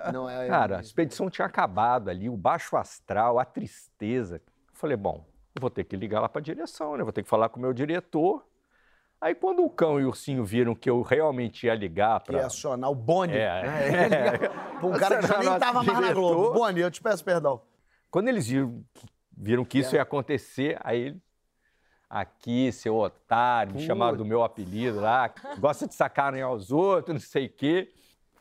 Não 0.13 0.29
é. 0.29 0.47
Cara, 0.47 0.77
a 0.77 0.81
expedição 0.81 1.29
tinha 1.29 1.45
acabado 1.47 2.09
ali, 2.09 2.29
o 2.29 2.37
baixo 2.55 2.77
astral, 2.77 3.37
a 3.37 3.45
tristeza. 3.45 4.37
Eu 4.37 4.73
falei, 4.73 4.95
bom, 4.95 5.25
eu 5.53 5.59
vou 5.59 5.69
ter 5.69 5.83
que 5.83 5.95
ligar 5.95 6.21
lá 6.21 6.29
para 6.29 6.39
a 6.39 6.43
direção, 6.43 6.95
né? 6.95 7.03
Vou 7.03 7.11
ter 7.11 7.21
que 7.23 7.29
falar 7.29 7.49
com 7.49 7.59
o 7.59 7.61
meu 7.61 7.73
diretor. 7.73 8.45
Aí 9.19 9.35
quando 9.35 9.63
o 9.63 9.69
cão 9.69 9.99
e 9.99 10.05
o 10.05 10.07
ursinho 10.07 10.43
viram 10.45 10.75
que 10.75 10.89
eu 10.89 11.01
realmente 11.01 11.65
ia 11.65 11.75
ligar 11.75 12.19
para 12.21 12.39
é 12.39 12.43
acionar 12.43 12.89
o 12.89 12.95
Boni. 12.95 13.33
É, 13.33 13.63
né? 13.63 14.07
é. 14.07 14.37
Pra 14.77 14.87
um 14.87 14.91
cara 14.97 15.19
que 15.19 15.27
já 15.27 15.37
nem 15.39 15.47
Nosso 15.47 15.59
tava 15.59 15.83
mais 15.83 15.99
na 15.99 16.13
Globo. 16.13 16.53
Boni, 16.53 16.79
eu 16.79 16.91
te 16.91 17.01
peço 17.01 17.23
perdão. 17.23 17.61
Quando 18.09 18.27
eles 18.29 18.47
viram, 18.47 18.83
viram 19.35 19.65
que 19.65 19.79
É. 19.79 19.81
isso 19.81 19.95
ia 19.95 20.01
acontecer, 20.01 20.77
aí 20.81 21.01
ele. 21.01 21.21
Aqui, 22.07 22.71
seu 22.71 22.95
otário, 22.95 23.73
me 23.73 23.81
chamaram 23.85 24.15
do 24.15 24.23
meu 24.23 24.43
apelido 24.43 25.01
lá, 25.01 25.33
gosta 25.57 25.87
de 25.87 25.95
sacanear 25.95 26.53
os 26.53 26.71
outros, 26.71 27.13
não 27.15 27.19
sei 27.19 27.47
o 27.47 27.49
quê. 27.49 27.91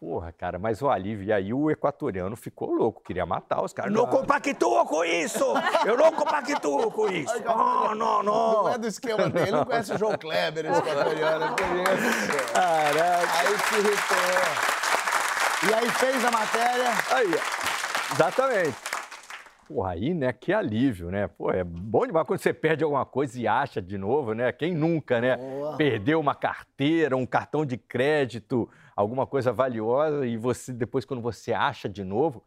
Porra, 0.05 0.33
cara, 0.33 0.59
mas 0.59 0.83
o 0.83 0.91
alívio. 0.91 1.25
E 1.25 1.33
aí 1.33 1.55
o 1.55 1.71
equatoriano 1.71 2.37
ficou 2.37 2.71
louco, 2.75 3.03
queria 3.03 3.25
matar 3.25 3.65
os 3.65 3.73
caras. 3.73 3.91
Não 3.91 4.07
compactuo 4.07 4.85
com 4.85 5.03
isso! 5.03 5.47
Eu 5.87 5.97
não 5.97 6.13
compactuo 6.13 6.91
com 6.91 7.09
isso! 7.09 7.43
Não, 7.43 7.95
não, 7.95 8.23
Não 8.23 8.69
é 8.69 8.77
do 8.77 8.87
esquema 8.87 9.31
dele, 9.31 9.51
não 9.51 9.65
conhece 9.65 9.95
o 9.95 9.99
João 9.99 10.19
Kleber, 10.19 10.67
esse 10.67 10.79
equatoriano. 10.79 11.47
eu 11.47 11.57
conheço. 11.57 12.53
Caraca! 12.53 13.39
Aí 13.39 13.59
se 13.59 13.75
irritou. 13.77 15.71
E 15.71 15.75
aí 15.75 15.91
fez 15.93 16.23
a 16.23 16.31
matéria. 16.31 16.91
Aí, 17.11 17.31
ó. 17.35 18.15
exatamente. 18.15 18.77
Porra, 19.67 19.93
aí, 19.93 20.13
né, 20.13 20.35
que 20.35 20.53
alívio, 20.53 21.11
né? 21.11 21.27
Pô, 21.27 21.51
é 21.51 21.65
bom 21.65 22.07
demais 22.07 22.27
quando 22.27 22.41
você 22.41 22.53
perde 22.53 22.85
alguma 22.85 23.07
coisa 23.07 23.41
e 23.41 23.49
acha 23.49 23.81
de 23.81 23.97
novo, 23.97 24.35
né? 24.35 24.53
Quem 24.53 24.75
nunca, 24.75 25.19
né? 25.19 25.39
Boa. 25.39 25.77
Perdeu 25.79 26.21
uma 26.21 26.35
carteira, 26.35 27.17
um 27.17 27.25
cartão 27.25 27.65
de 27.65 27.79
crédito, 27.79 28.69
alguma 28.97 29.27
coisa 29.27 29.53
valiosa 29.53 30.27
e 30.27 30.37
você, 30.37 30.73
depois, 30.73 31.05
quando 31.05 31.21
você 31.21 31.53
acha 31.53 31.89
de 31.89 32.05
novo, 32.05 32.43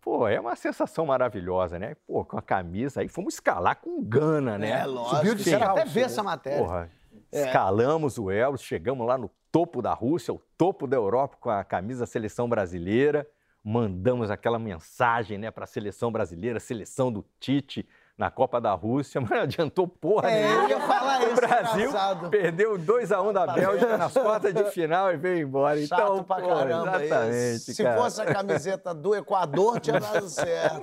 pô, 0.00 0.26
é 0.28 0.38
uma 0.40 0.56
sensação 0.56 1.06
maravilhosa, 1.06 1.78
né? 1.78 1.96
Pô, 2.06 2.24
com 2.24 2.38
a 2.38 2.42
camisa, 2.42 3.00
aí 3.00 3.08
fomos 3.08 3.34
escalar 3.34 3.76
com 3.76 4.02
gana, 4.02 4.56
né? 4.58 4.80
É, 4.80 4.86
lógico. 4.86 5.16
Subiu 5.16 5.34
de 5.34 5.44
Quero 5.44 5.64
até 5.64 5.84
ver 5.84 6.02
essa 6.02 6.22
matéria. 6.22 6.58
Porra, 6.64 6.90
É. 7.32 7.46
escalamos 7.46 8.18
o 8.18 8.30
Elbrus, 8.30 8.62
chegamos 8.62 9.06
lá 9.06 9.18
no 9.18 9.30
topo 9.50 9.82
da 9.82 9.92
Rússia, 9.92 10.32
o 10.32 10.40
topo 10.56 10.86
da 10.86 10.96
Europa 10.96 11.36
com 11.40 11.50
a 11.50 11.64
camisa 11.64 12.00
da 12.00 12.06
seleção 12.06 12.48
brasileira, 12.48 13.26
mandamos 13.64 14.30
aquela 14.30 14.58
mensagem 14.58 15.36
né, 15.36 15.50
para 15.50 15.64
a 15.64 15.66
seleção 15.66 16.12
brasileira, 16.12 16.60
seleção 16.60 17.10
do 17.12 17.24
Tite 17.40 17.86
na 18.18 18.30
Copa 18.32 18.60
da 18.60 18.72
Rússia, 18.74 19.20
mas 19.22 19.30
não 19.30 19.38
adiantou 19.42 19.86
porra 19.86 20.28
É, 20.28 20.42
nenhuma. 20.48 20.62
eu 20.64 20.68
ia 20.70 20.80
falar 20.80 21.22
isso, 21.22 21.32
O 21.32 21.34
Brasil 21.36 21.86
engraçado. 21.88 22.28
perdeu 22.30 22.76
2 22.76 23.12
a 23.12 23.22
1 23.22 23.32
da 23.32 23.46
Bélgica 23.46 23.96
nas 23.96 24.12
quartas 24.12 24.52
de 24.52 24.64
final 24.72 25.12
e 25.12 25.16
veio 25.16 25.38
embora. 25.46 25.80
Chato 25.86 26.02
então, 26.02 26.24
pra 26.24 26.36
pô, 26.36 26.48
caramba 26.48 27.02
exatamente, 27.04 27.54
isso. 27.56 27.74
Se 27.74 27.82
cara. 27.84 27.96
fosse 28.02 28.20
a 28.20 28.26
camiseta 28.26 28.92
do 28.92 29.14
Equador, 29.14 29.78
tinha 29.78 30.00
dado 30.00 30.28
certo. 30.28 30.82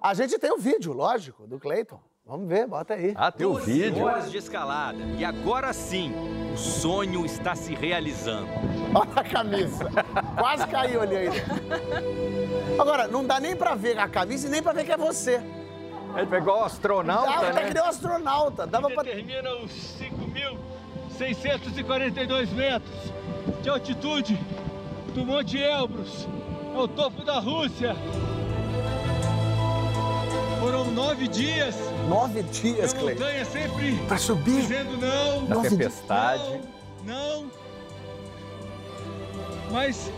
A 0.00 0.14
gente 0.14 0.38
tem 0.38 0.52
o 0.52 0.58
vídeo, 0.58 0.92
lógico, 0.92 1.44
do 1.46 1.58
Cleiton. 1.58 2.00
Vamos 2.24 2.46
ver, 2.46 2.64
bota 2.68 2.94
aí. 2.94 3.12
Ah, 3.16 3.32
tem 3.32 3.44
o 3.44 3.54
vídeo. 3.54 4.04
horas 4.04 4.30
de 4.30 4.38
escalada. 4.38 4.98
E 5.18 5.24
agora 5.24 5.72
sim, 5.72 6.14
o 6.54 6.56
sonho 6.56 7.26
está 7.26 7.56
se 7.56 7.74
realizando. 7.74 8.46
Olha 8.94 9.10
a 9.16 9.24
camisa. 9.24 9.86
Quase 10.38 10.64
caiu 10.68 11.00
ali 11.00 11.16
ainda. 11.16 11.34
Agora, 12.80 13.08
não 13.08 13.24
dá 13.24 13.40
nem 13.40 13.56
pra 13.56 13.74
ver 13.74 13.98
a 13.98 14.06
camisa 14.06 14.46
e 14.46 14.50
nem 14.50 14.62
pra 14.62 14.72
ver 14.72 14.84
que 14.84 14.92
é 14.92 14.96
você. 14.96 15.40
Ele 16.16 16.26
pegou 16.26 16.60
o 16.60 16.64
astronauta, 16.64 17.32
tá 17.32 17.52
né? 17.52 17.68
que 17.68 17.74
nem 17.74 17.82
um 17.82 17.86
astronauta. 17.86 18.66
Dava 18.66 18.90
pra... 18.90 19.02
determina 19.02 19.50
os 19.56 19.70
5.642 21.18 22.50
metros 22.52 23.12
de 23.62 23.68
altitude 23.68 24.38
do 25.14 25.24
Monte 25.24 25.58
Elbrus, 25.60 26.26
ao 26.74 26.86
topo 26.88 27.24
da 27.24 27.38
Rússia. 27.38 27.94
Foram 30.60 30.84
nove 30.90 31.26
dias, 31.28 31.74
Nove 32.08 32.42
dias, 32.42 32.92
Cleiton. 32.92 33.20
montanha 33.24 33.44
sempre 33.46 33.96
Pra 34.06 34.18
subir? 34.18 34.60
dizendo 34.60 34.96
não, 34.98 35.40
Nove 35.42 35.70
tempestade. 35.70 36.60
não, 37.04 37.42
não. 37.44 37.50
Mas 39.70 40.12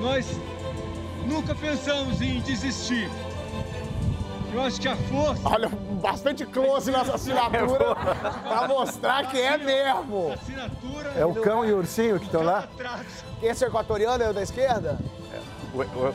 nós 0.00 0.40
nunca 1.26 1.54
pensamos 1.54 2.22
em 2.22 2.40
desistir. 2.40 3.10
Eu 4.56 4.62
acho 4.62 4.80
que 4.80 4.88
a 4.88 4.96
força, 4.96 5.42
Olha, 5.44 5.68
bastante 6.00 6.46
close 6.46 6.90
nessa 6.90 7.14
assinatura 7.16 7.94
pra 7.94 8.66
mostrar 8.66 9.26
que 9.30 9.38
é 9.38 9.58
mesmo. 9.58 10.32
assinatura 10.32 11.12
É 11.14 11.26
o 11.26 11.34
cão 11.34 11.62
e 11.64 11.72
o 11.72 11.76
ursinho 11.76 12.18
que 12.18 12.24
estão 12.24 12.42
lá? 12.42 12.60
atrás. 12.60 13.06
Esse 13.42 13.64
é 13.64 13.66
o 13.66 13.70
equatoriano 13.70 14.24
é 14.24 14.30
o 14.30 14.32
da 14.32 14.42
esquerda? 14.42 14.98
O, 15.74 15.82
o- 15.82 16.14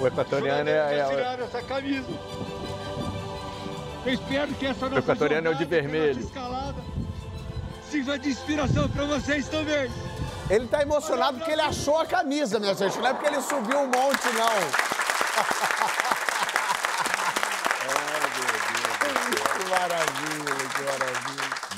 o 0.00 0.06
equatoriano 0.08 0.68
é, 0.68 0.72
é, 0.98 1.38
essa 1.44 1.62
camisa. 1.62 2.08
Eu 4.04 4.12
espero 4.14 4.52
que 4.54 4.66
essa 4.66 4.86
nossa 4.88 4.98
equatoriano 4.98 5.46
é 5.46 5.50
o 5.50 5.54
de 5.54 5.64
vermelho. 5.64 6.20
escalada, 6.20 6.74
sirva 7.88 8.18
de 8.18 8.30
inspiração 8.30 8.88
para 8.88 9.04
vocês 9.04 9.46
também. 9.48 9.88
Ele 10.50 10.66
tá 10.66 10.82
emocionado 10.82 11.38
porque 11.38 11.52
ele 11.52 11.60
achou 11.62 11.98
a 12.00 12.06
camisa, 12.06 12.58
minha 12.58 12.74
gente. 12.74 12.98
Não 12.98 13.06
é 13.06 13.14
porque 13.14 13.28
ele 13.28 13.40
subiu 13.42 13.78
um 13.78 13.86
monte, 13.86 14.26
não. 14.34 15.96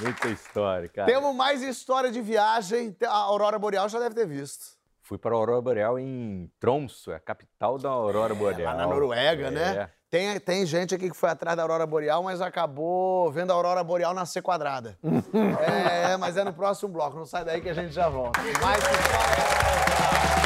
muita 0.03 0.29
história, 0.29 0.89
cara. 0.89 1.07
Temos 1.07 1.35
mais 1.35 1.63
história 1.63 2.11
de 2.11 2.21
viagem. 2.21 2.97
A 3.07 3.11
Aurora 3.17 3.59
Boreal 3.59 3.89
já 3.89 3.99
deve 3.99 4.15
ter 4.15 4.27
visto. 4.27 4.77
Fui 5.03 5.17
para 5.17 5.35
a 5.35 5.39
Aurora 5.39 5.61
Boreal 5.63 5.99
em 5.99 6.51
Tromsø, 6.61 7.15
a 7.15 7.19
capital 7.21 7.79
da 7.79 7.89
Aurora 7.89 8.35
Boreal. 8.35 8.61
É, 8.61 8.65
Lá 8.65 8.75
na 8.75 8.87
Noruega, 8.87 9.47
É. 9.47 9.51
né? 9.51 9.91
Tem, 10.11 10.41
tem 10.41 10.65
gente 10.65 10.95
aqui 10.95 11.11
que 11.11 11.17
foi 11.17 11.29
atrás 11.29 11.55
da 11.57 11.63
Aurora 11.63 11.87
Boreal, 11.87 12.23
mas 12.23 12.41
acabou 12.41 13.31
vendo 13.31 13.51
a 13.51 13.55
Aurora 13.55 13.85
Boreal 13.85 14.15
nascer 14.15 14.41
quadrada. 14.43 14.99
é, 15.03 16.17
mas 16.17 16.37
é 16.37 16.45
no 16.45 16.53
próximo 16.53 16.91
bloco. 16.91 17.17
Não 17.17 17.27
sai 17.27 17.45
daí 17.45 17.61
que 17.61 17.69
a 17.69 17.75
gente 17.75 17.93
já 17.93 18.09
volta. 18.09 18.41
Mais 18.41 18.79
história. 18.83 20.38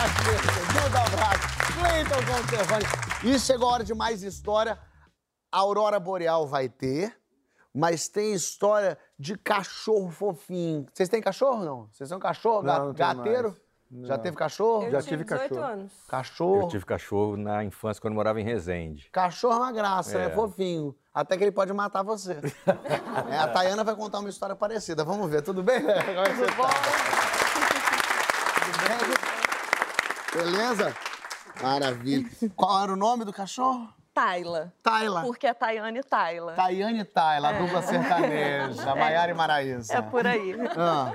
Pacheco, 0.00 0.72
Duda 0.72 1.02
Braga, 1.14 1.46
Cleiton 1.74 2.32
Conservani. 2.32 2.84
E 3.22 3.38
chegou 3.38 3.68
a 3.68 3.72
hora 3.74 3.84
de 3.84 3.94
mais 3.94 4.22
história. 4.22 4.78
A 5.52 5.58
Aurora 5.58 6.00
Boreal 6.00 6.46
vai 6.46 6.68
ter, 6.70 7.14
mas 7.74 8.08
tem 8.08 8.32
história 8.32 8.96
de 9.18 9.36
cachorro 9.36 10.10
fofinho. 10.10 10.86
Vocês 10.92 11.08
têm 11.10 11.20
cachorro, 11.20 11.64
não? 11.64 11.88
Vocês 11.92 12.08
são 12.08 12.18
cachorro? 12.18 12.62
Não, 12.62 12.86
não 12.86 12.92
gateiro? 12.94 13.54
Já 14.04 14.16
teve 14.16 14.36
cachorro? 14.36 14.84
Eu 14.84 14.92
Já 14.92 15.02
tive 15.02 15.24
tive 15.24 15.24
18 15.24 15.48
cachorro. 15.50 15.66
anos. 15.72 15.92
Cachorro. 16.08 16.60
Eu 16.62 16.68
tive 16.68 16.86
cachorro 16.86 17.36
na 17.36 17.62
infância 17.64 18.00
quando 18.00 18.12
eu 18.12 18.16
morava 18.16 18.40
em 18.40 18.44
Resende. 18.44 19.10
Cachorro 19.10 19.54
é 19.54 19.58
uma 19.58 19.72
graça, 19.72 20.16
É. 20.16 20.26
é 20.26 20.30
fofinho. 20.30 20.94
Até 21.12 21.36
que 21.36 21.42
ele 21.44 21.50
pode 21.52 21.72
matar 21.74 22.02
você. 22.02 22.38
É, 23.30 23.38
a 23.38 23.48
Tayana 23.48 23.84
vai 23.84 23.94
contar 23.96 24.20
uma 24.20 24.28
história 24.30 24.54
parecida. 24.56 25.04
Vamos 25.04 25.28
ver, 25.30 25.42
tudo 25.42 25.62
bem? 25.62 25.80
Como 25.82 25.92
é 25.92 26.24
que 26.24 26.36
você 26.36 26.46
tá? 26.46 26.70
Tudo 28.64 28.78
bem? 29.18 29.29
Beleza? 30.32 30.94
Maravilha. 31.62 32.28
Qual 32.56 32.82
era 32.82 32.92
o 32.92 32.96
nome 32.96 33.24
do 33.24 33.32
cachorro? 33.32 33.88
Taila. 34.12 34.72
Tayla. 34.82 35.22
Porque 35.22 35.46
é 35.46 35.54
Tayane 35.54 36.00
e 36.00 36.02
Taila. 36.02 36.52
Tayane 36.54 37.00
e 37.00 37.04
Tayla, 37.04 37.48
a 37.48 37.52
dupla 37.52 37.80
sertaneja. 37.82 38.94
Maiara 38.94 39.30
e 39.30 39.34
Maraísa. 39.34 39.94
É 39.94 40.02
por 40.02 40.26
aí. 40.26 40.54
Ah, 40.76 41.12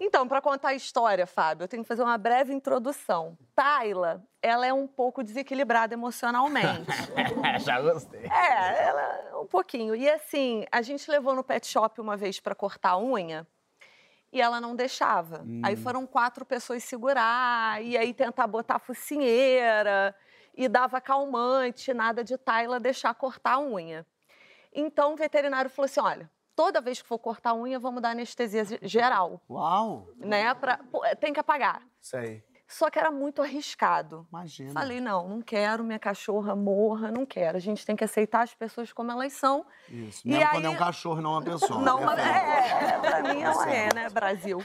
Então, 0.00 0.26
para 0.26 0.40
contar 0.40 0.68
a 0.68 0.74
história, 0.74 1.26
Fábio, 1.26 1.64
eu 1.64 1.68
tenho 1.68 1.82
que 1.82 1.88
fazer 1.88 2.02
uma 2.02 2.16
breve 2.16 2.52
introdução. 2.52 3.36
Taila, 3.54 4.22
ela 4.42 4.66
é 4.66 4.72
um 4.72 4.86
pouco 4.86 5.22
desequilibrada 5.22 5.92
emocionalmente. 5.94 6.90
já 7.60 7.80
gostei. 7.80 8.24
é, 8.24 8.84
ela 8.88 9.00
é 9.30 9.36
um 9.36 9.46
pouquinho. 9.46 9.94
E 9.94 10.08
assim, 10.08 10.64
a 10.72 10.80
gente 10.82 11.10
levou 11.10 11.34
no 11.34 11.44
pet 11.44 11.66
shop 11.66 12.00
uma 12.00 12.16
vez 12.16 12.40
para 12.40 12.54
cortar 12.54 12.90
a 12.92 12.98
unha 12.98 13.46
e 14.32 14.40
ela 14.40 14.60
não 14.60 14.76
deixava. 14.76 15.44
Aí 15.62 15.76
foram 15.76 16.06
quatro 16.06 16.44
pessoas 16.44 16.84
segurar 16.84 17.82
e 17.82 17.96
aí 17.96 18.12
tentar 18.14 18.46
botar 18.46 18.78
focinheira 18.78 20.14
e 20.54 20.68
dava 20.68 21.00
calmante, 21.00 21.92
nada 21.94 22.22
de 22.24 22.36
Taila 22.36 22.78
deixar 22.80 23.14
cortar 23.14 23.54
a 23.54 23.60
unha. 23.60 24.06
Então 24.72 25.14
o 25.14 25.16
veterinário 25.16 25.70
falou 25.70 25.86
assim: 25.86 26.00
olha, 26.00 26.30
toda 26.54 26.80
vez 26.80 27.00
que 27.02 27.08
for 27.08 27.18
cortar 27.18 27.50
a 27.50 27.54
unha, 27.54 27.78
vamos 27.78 28.00
dar 28.02 28.10
anestesia 28.10 28.64
ge- 28.64 28.78
geral, 28.82 29.40
Uau! 29.48 30.08
né? 30.16 30.52
Pra, 30.54 30.78
tem 31.20 31.32
que 31.32 31.40
apagar. 31.40 31.82
Sei. 32.00 32.44
Só 32.72 32.88
que 32.88 32.98
era 33.00 33.10
muito 33.10 33.42
arriscado. 33.42 34.24
Imagina. 34.30 34.72
Falei, 34.72 35.00
não, 35.00 35.28
não 35.28 35.42
quero, 35.42 35.82
minha 35.82 35.98
cachorra 35.98 36.54
morra, 36.54 37.10
não 37.10 37.26
quero. 37.26 37.56
A 37.56 37.60
gente 37.60 37.84
tem 37.84 37.96
que 37.96 38.04
aceitar 38.04 38.42
as 38.42 38.54
pessoas 38.54 38.92
como 38.92 39.10
elas 39.10 39.32
são. 39.32 39.66
Isso. 39.88 40.22
E 40.24 40.30
Mesmo 40.30 40.48
quando 40.50 40.64
é 40.64 40.68
aí- 40.68 40.74
um 40.74 40.78
cachorro, 40.78 41.20
não 41.20 41.32
uma 41.32 41.42
pessoa. 41.42 41.80
Não, 41.80 41.98
É 42.00 42.04
mas 42.06 42.20
feio. 42.20 42.34
é, 42.36 42.98
pra 43.00 43.22
mim 43.22 43.42
ela 43.42 43.70
é, 43.70 43.92
né, 43.92 44.08
Brasil. 44.10 44.64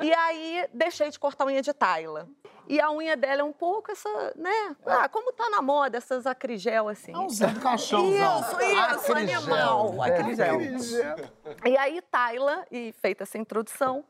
E 0.00 0.14
aí, 0.14 0.68
deixei 0.72 1.10
de 1.10 1.18
cortar 1.18 1.42
a 1.42 1.46
unha 1.48 1.60
de 1.60 1.72
Tayla. 1.72 2.28
E 2.68 2.80
a 2.80 2.88
unha 2.92 3.16
dela 3.16 3.40
é 3.40 3.44
um 3.44 3.52
pouco 3.52 3.90
essa, 3.90 4.08
né? 4.36 4.76
Ah, 4.86 5.08
como 5.08 5.32
tá 5.32 5.50
na 5.50 5.60
moda, 5.60 5.98
essas 5.98 6.24
acrigel, 6.26 6.88
assim. 6.88 7.12
É 7.12 7.18
um 7.18 7.28
Zé 7.28 7.48
do 7.48 7.58
cachorrozão. 7.58 8.40
Isso, 8.42 8.60
isso, 8.60 9.12
Acrigel. 9.12 9.38
animal, 9.40 10.02
acrigel. 10.04 10.54
Acrigel. 10.54 11.16
E 11.66 11.76
aí, 11.76 12.00
Tayla, 12.00 12.64
e 12.70 12.94
feita 13.02 13.24
essa 13.24 13.36
introdução, 13.36 14.04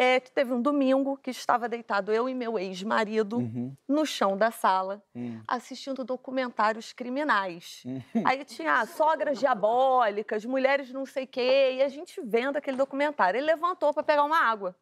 é, 0.00 0.20
que 0.20 0.30
teve 0.30 0.52
um 0.52 0.62
domingo 0.62 1.16
que 1.16 1.30
estava 1.30 1.68
deitado 1.68 2.12
eu 2.12 2.28
e 2.28 2.34
meu 2.34 2.56
ex-marido 2.56 3.38
Uhum. 3.38 3.76
no 3.88 4.06
chão 4.06 4.36
da 4.36 4.50
sala, 4.52 5.02
Hum. 5.14 5.42
assistindo 5.46 6.04
documentários 6.04 6.92
criminais. 6.92 7.82
Aí 8.24 8.44
tinha 8.44 8.78
ah, 8.80 8.86
sogras 8.86 9.38
diabólicas, 9.40 10.44
mulheres 10.44 10.92
não 10.92 11.04
sei 11.04 11.24
o 11.24 11.26
quê, 11.26 11.72
e 11.78 11.82
a 11.82 11.88
gente 11.88 12.20
vendo 12.24 12.56
aquele 12.56 12.76
documentário. 12.76 13.38
Ele 13.38 13.46
levantou 13.46 13.92
para 13.92 14.04
pegar 14.04 14.22
uma 14.24 14.38
água. 14.38 14.76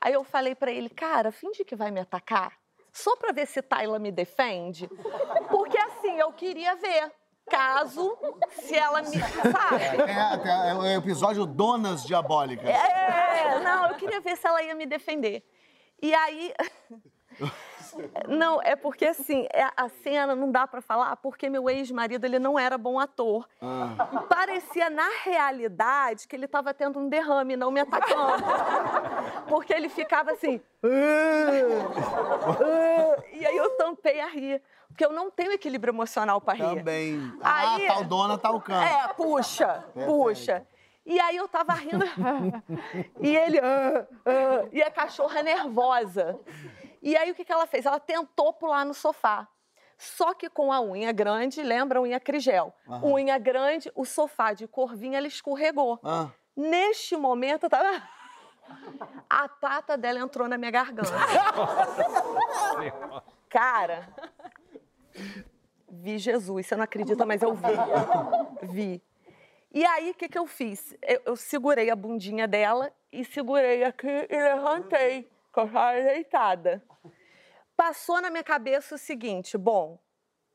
Aí 0.00 0.12
eu 0.12 0.24
falei 0.24 0.54
para 0.54 0.72
ele, 0.72 0.88
cara, 0.90 1.30
finge 1.30 1.64
que 1.64 1.76
vai 1.76 1.90
me 1.92 2.00
atacar, 2.00 2.52
só 2.92 3.16
para 3.16 3.32
ver 3.32 3.46
se 3.46 3.62
Tayla 3.62 3.98
me 3.98 4.10
defende, 4.12 4.88
porque 5.48 5.78
assim, 5.78 6.18
eu 6.18 6.32
queria 6.32 6.74
ver. 6.74 7.10
Caso, 7.50 8.16
se 8.50 8.76
ela 8.76 9.02
me. 9.02 9.18
Sabe? 9.18 9.84
É, 10.08 10.70
é 10.70 10.74
o 10.74 10.86
episódio 10.86 11.44
Donas 11.44 12.04
Diabólicas. 12.04 12.68
É, 12.68 13.60
não, 13.60 13.88
eu 13.88 13.94
queria 13.96 14.20
ver 14.20 14.36
se 14.36 14.46
ela 14.46 14.62
ia 14.62 14.74
me 14.74 14.86
defender. 14.86 15.44
E 16.00 16.14
aí. 16.14 16.54
Não, 18.28 18.60
é 18.62 18.74
porque 18.76 19.06
assim, 19.06 19.46
é- 19.52 19.70
a 19.76 19.88
cena 19.88 20.34
não 20.34 20.50
dá 20.50 20.66
pra 20.66 20.80
falar, 20.80 21.14
porque 21.16 21.48
meu 21.48 21.68
ex-marido 21.70 22.24
ele 22.24 22.38
não 22.38 22.58
era 22.58 22.76
bom 22.78 22.98
ator. 22.98 23.48
Ah. 23.60 24.24
Parecia 24.28 24.88
na 24.90 25.08
realidade 25.24 26.26
que 26.28 26.34
ele 26.36 26.44
estava 26.46 26.72
tendo 26.74 26.98
um 26.98 27.08
derrame, 27.08 27.56
não 27.56 27.70
me 27.70 27.80
atacando. 27.80 28.44
Porque 29.48 29.72
ele 29.72 29.88
ficava 29.88 30.32
assim. 30.32 30.60
"Ah, 30.82 30.88
ah", 32.60 33.22
e 33.32 33.46
aí 33.46 33.56
eu 33.56 33.70
tampei 33.76 34.20
a 34.20 34.26
rir, 34.26 34.62
porque 34.88 35.04
eu 35.04 35.12
não 35.12 35.30
tenho 35.30 35.52
equilíbrio 35.52 35.90
emocional 35.92 36.40
pra 36.40 36.54
rir. 36.54 36.62
Também. 36.76 37.32
Aí- 37.42 37.86
ah, 37.86 37.94
tal 37.94 38.04
dona, 38.04 38.38
tal 38.38 38.60
canto. 38.60 38.84
É, 38.84 39.08
puxa, 39.14 39.84
puxa. 40.06 40.66
E 41.06 41.20
aí 41.20 41.36
eu 41.36 41.46
tava 41.46 41.72
rindo. 41.74 42.04
e 43.20 43.36
ele. 43.36 43.58
"Ah, 43.60 44.06
ah", 44.24 44.66
e 44.72 44.82
a 44.82 44.90
cachorra 44.90 45.42
nervosa. 45.42 46.38
E 47.04 47.14
aí 47.18 47.30
o 47.30 47.34
que, 47.34 47.44
que 47.44 47.52
ela 47.52 47.66
fez? 47.66 47.84
Ela 47.84 48.00
tentou 48.00 48.54
pular 48.54 48.86
no 48.86 48.94
sofá. 48.94 49.46
Só 49.98 50.32
que 50.32 50.48
com 50.48 50.72
a 50.72 50.80
unha 50.80 51.12
grande, 51.12 51.62
lembra 51.62 51.98
a 51.98 52.02
unha 52.02 52.18
crigel? 52.18 52.72
Aham. 52.88 53.12
Unha 53.12 53.38
grande, 53.38 53.92
o 53.94 54.06
sofá 54.06 54.54
de 54.54 54.66
corvinha, 54.66 55.18
ela 55.18 55.26
escorregou. 55.26 56.00
Ah. 56.02 56.30
Neste 56.56 57.14
momento, 57.14 57.64
eu 57.64 57.70
tava. 57.70 58.02
A 59.28 59.46
pata 59.46 59.98
dela 59.98 60.18
entrou 60.18 60.48
na 60.48 60.56
minha 60.56 60.70
garganta. 60.70 61.12
Cara, 63.50 64.08
vi 65.90 66.18
Jesus. 66.18 66.66
Você 66.66 66.74
não 66.74 66.84
acredita, 66.84 67.26
mas 67.26 67.42
eu 67.42 67.54
vi. 67.54 67.74
Vi. 68.62 69.02
E 69.70 69.84
aí, 69.84 70.10
o 70.10 70.14
que, 70.14 70.28
que 70.28 70.38
eu 70.38 70.46
fiz? 70.46 70.96
Eu, 71.02 71.20
eu 71.26 71.36
segurei 71.36 71.90
a 71.90 71.96
bundinha 71.96 72.48
dela 72.48 72.90
e 73.12 73.24
segurei 73.24 73.84
aqui 73.84 74.26
e 74.30 74.36
levantei, 74.36 75.28
com 75.54 75.60
a 75.60 75.68
cara 75.68 76.02
deitada. 76.02 76.82
Passou 77.76 78.20
na 78.20 78.28
minha 78.28 78.42
cabeça 78.42 78.96
o 78.96 78.98
seguinte: 78.98 79.56
bom, 79.56 79.98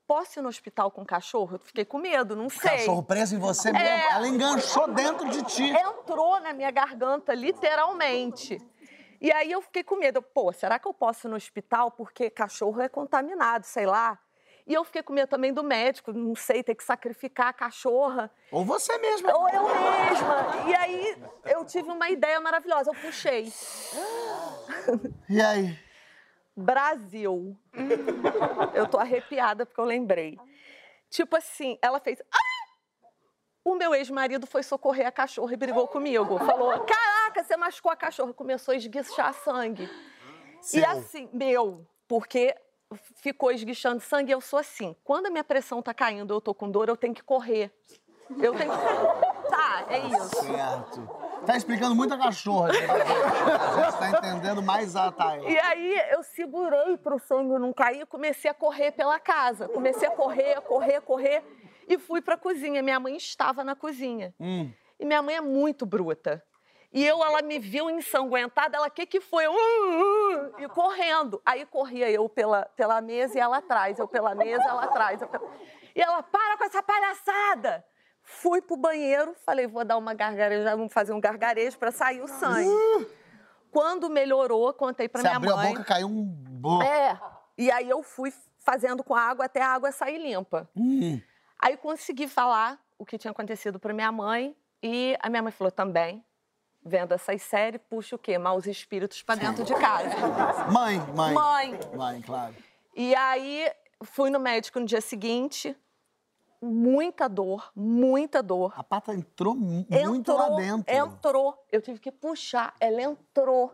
posso 0.06 0.40
ir 0.40 0.42
no 0.42 0.50
hospital 0.50 0.92
com 0.92 1.02
o 1.02 1.06
cachorro? 1.06 1.56
Eu 1.56 1.60
fiquei 1.60 1.86
com 1.86 1.98
medo, 1.98 2.36
não 2.36 2.50
sei. 2.50 2.72
Cachorro 2.72 3.04
preso 3.04 3.36
em 3.36 3.40
você 3.40 3.72
mesmo. 3.72 3.88
É. 3.88 4.12
Ela 4.12 4.28
enganchou 4.28 4.94
dentro 4.94 5.30
de 5.30 5.42
ti. 5.44 5.70
Entrou 5.70 6.40
na 6.42 6.54
minha 6.54 6.70
garganta, 6.70 7.34
literalmente. 7.34 8.58
E 9.22 9.32
aí 9.32 9.52
eu 9.52 9.62
fiquei 9.62 9.84
com 9.84 9.96
medo. 9.96 10.22
Pô, 10.22 10.52
será 10.52 10.78
que 10.78 10.88
eu 10.88 10.94
posso 10.94 11.28
ir 11.28 11.30
no 11.30 11.36
hospital? 11.36 11.92
Porque 11.92 12.30
cachorro 12.30 12.82
é 12.82 12.90
contaminado, 12.90 13.66
sei 13.66 13.86
lá. 13.86 14.20
E 14.70 14.74
eu 14.76 14.84
fiquei 14.84 15.02
com 15.02 15.12
medo 15.14 15.28
também 15.28 15.52
do 15.52 15.64
médico, 15.64 16.14
não 16.14 16.36
sei, 16.36 16.62
ter 16.62 16.76
que 16.76 16.84
sacrificar 16.84 17.48
a 17.48 17.54
cachorra. 17.54 18.30
Ou 18.52 18.64
você 18.64 18.96
mesma. 19.00 19.36
Ou 19.36 19.50
eu 19.50 19.64
mesma. 19.64 20.70
E 20.70 20.76
aí 20.76 21.18
eu 21.46 21.66
tive 21.66 21.90
uma 21.90 22.08
ideia 22.08 22.40
maravilhosa. 22.40 22.92
Eu 22.92 23.02
puxei. 23.02 23.52
E 25.28 25.42
aí? 25.42 25.76
Brasil. 26.56 27.58
Eu 28.76 28.88
tô 28.88 29.00
arrepiada 29.00 29.66
porque 29.66 29.82
eu 29.82 29.86
lembrei. 29.86 30.38
Tipo 31.10 31.36
assim, 31.36 31.80
ela 31.82 32.00
fez. 32.00 32.22
"Ah!" 32.32 32.38
O 33.64 33.74
meu 33.74 33.96
ex-marido 33.96 34.46
foi 34.46 34.62
socorrer 34.62 35.08
a 35.08 35.12
cachorra 35.12 35.52
e 35.52 35.58
brigou 35.58 35.88
comigo. 35.88 36.38
Falou: 36.38 36.80
Caraca, 36.86 37.44
você 37.44 37.58
machucou 37.58 37.92
a 37.92 37.96
cachorra. 37.96 38.34
Começou 38.34 38.74
a 38.74 38.78
esguichar 38.78 39.34
sangue. 39.34 39.90
E 40.60 40.64
Seu. 40.64 40.90
assim, 40.90 41.28
meu, 41.34 41.88
porque 42.08 42.56
ficou 43.16 43.52
esguichando 43.52 44.02
sangue, 44.02 44.32
eu 44.32 44.42
sou 44.42 44.60
assim. 44.60 44.96
Quando 45.04 45.28
a 45.28 45.30
minha 45.30 45.44
pressão 45.44 45.82
tá 45.82 45.94
caindo, 45.94 46.34
eu 46.34 46.42
tô 46.42 46.54
com 46.54 46.70
dor, 46.70 46.90
eu 46.90 46.98
tenho 46.98 47.14
que 47.14 47.24
correr. 47.24 47.72
Eu 48.42 48.54
tenho 48.56 48.72
que. 48.72 49.30
Tá, 49.50 49.84
é 49.90 50.00
isso. 50.08 50.46
Certo. 50.46 51.10
Tá 51.44 51.58
explicando 51.58 51.96
muito 51.96 52.14
a 52.14 52.18
cachorra. 52.20 52.68
né? 52.68 52.78
A 52.86 53.84
gente 53.84 53.98
tá 53.98 54.10
entendendo 54.12 54.62
mais 54.62 54.96
a 54.96 55.12
Thay. 55.12 55.42
E 55.42 55.60
aí 55.60 56.02
eu 56.12 56.22
segurei 56.22 56.98
para 56.98 57.16
o 57.16 57.20
sangue 57.20 57.58
não 57.58 57.74
cair 57.74 58.02
e 58.02 58.06
comecei 58.06 58.50
a 58.50 58.54
correr 58.54 58.92
pela 58.92 59.20
casa. 59.20 59.68
Comecei 59.68 60.08
a 60.08 60.12
correr, 60.12 60.62
correr, 60.62 61.02
correr 61.02 61.44
e 61.88 61.98
fui 61.98 62.22
para 62.22 62.36
a 62.36 62.38
cozinha. 62.38 62.84
Minha 62.84 63.00
mãe 63.00 63.18
estava 63.18 63.64
na 63.64 63.76
cozinha. 63.76 64.36
Hum. 64.40 64.72
E 65.00 65.06
minha 65.06 65.22
mãe 65.24 65.36
é 65.36 65.42
muito 65.42 65.84
bruta. 65.84 66.44
E 66.92 67.06
eu, 67.06 67.24
ela 67.24 67.42
me 67.44 67.60
viu 67.60 67.88
ensanguentada, 67.90 68.78
ela, 68.78 68.88
o 68.88 68.92
que 68.92 69.06
que 69.06 69.22
foi? 69.22 69.46
Eu, 69.46 69.52
"Uh, 69.52 69.56
uh", 70.58 70.62
e 70.62 70.68
correndo. 70.70 71.40
Aí 71.46 71.64
corria 71.66 72.10
eu 72.10 72.28
pela, 72.28 72.64
pela 72.76 73.00
mesa 73.00 73.38
e 73.38 73.40
ela 73.40 73.58
atrás, 73.58 74.00
eu 74.00 74.08
pela 74.08 74.34
mesa, 74.34 74.64
ela 74.64 74.84
atrás. 74.86 75.22
eu 75.22 75.28
pela- 75.28 75.48
E 75.96 76.02
ela, 76.02 76.24
para 76.24 76.58
com 76.58 76.64
essa 76.64 76.82
palhaçada! 76.82 77.86
Fui 78.24 78.62
pro 78.62 78.76
banheiro, 78.78 79.36
falei, 79.46 79.66
vou 79.68 79.84
dar 79.86 79.98
uma 79.98 80.14
gargareja, 80.14 80.76
vamos 80.76 80.92
fazer 80.94 81.14
um 81.14 81.20
gargarejo 81.22 81.78
para 81.78 81.92
sair 81.92 82.22
o 82.22 82.28
sangue. 82.28 82.70
Quando 83.72 84.10
melhorou, 84.10 84.74
contei 84.74 85.08
para 85.08 85.22
Você 85.22 85.28
minha 85.28 85.38
abriu 85.38 85.56
mãe. 85.56 85.68
a 85.68 85.70
boca, 85.70 85.84
caiu 85.84 86.08
um... 86.08 86.24
bo- 86.26 86.82
É. 86.82 87.20
E 87.58 87.70
aí 87.72 87.88
eu 87.90 88.02
fui 88.04 88.34
fazendo 88.60 89.04
com 89.04 89.14
a 89.16 89.22
água 89.22 89.46
até 89.46 89.62
a 89.62 89.70
água 89.70 89.92
sair 89.92 90.18
limpa. 90.18 90.68
Hum. 90.76 91.20
Aí 91.60 91.78
consegui 91.78 92.28
falar 92.28 92.80
o 92.98 93.06
que 93.06 93.18
tinha 93.18 93.32
acontecido 93.32 93.80
para 93.80 93.94
minha 93.94 94.12
mãe 94.12 94.56
e 94.82 95.16
a 95.22 95.30
minha 95.30 95.42
mãe 95.42 95.52
falou 95.52 95.72
também. 95.72 96.24
Vendo 96.90 97.12
essas 97.14 97.42
séries, 97.44 97.80
puxa 97.88 98.16
o 98.16 98.20
quê? 98.20 98.38
Maus 98.40 98.66
espíritos 98.66 99.22
para 99.22 99.36
dentro 99.36 99.64
de 99.64 99.76
casa. 99.76 100.10
Mãe, 100.74 100.98
mãe. 101.16 101.34
Mãe. 101.36 101.80
Mãe, 101.96 102.22
claro. 102.24 102.56
E 102.96 103.14
aí 103.14 103.72
fui 104.04 104.32
no 104.32 104.40
médico 104.40 104.80
no 104.80 104.88
dia 104.88 105.00
seguinte. 105.02 105.78
Muita 106.62 107.30
dor, 107.30 107.72
muita 107.76 108.42
dor. 108.44 108.74
A 108.76 108.84
pata 108.84 109.14
entrou 109.14 109.56
mu- 109.56 109.86
muito 109.90 109.94
Entrou, 109.94 110.38
lá 110.38 110.50
dentro. 110.58 110.94
entrou. 110.94 111.66
Eu 111.72 111.80
tive 111.82 112.00
que 112.00 112.12
puxar, 112.12 112.74
ela 112.80 113.02
entrou. 113.02 113.72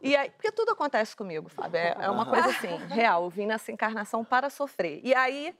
E 0.00 0.16
aí, 0.16 0.30
porque 0.30 0.50
tudo 0.52 0.70
acontece 0.72 1.14
comigo, 1.16 1.48
Fábio. 1.48 1.76
É, 1.78 1.96
é 2.00 2.08
uma 2.10 2.24
coisa 2.24 2.48
assim, 2.48 2.68
real. 2.88 3.24
Eu 3.24 3.30
vim 3.30 3.46
nessa 3.46 3.70
encarnação 3.72 4.24
para 4.24 4.48
sofrer. 4.48 5.00
E 5.04 5.12
aí, 5.14 5.54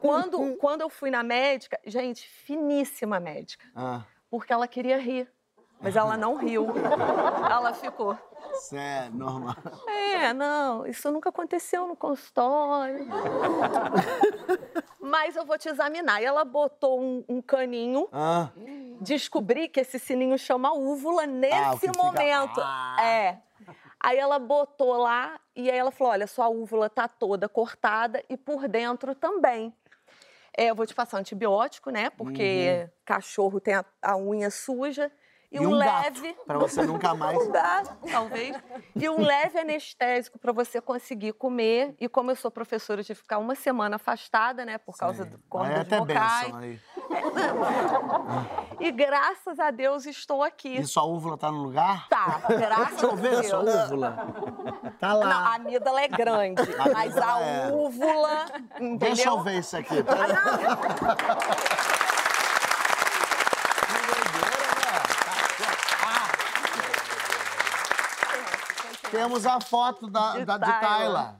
quando, 0.00 0.54
quando 0.56 0.80
eu 0.82 0.90
fui 0.90 1.10
na 1.10 1.22
médica, 1.22 1.78
gente, 1.86 2.28
finíssima 2.28 3.18
médica, 3.20 3.64
Ah, 3.74 4.02
porque 4.28 4.52
ela 4.52 4.66
queria 4.68 4.98
rir. 4.98 5.30
Mas 5.84 5.94
ela 5.96 6.16
não 6.16 6.34
riu. 6.36 6.66
Ela 7.50 7.72
ficou. 7.74 8.18
isso 8.54 8.74
é 8.76 9.08
normal. 9.10 9.54
É, 9.86 10.32
não, 10.32 10.86
isso 10.86 11.10
nunca 11.12 11.28
aconteceu 11.28 11.86
no 11.86 11.94
consultório. 11.94 13.06
Mas 15.00 15.36
eu 15.36 15.44
vou 15.44 15.58
te 15.58 15.68
examinar. 15.68 16.20
E 16.22 16.24
ela 16.24 16.44
botou 16.44 17.00
um, 17.00 17.24
um 17.28 17.42
caninho 17.42 18.08
Ah, 18.12 18.48
descobri 19.00 19.68
que 19.68 19.80
esse 19.80 19.98
sininho 19.98 20.38
chama 20.38 20.72
úvula 20.72 21.24
Ah, 21.24 21.26
nesse 21.26 21.78
fica- 21.88 22.02
momento. 22.02 22.60
Ah. 22.62 22.96
É. 23.04 23.38
Aí 24.00 24.18
ela 24.18 24.38
botou 24.38 24.96
lá 24.96 25.38
e 25.56 25.70
aí 25.70 25.76
ela 25.78 25.90
falou: 25.90 26.12
olha, 26.12 26.26
sua 26.26 26.48
úvula 26.48 26.88
tá 26.90 27.06
toda 27.08 27.48
cortada 27.48 28.22
e 28.28 28.36
por 28.36 28.68
dentro 28.68 29.14
também. 29.14 29.74
É, 30.56 30.66
eu 30.70 30.74
vou 30.74 30.86
te 30.86 30.94
passar 30.94 31.18
antibiótico, 31.18 31.90
né? 31.90 32.10
Porque 32.10 32.88
cachorro 33.04 33.58
tem 33.60 33.74
a, 33.74 33.84
a 34.00 34.16
unha 34.16 34.50
suja. 34.50 35.10
E, 35.54 35.60
um, 35.64 35.70
um 35.70 35.74
leve. 35.74 36.34
pra 36.44 36.58
você 36.58 36.82
nunca 36.82 37.14
mais- 37.14 37.46
gato, 37.48 37.96
talvez. 38.10 38.56
E 38.96 39.08
um 39.08 39.22
leve 39.22 39.56
anestésico 39.60 40.36
para 40.36 40.50
você 40.52 40.80
conseguir 40.80 41.32
comer. 41.34 41.94
E 42.00 42.08
como 42.08 42.32
eu 42.32 42.36
sou 42.36 42.50
professora, 42.50 43.00
eu 43.00 43.04
tive 43.04 43.18
que 43.18 43.22
ficar 43.22 43.38
uma 43.38 43.54
semana 43.54 43.94
afastada, 43.96 44.64
né? 44.64 44.78
Por 44.78 44.96
causa 44.96 45.22
Sim. 45.22 45.30
do 45.30 45.36
Aí 45.36 45.42
cordas 45.48 45.76
é 45.76 45.80
até 45.80 45.96
aí. 46.56 46.80
e 48.80 48.90
graças 48.90 49.60
a 49.60 49.70
Deus 49.70 50.06
estou 50.06 50.42
aqui. 50.42 50.76
E 50.76 50.84
sua 50.84 51.04
úvula 51.04 51.38
tá 51.38 51.52
no 51.52 51.62
lugar? 51.62 52.08
Tá, 52.08 52.40
graças 52.48 53.00
Deixa 53.00 53.06
eu 53.06 53.16
ver 53.16 53.36
a 53.36 53.40
a 53.40 53.44
sua 53.44 53.60
úvula. 53.60 54.26
Tá 54.98 55.12
lá. 55.12 55.26
Não, 55.26 55.38
a 55.46 55.54
amígdala 55.54 56.00
é 56.00 56.08
grande, 56.08 56.62
mas 56.92 57.16
a 57.16 57.40
é. 57.40 57.70
úvula, 57.72 58.46
entendeu? 58.74 58.98
Deixa 58.98 59.28
eu 59.28 59.40
ver 59.40 59.58
isso 59.60 59.76
aqui. 59.76 60.02
peraí. 60.02 60.34
Que 63.86 64.32
doideira, 64.32 64.74
né? 64.76 65.02
Ah. 66.02 66.28
Temos 69.14 69.46
a 69.46 69.60
foto 69.60 70.08
da, 70.10 70.32
De 70.32 70.44
da, 70.44 70.58
de 70.58 70.80
Tayla. 70.80 71.36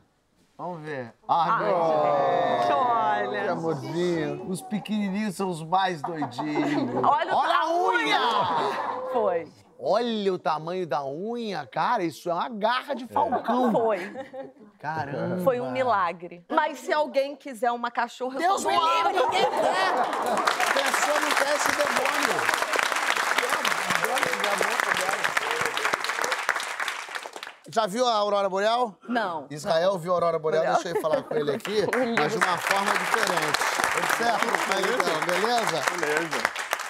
Vamos 0.56 0.80
ver. 0.82 1.12
Ai, 1.28 1.58
meu 1.58 1.66
gente, 1.76 2.66
Que 2.66 2.72
olha. 2.72 3.52
amorzinho. 3.52 4.46
Os 4.48 4.62
pequenininhos 4.62 5.34
são 5.34 5.48
os 5.48 5.62
mais 5.64 6.00
doidinhos. 6.00 6.94
Olha 7.04 7.34
Olha 7.34 7.56
a 7.58 7.68
unha! 7.74 8.20
Foi, 9.12 9.52
Olha 9.80 10.32
o 10.32 10.38
tamanho 10.38 10.86
da 10.86 11.04
unha, 11.04 11.66
cara. 11.66 12.04
Isso 12.04 12.30
é 12.30 12.32
uma 12.34 12.48
garra 12.48 12.94
de 12.94 13.06
falcão. 13.08 13.72
foi. 13.72 13.98
Caramba. 14.78 15.42
Foi 15.42 15.60
um 15.60 15.72
milagre. 15.72 16.44
Mas 16.48 16.78
se 16.78 16.92
alguém 16.92 17.34
quiser 17.34 17.72
uma 17.72 17.90
cachorra, 17.90 18.36
eu 18.36 18.40
Deus 18.40 18.64
me 18.64 18.72
livre, 18.72 19.12
ninguém 19.12 19.50
quer. 19.50 19.90
A 19.98 20.72
pessoa 20.72 21.20
não 21.20 21.30
quer 21.30 21.56
esse 21.56 21.68
demônio. 21.72 22.63
Já 27.70 27.86
viu 27.86 28.06
a 28.06 28.14
Aurora 28.14 28.48
Boreal? 28.48 28.98
Não. 29.08 29.46
Israel 29.50 29.98
viu 29.98 30.12
a 30.12 30.16
Aurora 30.16 30.38
Boreal, 30.38 30.62
Boreal. 30.62 30.82
deixa 30.82 30.96
eu 30.98 31.00
falar 31.00 31.22
com 31.22 31.34
ele 31.34 31.50
aqui, 31.52 31.80
mas 32.18 32.32
de 32.32 32.38
uma 32.38 32.58
forma 32.58 32.92
diferente. 32.92 33.58
Observa, 33.96 34.44
então, 34.80 35.26
beleza? 35.26 35.82
Beleza. 35.98 36.42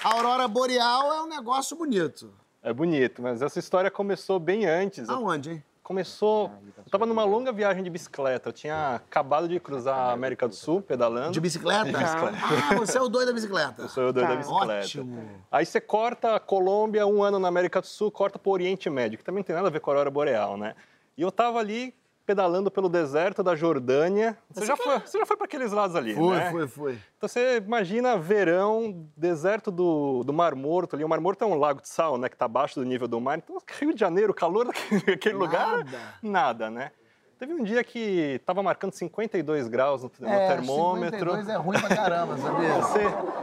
A 0.03 0.13
Aurora 0.13 0.47
Boreal 0.47 1.13
é 1.13 1.21
um 1.23 1.27
negócio 1.27 1.77
bonito. 1.77 2.33
É 2.61 2.73
bonito, 2.73 3.21
mas 3.21 3.41
essa 3.41 3.59
história 3.59 3.89
começou 3.89 4.39
bem 4.39 4.65
antes. 4.65 5.07
Aonde, 5.07 5.51
hein? 5.51 5.63
Começou. 5.85 6.51
Eu 6.77 6.89
tava 6.89 7.05
numa 7.05 7.23
longa 7.23 7.51
viagem 7.51 7.83
de 7.83 7.91
bicicleta. 7.91 8.49
Eu 8.49 8.53
tinha 8.53 8.95
acabado 8.95 9.47
de 9.47 9.59
cruzar 9.59 9.95
a 9.95 10.11
América 10.13 10.47
do 10.47 10.55
Sul 10.55 10.81
pedalando. 10.81 11.31
De 11.31 11.39
bicicleta? 11.39 11.85
De 11.85 11.95
bicicleta. 11.95 12.37
Ah, 12.71 12.75
você 12.75 12.97
é 12.97 13.01
o 13.01 13.07
doido 13.07 13.27
da 13.27 13.33
bicicleta. 13.33 13.83
Eu 13.83 13.89
sou 13.89 14.09
o 14.09 14.11
doido 14.11 14.27
da 14.27 14.35
bicicleta. 14.35 14.79
Ótimo. 14.79 15.29
Aí 15.51 15.63
você 15.63 15.79
corta 15.79 16.37
a 16.37 16.39
Colômbia, 16.39 17.05
um 17.05 17.21
ano 17.21 17.37
na 17.37 17.47
América 17.47 17.81
do 17.81 17.85
Sul, 17.85 18.09
corta 18.09 18.39
pro 18.39 18.51
Oriente 18.51 18.89
Médio, 18.89 19.19
que 19.19 19.23
também 19.23 19.41
não 19.41 19.45
tem 19.45 19.55
nada 19.55 19.67
a 19.67 19.71
ver 19.71 19.79
com 19.79 19.91
a 19.91 19.93
Aurora 19.93 20.09
Boreal, 20.09 20.57
né? 20.57 20.73
E 21.15 21.21
eu 21.21 21.31
tava 21.31 21.59
ali 21.59 21.93
pedalando 22.25 22.71
pelo 22.71 22.89
deserto 22.89 23.43
da 23.43 23.55
Jordânia. 23.55 24.37
Você, 24.49 24.65
já, 24.65 24.75
foi, 24.75 24.99
você 24.99 25.19
já 25.19 25.25
foi 25.25 25.37
para 25.37 25.45
aqueles 25.45 25.71
lados 25.71 25.95
ali, 25.95 26.15
Foi, 26.15 26.35
né? 26.37 26.51
foi, 26.51 26.67
foi. 26.67 26.99
Então 27.17 27.29
você 27.29 27.57
imagina 27.57 28.17
verão, 28.17 29.07
deserto 29.15 29.69
do, 29.71 30.23
do 30.23 30.33
Mar 30.33 30.55
Morto 30.55 30.95
ali. 30.95 31.03
O 31.03 31.09
Mar 31.09 31.19
Morto 31.21 31.43
é 31.43 31.47
um 31.47 31.55
lago 31.55 31.81
de 31.81 31.89
sal, 31.89 32.17
né? 32.17 32.27
Que 32.27 32.35
tá 32.37 32.45
abaixo 32.45 32.79
do 32.79 32.85
nível 32.85 33.07
do 33.07 33.21
mar. 33.21 33.37
Então, 33.37 33.57
Rio 33.79 33.93
de 33.93 33.99
Janeiro, 33.99 34.31
o 34.31 34.35
calor 34.35 34.65
daquele, 34.65 35.01
daquele 35.01 35.35
lugar, 35.35 35.77
Nada. 35.85 35.99
nada, 36.21 36.69
né? 36.69 36.91
Teve 37.37 37.53
um 37.53 37.63
dia 37.63 37.83
que 37.83 38.39
tava 38.45 38.63
marcando 38.63 38.93
52 38.93 39.67
graus 39.67 40.03
no, 40.03 40.11
no 40.19 40.27
É, 40.27 40.47
termômetro. 40.47 41.31
52 41.35 41.49
é 41.49 41.55
ruim 41.57 41.79
pra 41.79 41.95
caramba, 41.95 42.37
sabia? 42.39 42.73
Você, 42.75 42.99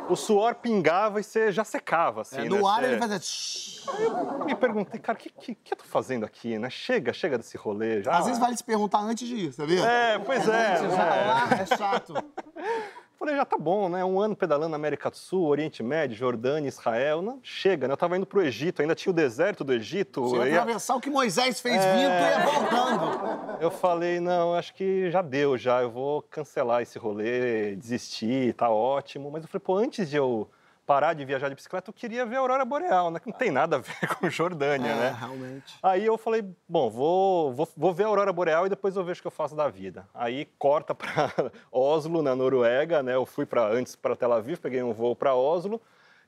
o 0.09 0.17
suor 0.17 0.55
pingava 0.55 1.21
e 1.21 1.23
você 1.23 1.53
já 1.53 1.63
secava, 1.63 2.23
assim, 2.23 2.37
É, 2.39 2.43
né? 2.45 2.49
no 2.49 2.67
ar 2.67 2.81
Você- 2.81 2.87
ele 2.87 2.99
fazia... 2.99 3.21
Eu 4.39 4.45
me 4.47 4.55
perguntei, 4.55 4.99
cara, 4.99 5.19
o 5.19 5.21
que, 5.21 5.29
que, 5.29 5.55
que 5.55 5.75
eu 5.75 5.77
tô 5.77 5.85
fazendo 5.85 6.25
aqui, 6.25 6.59
né? 6.59 6.71
Chega, 6.71 7.13
chega 7.13 7.37
desse 7.37 7.57
rolê. 7.59 8.03
Já... 8.03 8.17
Às 8.17 8.25
vezes 8.25 8.39
vale 8.41 8.57
se 8.57 8.65
perguntar 8.65 9.01
antes 9.01 9.29
de 9.29 9.35
ir, 9.35 9.53
sabia? 9.53 9.85
É, 9.85 10.19
pois 10.19 10.49
é. 10.49 10.77
Antes, 10.79 10.95
já 10.97 11.05
né? 11.05 11.27
lá 11.27 11.49
é 11.61 11.67
chato. 11.77 12.15
Falei, 13.23 13.37
já 13.37 13.45
tá 13.45 13.57
bom, 13.57 13.89
né? 13.89 14.05
Um 14.05 14.21
ano 14.21 14.35
pedalando 14.35 14.71
na 14.71 14.77
América 14.77 15.09
do 15.09 15.17
Sul, 15.17 15.47
Oriente 15.47 15.81
Médio, 15.81 16.17
Jordânia, 16.17 16.67
Israel. 16.69 17.23
Não, 17.23 17.39
chega, 17.41 17.87
né? 17.87 17.93
Eu 17.93 17.97
tava 17.97 18.17
indo 18.17 18.27
pro 18.27 18.43
Egito, 18.43 18.83
ainda 18.83 18.97
tinha 18.97 19.13
o 19.13 19.15
deserto 19.15 19.63
do 19.63 19.73
Egito. 19.73 20.23
Você 20.29 20.49
ia 20.49 20.61
atravessar 20.61 20.97
o 20.97 21.01
que 21.01 21.09
Moisés 21.09 21.61
fez 21.61 21.77
É. 21.81 21.93
vindo 21.93 22.11
e 22.11 22.31
ia 22.31 22.41
voltando. 22.41 23.61
Eu 23.61 23.71
falei, 23.71 24.19
não, 24.19 24.55
acho 24.55 24.75
que 24.75 25.09
já 25.09 25.23
deu, 25.23 25.57
já. 25.57 25.81
Eu 25.83 25.91
vou 25.93 26.23
cancelar 26.23 26.83
esse 26.83 26.99
rolê, 26.99 27.77
desistir, 27.77 28.55
tá 28.55 28.69
ótimo. 28.69 29.31
Mas 29.31 29.45
eu 29.45 29.49
falei, 29.49 29.63
pô, 29.65 29.77
antes 29.77 30.11
de 30.11 30.17
eu 30.17 30.51
parar 30.87 31.15
de 31.15 31.25
viajar 31.25 31.49
de 31.49 31.55
bicicleta, 31.55 31.91
eu 31.91 31.95
queria 31.95 32.27
ver 32.27 32.37
a 32.37 32.41
Aurora 32.41 32.65
Boreal, 32.65 33.11
né? 33.11 33.21
Que 33.21 33.31
não 33.31 33.37
tem 33.37 33.51
nada 33.51 33.77
a 33.77 33.79
ver 33.79 33.95
com 34.19 34.29
Jordânia, 34.29 34.91
É, 34.91 34.95
né? 34.95 35.17
realmente. 35.19 35.79
Aí 35.83 36.05
eu 36.05 36.19
falei, 36.19 36.45
bom, 36.69 36.91
vou, 36.91 37.53
vou, 37.53 37.69
vou 37.77 37.93
ver 37.95 38.05
a 38.05 38.09
Aurora 38.09 38.33
Boreal 38.33 38.67
e 38.67 38.69
depois 38.69 38.97
eu 38.97 39.05
vejo 39.05 39.21
o 39.21 39.23
que 39.23 39.27
eu 39.29 39.33
faço 39.33 39.55
da 39.55 39.69
vida. 39.69 40.09
Aí 40.15 40.47
corta 40.59 40.95
para 40.95 41.33
Oslo, 41.71 42.23
na 42.23 42.35
Noruega, 42.35 43.03
né? 43.03 43.15
Eu 43.15 43.25
fui 43.27 43.47
para 43.47 43.67
antes 43.67 43.95
para 43.97 44.17
Tel 44.17 44.33
Aviv, 44.33 44.59
peguei 44.59 44.83
um 44.83 44.93
voo 44.93 45.15
para 45.15 45.35
Oslo 45.35 45.81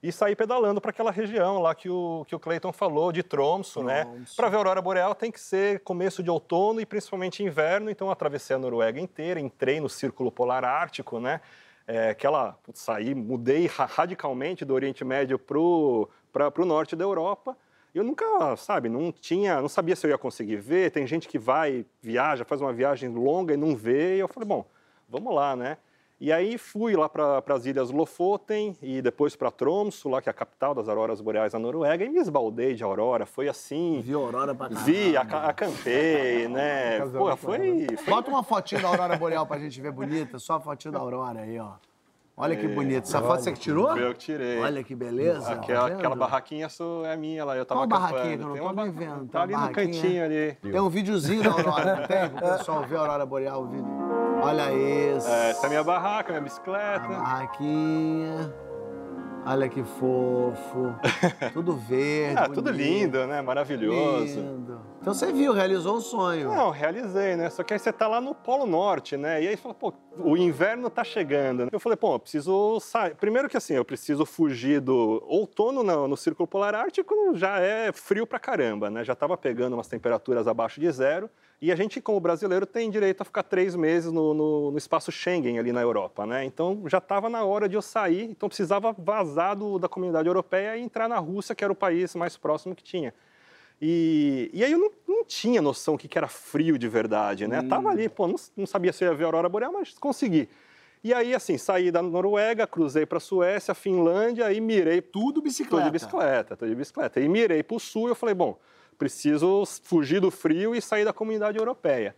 e 0.02 0.12
saí 0.12 0.36
pedalando 0.36 0.82
para 0.82 0.90
aquela 0.90 1.10
região 1.10 1.60
lá 1.60 1.74
que 1.74 1.88
o, 1.88 2.26
que 2.28 2.36
o 2.36 2.38
Clayton 2.38 2.72
falou, 2.74 3.10
de 3.10 3.22
Tromso, 3.22 3.82
né? 3.82 4.04
Tromsø. 4.04 4.36
Para 4.36 4.48
ver 4.50 4.56
a 4.56 4.58
Aurora 4.58 4.82
Boreal 4.82 5.14
tem 5.14 5.32
que 5.32 5.40
ser 5.40 5.80
começo 5.80 6.22
de 6.22 6.28
outono 6.30 6.78
e 6.80 6.84
principalmente 6.86 7.42
inverno, 7.42 7.88
então 7.90 8.08
eu 8.08 8.12
atravessei 8.12 8.54
a 8.54 8.58
Noruega 8.58 9.00
inteira, 9.00 9.40
entrei 9.40 9.80
no 9.80 9.88
Círculo 9.88 10.30
Polar 10.30 10.62
Ártico, 10.62 11.18
né? 11.18 11.40
É, 11.86 12.10
aquela, 12.10 12.58
saí, 12.72 13.14
mudei 13.14 13.66
ra- 13.66 13.84
radicalmente 13.84 14.64
do 14.64 14.72
Oriente 14.72 15.04
Médio 15.04 15.38
para 15.38 15.58
o 15.58 16.08
norte 16.64 16.96
da 16.96 17.04
Europa. 17.04 17.56
Eu 17.94 18.02
nunca, 18.02 18.56
sabe, 18.56 18.88
não 18.88 19.12
tinha, 19.12 19.60
não 19.60 19.68
sabia 19.68 19.94
se 19.94 20.06
eu 20.06 20.10
ia 20.10 20.18
conseguir 20.18 20.56
ver. 20.56 20.90
Tem 20.90 21.06
gente 21.06 21.28
que 21.28 21.38
vai, 21.38 21.86
viaja, 22.02 22.44
faz 22.44 22.60
uma 22.60 22.72
viagem 22.72 23.10
longa 23.10 23.54
e 23.54 23.56
não 23.56 23.76
vê. 23.76 24.16
E 24.16 24.20
eu 24.20 24.28
falei, 24.28 24.48
bom, 24.48 24.66
vamos 25.08 25.34
lá, 25.34 25.54
né? 25.54 25.76
E 26.20 26.32
aí 26.32 26.56
fui 26.56 26.94
lá 26.96 27.08
para 27.08 27.42
as 27.48 27.66
ilhas 27.66 27.90
Lofoten 27.90 28.76
e 28.80 29.02
depois 29.02 29.34
para 29.36 29.50
Tromsø, 29.50 30.08
lá 30.08 30.22
que 30.22 30.28
é 30.28 30.30
a 30.30 30.34
capital 30.34 30.72
das 30.74 30.88
auroras 30.88 31.20
boreais 31.20 31.52
na 31.52 31.58
Noruega, 31.58 32.04
e 32.04 32.08
me 32.08 32.18
esbaldei 32.20 32.72
de 32.74 32.82
aurora. 32.84 33.26
Foi 33.26 33.48
assim, 33.48 34.00
Viu 34.00 34.22
a 34.22 34.26
Aurora 34.26 34.54
pra 34.54 34.68
caramba. 34.68 34.86
vi, 34.86 35.16
aca- 35.16 35.42
acampei, 35.48 36.48
né? 36.48 37.00
Pô, 37.00 37.36
foi, 37.36 37.86
foi 37.96 38.14
Bota 38.14 38.30
uma 38.30 38.42
fotinho 38.44 38.80
da 38.80 38.88
Aurora 38.88 39.16
Boreal 39.18 39.44
pra 39.46 39.58
gente 39.58 39.80
ver 39.80 39.90
bonita. 39.92 40.38
Só 40.38 40.54
a 40.54 40.60
fotinho 40.60 40.92
da 40.92 41.00
Aurora 41.00 41.40
aí, 41.40 41.58
ó. 41.58 41.72
Olha 42.36 42.56
que 42.56 42.66
bonito. 42.66 43.04
Essa 43.04 43.20
foto 43.20 43.42
você 43.42 43.52
que 43.52 43.60
tirou? 43.60 43.92
Foi 43.92 44.04
eu 44.04 44.12
que 44.12 44.18
tirei. 44.18 44.58
Olha 44.58 44.82
que 44.82 44.94
beleza. 44.94 45.52
Aquela, 45.52 45.88
tá 45.88 45.94
aquela 45.94 46.16
barraquinha 46.16 46.66
é 47.06 47.16
minha 47.16 47.44
lá, 47.44 47.56
eu 47.56 47.64
tava 47.64 47.86
Qual 47.86 47.88
barraquinha 47.88 48.36
que 48.36 48.42
eu 48.42 48.46
não 48.46 48.54
Tem 48.54 48.62
tô 48.62 48.68
uma 48.68 48.84
nem 48.84 48.92
vendo? 48.92 49.26
Tá 49.26 49.42
ali 49.42 49.56
no 49.56 49.70
cantinho 49.70 50.24
ali. 50.24 50.54
Tem 50.60 50.80
um 50.80 50.88
videozinho 50.88 51.44
da 51.44 51.52
Aurora, 51.52 51.96
não 51.96 52.06
tem? 52.08 52.28
Pro 52.30 52.40
pessoal 52.40 52.82
ver 52.82 52.96
a 52.96 53.00
Aurora 53.00 53.26
Boreal, 53.26 53.62
o 53.62 53.66
vídeo. 53.68 53.86
Olha 54.42 54.72
isso. 54.72 55.28
É, 55.28 55.50
essa 55.50 55.62
é 55.62 55.66
a 55.66 55.68
minha 55.68 55.84
barraca, 55.84 56.30
minha 56.30 56.40
A 56.40 56.44
bicicleta. 56.44 57.06
barraquinha. 57.08 58.52
Olha 59.46 59.68
que 59.68 59.84
fofo. 59.84 60.94
Tudo 61.52 61.76
verde. 61.76 62.38
Ah, 62.38 62.48
tudo 62.48 62.70
lindo, 62.70 63.26
né? 63.26 63.42
Maravilhoso. 63.42 64.40
Lindo. 64.40 64.80
Então 65.04 65.12
você 65.12 65.30
viu, 65.30 65.52
realizou 65.52 65.96
o 65.96 66.00
sonho. 66.00 66.48
Não, 66.48 66.70
realizei, 66.70 67.36
né? 67.36 67.50
Só 67.50 67.62
que 67.62 67.74
aí 67.74 67.78
você 67.78 67.92
tá 67.92 68.08
lá 68.08 68.22
no 68.22 68.34
Polo 68.34 68.64
Norte, 68.64 69.18
né? 69.18 69.42
E 69.42 69.48
aí 69.48 69.54
fala, 69.54 69.74
pô, 69.74 69.92
o 70.16 70.34
inverno 70.34 70.88
tá 70.88 71.04
chegando. 71.04 71.68
Eu 71.70 71.78
falei, 71.78 71.94
pô, 71.94 72.14
eu 72.14 72.18
preciso 72.18 72.80
sair. 72.80 73.14
Primeiro 73.14 73.46
que 73.46 73.54
assim, 73.58 73.74
eu 73.74 73.84
preciso 73.84 74.24
fugir 74.24 74.80
do 74.80 75.22
outono 75.26 75.82
no, 75.82 76.08
no 76.08 76.16
Círculo 76.16 76.46
Polar 76.46 76.74
Ártico, 76.74 77.14
já 77.34 77.58
é 77.60 77.92
frio 77.92 78.26
pra 78.26 78.38
caramba, 78.38 78.88
né? 78.88 79.04
Já 79.04 79.14
tava 79.14 79.36
pegando 79.36 79.74
umas 79.74 79.88
temperaturas 79.88 80.48
abaixo 80.48 80.80
de 80.80 80.90
zero. 80.90 81.28
E 81.60 81.70
a 81.70 81.76
gente, 81.76 82.00
como 82.00 82.18
brasileiro, 82.18 82.64
tem 82.64 82.90
direito 82.90 83.20
a 83.20 83.24
ficar 83.26 83.42
três 83.42 83.76
meses 83.76 84.10
no, 84.10 84.32
no- 84.32 84.70
no 84.70 84.78
espaço 84.78 85.12
Schengen 85.12 85.58
ali 85.58 85.70
na 85.70 85.82
Europa, 85.82 86.24
né? 86.24 86.46
Então 86.46 86.82
já 86.86 86.96
estava 86.96 87.28
na 87.28 87.44
hora 87.44 87.68
de 87.68 87.76
eu 87.76 87.82
sair, 87.82 88.24
então 88.30 88.48
precisava 88.48 88.94
vazar 88.96 89.54
do- 89.54 89.78
da 89.78 89.86
comunidade 89.86 90.28
europeia 90.28 90.78
e 90.78 90.80
entrar 90.82 91.10
na 91.10 91.18
Rússia, 91.18 91.54
que 91.54 91.62
era 91.62 91.72
o 91.72 91.76
país 91.76 92.14
mais 92.14 92.38
próximo 92.38 92.74
que 92.74 92.82
tinha. 92.82 93.12
E, 93.86 94.48
e 94.54 94.64
aí 94.64 94.72
eu 94.72 94.78
não, 94.78 94.90
não 95.06 95.24
tinha 95.26 95.60
noção 95.60 95.98
que, 95.98 96.08
que 96.08 96.16
era 96.16 96.26
frio 96.26 96.78
de 96.78 96.88
verdade, 96.88 97.46
né? 97.46 97.60
Tava 97.60 97.90
ali, 97.90 98.08
pô, 98.08 98.26
não, 98.26 98.36
não 98.56 98.66
sabia 98.66 98.94
se 98.94 99.04
eu 99.04 99.10
ia 99.10 99.14
ver 99.14 99.24
a 99.24 99.26
aurora 99.26 99.46
boreal, 99.46 99.74
mas 99.74 99.92
consegui. 99.98 100.48
E 101.02 101.12
aí, 101.12 101.34
assim, 101.34 101.58
saí 101.58 101.90
da 101.90 102.00
Noruega, 102.00 102.66
cruzei 102.66 103.04
para 103.04 103.20
Suécia, 103.20 103.74
Finlândia 103.74 104.50
e 104.50 104.58
mirei 104.58 105.02
Tudo 105.02 105.34
Tô 105.34 105.42
bicicleta. 105.42 105.84
de 105.84 105.90
bicicleta, 105.90 106.56
tô 106.56 106.66
de 106.66 106.74
bicicleta. 106.74 107.20
E 107.20 107.28
mirei 107.28 107.62
para 107.62 107.76
o 107.76 107.78
sul 107.78 108.08
e 108.08 108.12
eu 108.12 108.14
falei, 108.14 108.34
bom, 108.34 108.58
preciso 108.96 109.64
fugir 109.82 110.18
do 110.18 110.30
frio 110.30 110.74
e 110.74 110.80
sair 110.80 111.04
da 111.04 111.12
comunidade 111.12 111.58
europeia. 111.58 112.16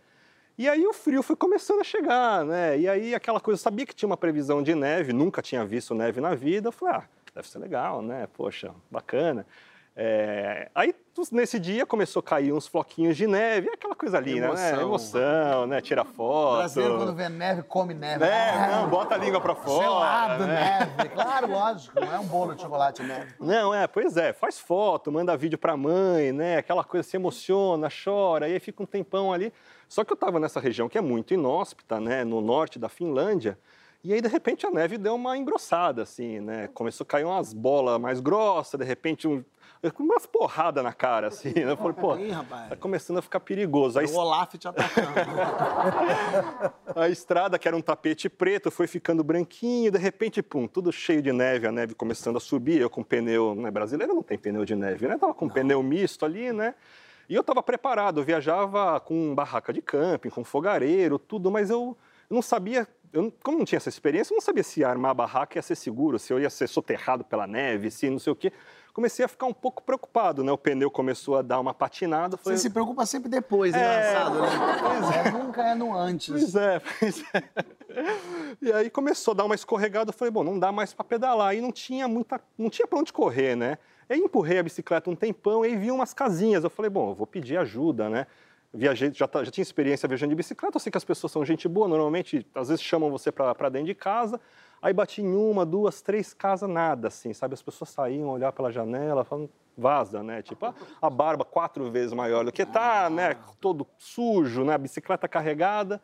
E 0.57 0.69
aí 0.69 0.87
o 0.87 0.93
frio 0.93 1.21
foi 1.21 1.35
começando 1.35 1.81
a 1.81 1.83
chegar, 1.83 2.45
né? 2.45 2.79
E 2.79 2.87
aí 2.87 3.13
aquela 3.13 3.41
coisa, 3.41 3.59
eu 3.59 3.61
sabia 3.61 3.85
que 3.85 3.93
tinha 3.93 4.07
uma 4.07 4.15
previsão 4.15 4.63
de 4.63 4.73
neve, 4.73 5.11
nunca 5.11 5.41
tinha 5.41 5.65
visto 5.65 5.93
neve 5.93 6.21
na 6.21 6.33
vida. 6.33 6.69
Eu 6.69 6.71
falei, 6.71 6.95
ah, 6.95 7.03
deve 7.35 7.49
ser 7.49 7.59
legal, 7.59 8.01
né? 8.01 8.25
Poxa, 8.33 8.73
bacana. 8.89 9.45
É, 9.99 10.69
Aí 10.75 10.93
nesse 11.31 11.59
dia 11.59 11.83
começou 11.87 12.19
a 12.19 12.23
cair 12.23 12.53
uns 12.53 12.67
floquinhos 12.67 13.17
de 13.17 13.25
neve, 13.25 13.67
aquela 13.73 13.95
coisa 13.95 14.19
linda, 14.19 14.45
Emoção. 14.45 14.75
né? 14.77 14.81
Emoção, 14.83 15.65
né? 15.65 15.81
Tira 15.81 16.03
O 16.03 16.05
foto. 16.05 16.57
brasileiro, 16.57 16.97
quando 16.97 17.15
vê 17.15 17.27
neve, 17.29 17.63
come 17.63 17.95
neve. 17.95 18.23
É, 18.23 18.67
não, 18.69 18.87
bota 18.87 19.15
a 19.15 19.17
língua 19.17 19.41
pra 19.41 19.55
fora. 19.57 19.83
Gelado, 19.87 20.45
né? 20.45 20.91
neve. 20.95 21.09
Claro, 21.09 21.49
lógico. 21.49 21.99
Não 21.99 22.13
é 22.13 22.19
um 22.19 22.25
bolo 22.27 22.53
de 22.53 22.61
chocolate 22.61 23.01
neve. 23.01 23.33
Não, 23.39 23.73
é, 23.73 23.87
pois 23.87 24.15
é, 24.17 24.31
faz 24.33 24.59
foto, 24.59 25.11
manda 25.11 25.35
vídeo 25.35 25.57
pra 25.57 25.75
mãe, 25.75 26.31
né? 26.31 26.57
Aquela 26.57 26.83
coisa, 26.83 27.07
se 27.07 27.17
emociona, 27.17 27.89
chora, 27.89 28.47
e 28.47 28.53
aí 28.53 28.59
fica 28.59 28.83
um 28.83 28.85
tempão 28.85 29.33
ali. 29.33 29.51
Só 29.89 30.03
que 30.03 30.13
eu 30.13 30.17
tava 30.17 30.39
nessa 30.39 30.59
região 30.59 30.87
que 30.87 30.99
é 30.99 31.01
muito 31.01 31.33
inóspita, 31.33 31.99
né? 31.99 32.23
No 32.23 32.39
norte 32.39 32.77
da 32.77 32.87
Finlândia, 32.87 33.57
E 34.03 34.13
aí, 34.13 34.21
de 34.21 34.27
repente, 34.27 34.63
a 34.65 34.69
neve 34.69 34.95
deu 34.99 35.15
uma 35.15 35.35
engrossada, 35.35 36.03
assim, 36.03 36.39
né? 36.39 36.69
Começou 36.71 37.03
a 37.03 37.07
cair 37.07 37.25
umas 37.25 37.51
bolas 37.51 37.99
mais 37.99 38.19
grossas, 38.19 38.79
de 38.79 38.85
repente, 38.85 39.27
um, 39.27 39.43
umas 39.99 40.25
porradas 40.25 40.83
na 40.83 40.93
cara, 40.93 41.27
assim, 41.27 41.53
né? 41.53 41.71
Eu 41.71 41.77
falei, 41.77 41.93
pô, 41.93 42.15
tá 42.69 42.75
começando 42.75 43.17
a 43.17 43.21
ficar 43.21 43.39
perigoso. 43.39 43.99
Aí, 43.99 44.05
O 44.05 44.15
Olaf 44.15 44.55
te 44.55 44.67
atacando. 44.67 45.11
a 46.95 47.09
estrada, 47.09 47.59
que 47.59 47.67
era 47.67 47.77
um 47.77 47.81
tapete 47.81 48.29
preto, 48.29 48.71
foi 48.71 48.87
ficando 48.87 49.23
branquinho, 49.23 49.91
de 49.91 49.97
repente, 49.97 50.41
pum, 50.41 50.67
tudo 50.67 50.91
cheio 50.91 51.21
de 51.21 51.31
neve, 51.31 51.67
a 51.67 51.71
neve 51.71 51.93
começando 51.93 52.37
a 52.37 52.39
subir, 52.39 52.81
eu 52.81 52.89
com 52.89 53.03
pneu, 53.03 53.55
né, 53.55 53.69
brasileiro 53.69 54.13
não 54.13 54.23
tem 54.23 54.37
pneu 54.37 54.65
de 54.65 54.75
neve, 54.75 55.07
né? 55.07 55.17
Tava 55.17 55.33
com 55.33 55.47
pneu 55.49 55.81
misto 55.83 56.25
ali, 56.25 56.51
né? 56.51 56.73
E 57.29 57.35
eu 57.35 57.41
estava 57.41 57.61
preparado, 57.61 58.21
eu 58.21 58.23
viajava 58.23 58.99
com 59.01 59.35
barraca 59.35 59.73
de 59.73 59.81
camping, 59.81 60.29
com 60.29 60.43
fogareiro, 60.43 61.19
tudo, 61.19 61.51
mas 61.51 61.69
eu, 61.69 61.97
não 62.29 62.41
sabia, 62.41 62.87
eu, 63.11 63.33
como 63.43 63.57
não 63.57 63.65
tinha 63.65 63.77
essa 63.77 63.89
experiência, 63.89 64.33
eu 64.33 64.35
não 64.35 64.41
sabia 64.41 64.63
se 64.63 64.81
armar 64.83 65.11
a 65.11 65.13
barraca 65.13 65.57
ia 65.57 65.61
ser 65.61 65.75
seguro, 65.75 66.17
se 66.17 66.31
eu 66.31 66.39
ia 66.39 66.49
ser 66.49 66.67
soterrado 66.67 67.25
pela 67.25 67.45
neve, 67.45 67.91
se 67.91 68.09
não 68.09 68.17
sei 68.19 68.31
o 68.31 68.35
quê. 68.35 68.53
Comecei 68.97 69.23
a 69.23 69.27
ficar 69.27 69.45
um 69.45 69.53
pouco 69.53 69.83
preocupado, 69.83 70.43
né? 70.43 70.51
O 70.51 70.57
pneu 70.57 70.89
começou 70.89 71.37
a 71.37 71.43
dar 71.43 71.59
uma 71.59 71.71
patinada. 71.71 72.33
eu 72.33 72.37
Você 72.39 72.43
falei, 72.45 72.57
se 72.57 72.69
preocupa 72.71 73.05
sempre 73.05 73.29
depois, 73.29 73.75
É, 73.75 73.77
engraçado, 73.77 74.41
né? 74.41 74.47
pois 74.81 75.15
É, 75.15 75.31
nunca 75.31 75.61
é 75.67 75.75
no 75.75 75.95
antes. 75.95 76.27
Pois 76.29 76.55
é, 76.55 76.81
pois 76.99 77.23
é. 77.31 77.43
E 78.59 78.71
aí 78.73 78.89
começou 78.89 79.33
a 79.33 79.35
dar 79.35 79.45
uma 79.45 79.53
escorregada, 79.53 80.09
eu 80.09 80.13
falei, 80.13 80.31
bom, 80.31 80.43
não 80.43 80.57
dá 80.57 80.71
mais 80.71 80.95
para 80.95 81.05
pedalar. 81.05 81.53
E 81.55 81.61
não 81.61 81.71
tinha 81.71 82.07
muita, 82.07 82.41
não 82.57 82.71
tinha 82.71 82.87
para 82.87 82.97
onde 82.97 83.13
correr, 83.13 83.55
né? 83.55 83.77
Aí 84.09 84.17
empurrei 84.17 84.57
a 84.57 84.63
bicicleta 84.63 85.11
um 85.11 85.15
tempão 85.15 85.63
e 85.63 85.75
vi 85.75 85.91
umas 85.91 86.11
casinhas. 86.11 86.63
Eu 86.63 86.69
falei, 86.71 86.89
bom, 86.89 87.11
eu 87.11 87.13
vou 87.13 87.27
pedir 87.27 87.55
ajuda, 87.57 88.09
né? 88.09 88.25
Viajei, 88.73 89.13
já, 89.13 89.27
tá- 89.27 89.43
já 89.43 89.51
tinha 89.51 89.61
experiência 89.61 90.09
viajando 90.09 90.31
de 90.31 90.35
bicicleta, 90.35 90.75
eu 90.75 90.79
sei 90.79 90.91
que 90.91 90.97
as 90.97 91.05
pessoas 91.05 91.31
são 91.31 91.45
gente 91.45 91.67
boa, 91.67 91.87
normalmente, 91.87 92.47
às 92.55 92.69
vezes 92.69 92.83
chamam 92.83 93.11
você 93.11 93.31
para 93.31 93.69
dentro 93.69 93.85
de 93.85 93.93
casa. 93.93 94.41
Aí 94.81 94.93
bati 94.93 95.21
em 95.21 95.35
uma, 95.35 95.65
duas, 95.65 96.01
três 96.01 96.33
casas, 96.33 96.69
nada, 96.69 97.07
assim, 97.07 97.33
sabe? 97.33 97.53
As 97.53 97.61
pessoas 97.61 97.89
saíam, 97.89 98.29
olhar 98.29 98.51
pela 98.51 98.71
janela, 98.71 99.23
falando, 99.23 99.49
vaza, 99.77 100.23
né? 100.23 100.41
Tipo, 100.41 100.67
a, 100.67 100.73
a 101.01 101.09
barba 101.09 101.45
quatro 101.45 101.89
vezes 101.91 102.13
maior 102.13 102.45
do 102.45 102.51
que 102.51 102.65
tá, 102.65 103.09
né? 103.09 103.37
Todo 103.59 103.85
sujo, 103.97 104.63
né? 104.63 104.73
A 104.73 104.77
bicicleta 104.77 105.27
carregada. 105.27 106.01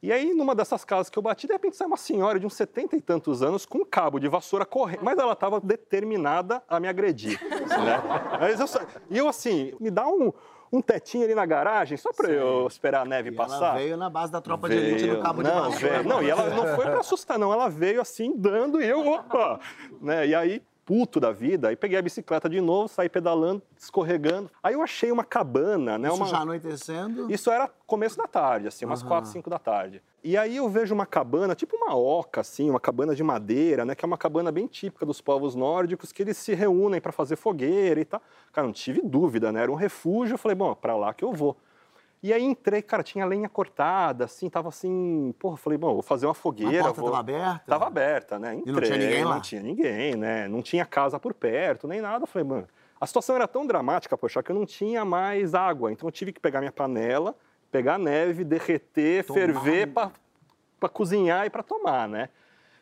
E 0.00 0.12
aí, 0.12 0.32
numa 0.32 0.54
dessas 0.54 0.84
casas 0.84 1.10
que 1.10 1.18
eu 1.18 1.22
bati, 1.22 1.48
de 1.48 1.52
repente 1.52 1.76
sai 1.76 1.86
uma 1.86 1.96
senhora 1.96 2.38
de 2.38 2.46
uns 2.46 2.54
setenta 2.54 2.96
e 2.96 3.00
tantos 3.00 3.42
anos 3.42 3.66
com 3.66 3.78
um 3.78 3.84
cabo 3.84 4.20
de 4.20 4.28
vassoura 4.28 4.64
correndo, 4.64 5.00
mas 5.02 5.18
ela 5.18 5.32
estava 5.32 5.60
determinada 5.60 6.62
a 6.68 6.78
me 6.78 6.86
agredir. 6.86 7.40
né? 7.42 8.00
Mas 8.38 8.60
eu, 8.60 8.66
e 9.10 9.18
eu, 9.18 9.28
assim, 9.28 9.74
me 9.80 9.90
dá 9.90 10.06
um, 10.06 10.32
um 10.72 10.80
tetinho 10.82 11.24
ali 11.24 11.34
na 11.34 11.46
garagem, 11.46 11.96
só 11.96 12.10
para 12.12 12.30
eu 12.30 12.66
esperar 12.66 13.02
a 13.02 13.04
neve 13.04 13.30
E 13.30 13.32
passar. 13.32 13.56
ela 13.56 13.74
veio 13.78 13.96
na 13.96 14.10
base 14.10 14.30
da 14.32 14.40
tropa 14.40 14.68
de 14.68 14.76
elite 14.76 15.06
do 15.08 15.20
cabo 15.22 15.42
de 15.42 15.48
não, 15.48 15.70
vassoura. 15.70 15.88
veio. 15.96 16.04
Não, 16.08 16.22
e 16.22 16.30
ela 16.30 16.48
não 16.50 16.74
foi 16.76 16.84
pra 16.86 17.00
assustar, 17.00 17.38
não. 17.38 17.52
Ela 17.52 17.68
veio 17.68 18.00
assim, 18.00 18.34
dando, 18.36 18.80
e 18.80 18.86
eu, 18.88 19.06
opa! 19.06 19.58
Né? 20.00 20.26
E 20.28 20.34
aí, 20.34 20.62
puto 20.88 21.20
da 21.20 21.30
vida, 21.32 21.68
aí 21.68 21.76
peguei 21.76 21.98
a 21.98 22.02
bicicleta 22.02 22.48
de 22.48 22.62
novo, 22.62 22.88
saí 22.88 23.10
pedalando, 23.10 23.60
escorregando. 23.76 24.50
Aí 24.62 24.72
eu 24.72 24.80
achei 24.80 25.12
uma 25.12 25.22
cabana, 25.22 25.98
né? 25.98 26.08
Isso 26.08 26.16
uma... 26.16 26.26
já 26.26 26.38
anoitecendo. 26.38 27.30
Isso 27.30 27.50
era 27.50 27.68
começo 27.86 28.16
da 28.16 28.26
tarde, 28.26 28.68
assim, 28.68 28.86
umas 28.86 29.00
Aham. 29.00 29.08
quatro, 29.08 29.30
cinco 29.30 29.50
da 29.50 29.58
tarde. 29.58 30.02
E 30.24 30.34
aí 30.34 30.56
eu 30.56 30.66
vejo 30.66 30.94
uma 30.94 31.04
cabana, 31.04 31.54
tipo 31.54 31.76
uma 31.76 31.94
oca, 31.94 32.40
assim, 32.40 32.70
uma 32.70 32.80
cabana 32.80 33.14
de 33.14 33.22
madeira, 33.22 33.84
né? 33.84 33.94
Que 33.94 34.02
é 34.02 34.06
uma 34.06 34.16
cabana 34.16 34.50
bem 34.50 34.66
típica 34.66 35.04
dos 35.04 35.20
povos 35.20 35.54
nórdicos, 35.54 36.10
que 36.10 36.22
eles 36.22 36.38
se 36.38 36.54
reúnem 36.54 37.02
para 37.02 37.12
fazer 37.12 37.36
fogueira 37.36 38.00
e 38.00 38.06
tal. 38.06 38.22
Cara, 38.50 38.66
não 38.66 38.72
tive 38.72 39.02
dúvida, 39.02 39.52
né? 39.52 39.64
Era 39.64 39.70
um 39.70 39.74
refúgio. 39.74 40.34
Eu 40.34 40.38
falei, 40.38 40.54
bom, 40.54 40.74
para 40.74 40.96
lá 40.96 41.12
que 41.12 41.22
eu 41.22 41.34
vou. 41.34 41.54
E 42.22 42.32
aí 42.32 42.42
entrei, 42.42 42.82
cara, 42.82 43.02
tinha 43.02 43.24
lenha 43.24 43.48
cortada, 43.48 44.24
assim, 44.24 44.50
tava 44.50 44.68
assim, 44.70 45.32
porra, 45.38 45.56
falei, 45.56 45.78
bom, 45.78 45.94
vou 45.94 46.02
fazer 46.02 46.26
uma 46.26 46.32
A 46.32 46.34
fogueira. 46.34 46.82
porta 46.82 47.00
vou... 47.00 47.10
estava 47.10 47.20
aberta? 47.20 47.64
Tava 47.66 47.86
aberta, 47.86 48.38
né? 48.38 48.54
E 48.54 48.56
não 48.56 48.62
tinha 48.64 48.96
Entrei, 48.96 48.98
ninguém 48.98 49.24
lá? 49.24 49.34
Não 49.34 49.40
tinha 49.40 49.62
ninguém, 49.62 50.16
né? 50.16 50.48
Não 50.48 50.60
tinha 50.62 50.84
casa 50.84 51.18
por 51.20 51.32
perto, 51.32 51.86
nem 51.86 52.00
nada. 52.00 52.26
Falei, 52.26 52.46
mano, 52.46 52.66
a 53.00 53.06
situação 53.06 53.36
era 53.36 53.46
tão 53.46 53.64
dramática, 53.64 54.18
poxa, 54.18 54.42
que 54.42 54.50
eu 54.50 54.56
não 54.56 54.66
tinha 54.66 55.04
mais 55.04 55.54
água. 55.54 55.92
Então 55.92 56.08
eu 56.08 56.12
tive 56.12 56.32
que 56.32 56.40
pegar 56.40 56.58
minha 56.58 56.72
panela, 56.72 57.36
pegar 57.70 57.94
a 57.94 57.98
neve, 57.98 58.42
derreter, 58.42 59.24
Tomar. 59.24 59.40
ferver 59.40 59.86
para 59.86 60.88
cozinhar 60.88 61.46
e 61.46 61.50
para 61.50 61.62
tomar, 61.62 62.08
né? 62.08 62.30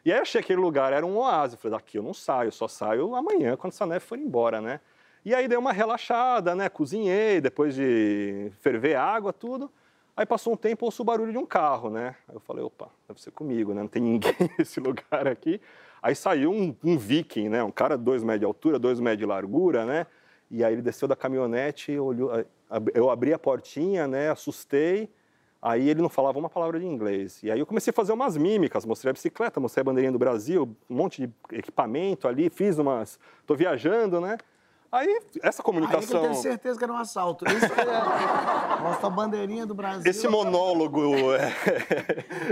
E 0.03 0.13
aí 0.13 0.19
eu 0.19 0.23
achei 0.23 0.41
que 0.41 0.47
aquele 0.47 0.61
lugar 0.61 0.93
era 0.93 1.05
um 1.05 1.19
oásis. 1.19 1.55
Eu 1.55 1.61
falei, 1.61 1.77
daqui 1.77 1.99
eu 1.99 2.03
não 2.03 2.15
saio, 2.15 2.51
só 2.53 2.67
saio 2.69 3.15
amanhã, 3.15 3.57
quando 3.57 3.73
essa 3.75 3.85
neve 3.85 4.05
for 4.05 4.19
embora, 4.19 4.61
né? 4.61 4.81
E 5.27 5.35
aí 5.35 5.49
dei 5.49 5.59
uma 5.59 5.73
relaxada, 5.73 6.55
né? 6.55 6.69
Cozinhei, 6.69 7.41
depois 7.41 7.75
de 7.75 8.49
ferver 8.61 8.95
água, 8.95 9.33
tudo. 9.33 9.69
Aí 10.17 10.25
passou 10.25 10.53
um 10.53 10.57
tempo, 10.57 10.85
ouço 10.85 11.03
o 11.03 11.05
barulho 11.05 11.33
de 11.33 11.39
um 11.39 11.45
carro, 11.45 11.91
né? 11.91 12.15
Aí 12.29 12.37
eu 12.37 12.39
falei, 12.39 12.63
opa, 12.63 12.89
deve 13.09 13.21
ser 13.21 13.33
comigo, 13.33 13.75
né? 13.75 13.81
Não 13.81 13.89
tem 13.89 14.01
ninguém 14.01 14.37
nesse 14.57 14.79
lugar 14.79 15.27
aqui. 15.27 15.61
Aí 16.01 16.15
saiu 16.15 16.53
um, 16.53 16.73
um 16.85 16.97
viking, 16.97 17.49
né? 17.49 17.61
Um 17.65 17.73
cara 17.73 17.99
dois 17.99 18.23
metros 18.23 18.39
de 18.39 18.47
altura, 18.47 18.79
dois 18.79 19.01
metros 19.01 19.19
de 19.19 19.27
largura, 19.27 19.85
né? 19.85 20.07
E 20.49 20.63
aí 20.63 20.75
ele 20.75 20.81
desceu 20.81 21.09
da 21.09 21.17
caminhonete, 21.17 21.99
olhou, 21.99 22.31
eu 22.95 23.11
abri 23.11 23.33
a 23.33 23.39
portinha, 23.39 24.07
né? 24.07 24.31
Assustei. 24.31 25.11
Aí 25.61 25.89
ele 25.89 26.03
não 26.03 26.09
falava 26.09 26.39
uma 26.39 26.49
palavra 26.49 26.79
de 26.79 26.87
inglês. 26.87 27.43
E 27.43 27.51
aí 27.51 27.59
eu 27.59 27.67
comecei 27.67 27.91
a 27.91 27.95
fazer 27.95 28.13
umas 28.13 28.37
mímicas, 28.37 28.87
mostrei 28.87 29.11
a 29.11 29.13
bicicleta, 29.13 29.59
mostrei 29.59 29.81
a 29.81 29.85
bandeirinha 29.85 30.13
do 30.13 30.21
Brasil, 30.21 30.73
um 30.89 30.95
monte 30.95 31.27
de 31.27 31.33
equipamento 31.51 32.29
ali, 32.29 32.49
fiz 32.49 32.79
umas... 32.79 33.19
Tô 33.45 33.57
viajando, 33.57 34.21
né? 34.21 34.39
Aí 34.91 35.21
essa 35.43 35.63
Aí 35.63 35.65
comunicação... 35.65 36.17
eu 36.17 36.23
tenho 36.23 36.35
certeza 36.35 36.79
que 36.79 36.85
era 36.85 36.93
um 36.93 36.97
assalto. 36.97 37.45
Isso 37.47 37.69
que 37.69 37.81
é. 37.81 37.87
Mostra 38.83 39.07
a 39.07 39.11
bandeirinha 39.11 39.67
do 39.67 39.75
Brasil. 39.75 40.11
Esse 40.11 40.29
monólogo 40.29 41.35
é, 41.35 41.53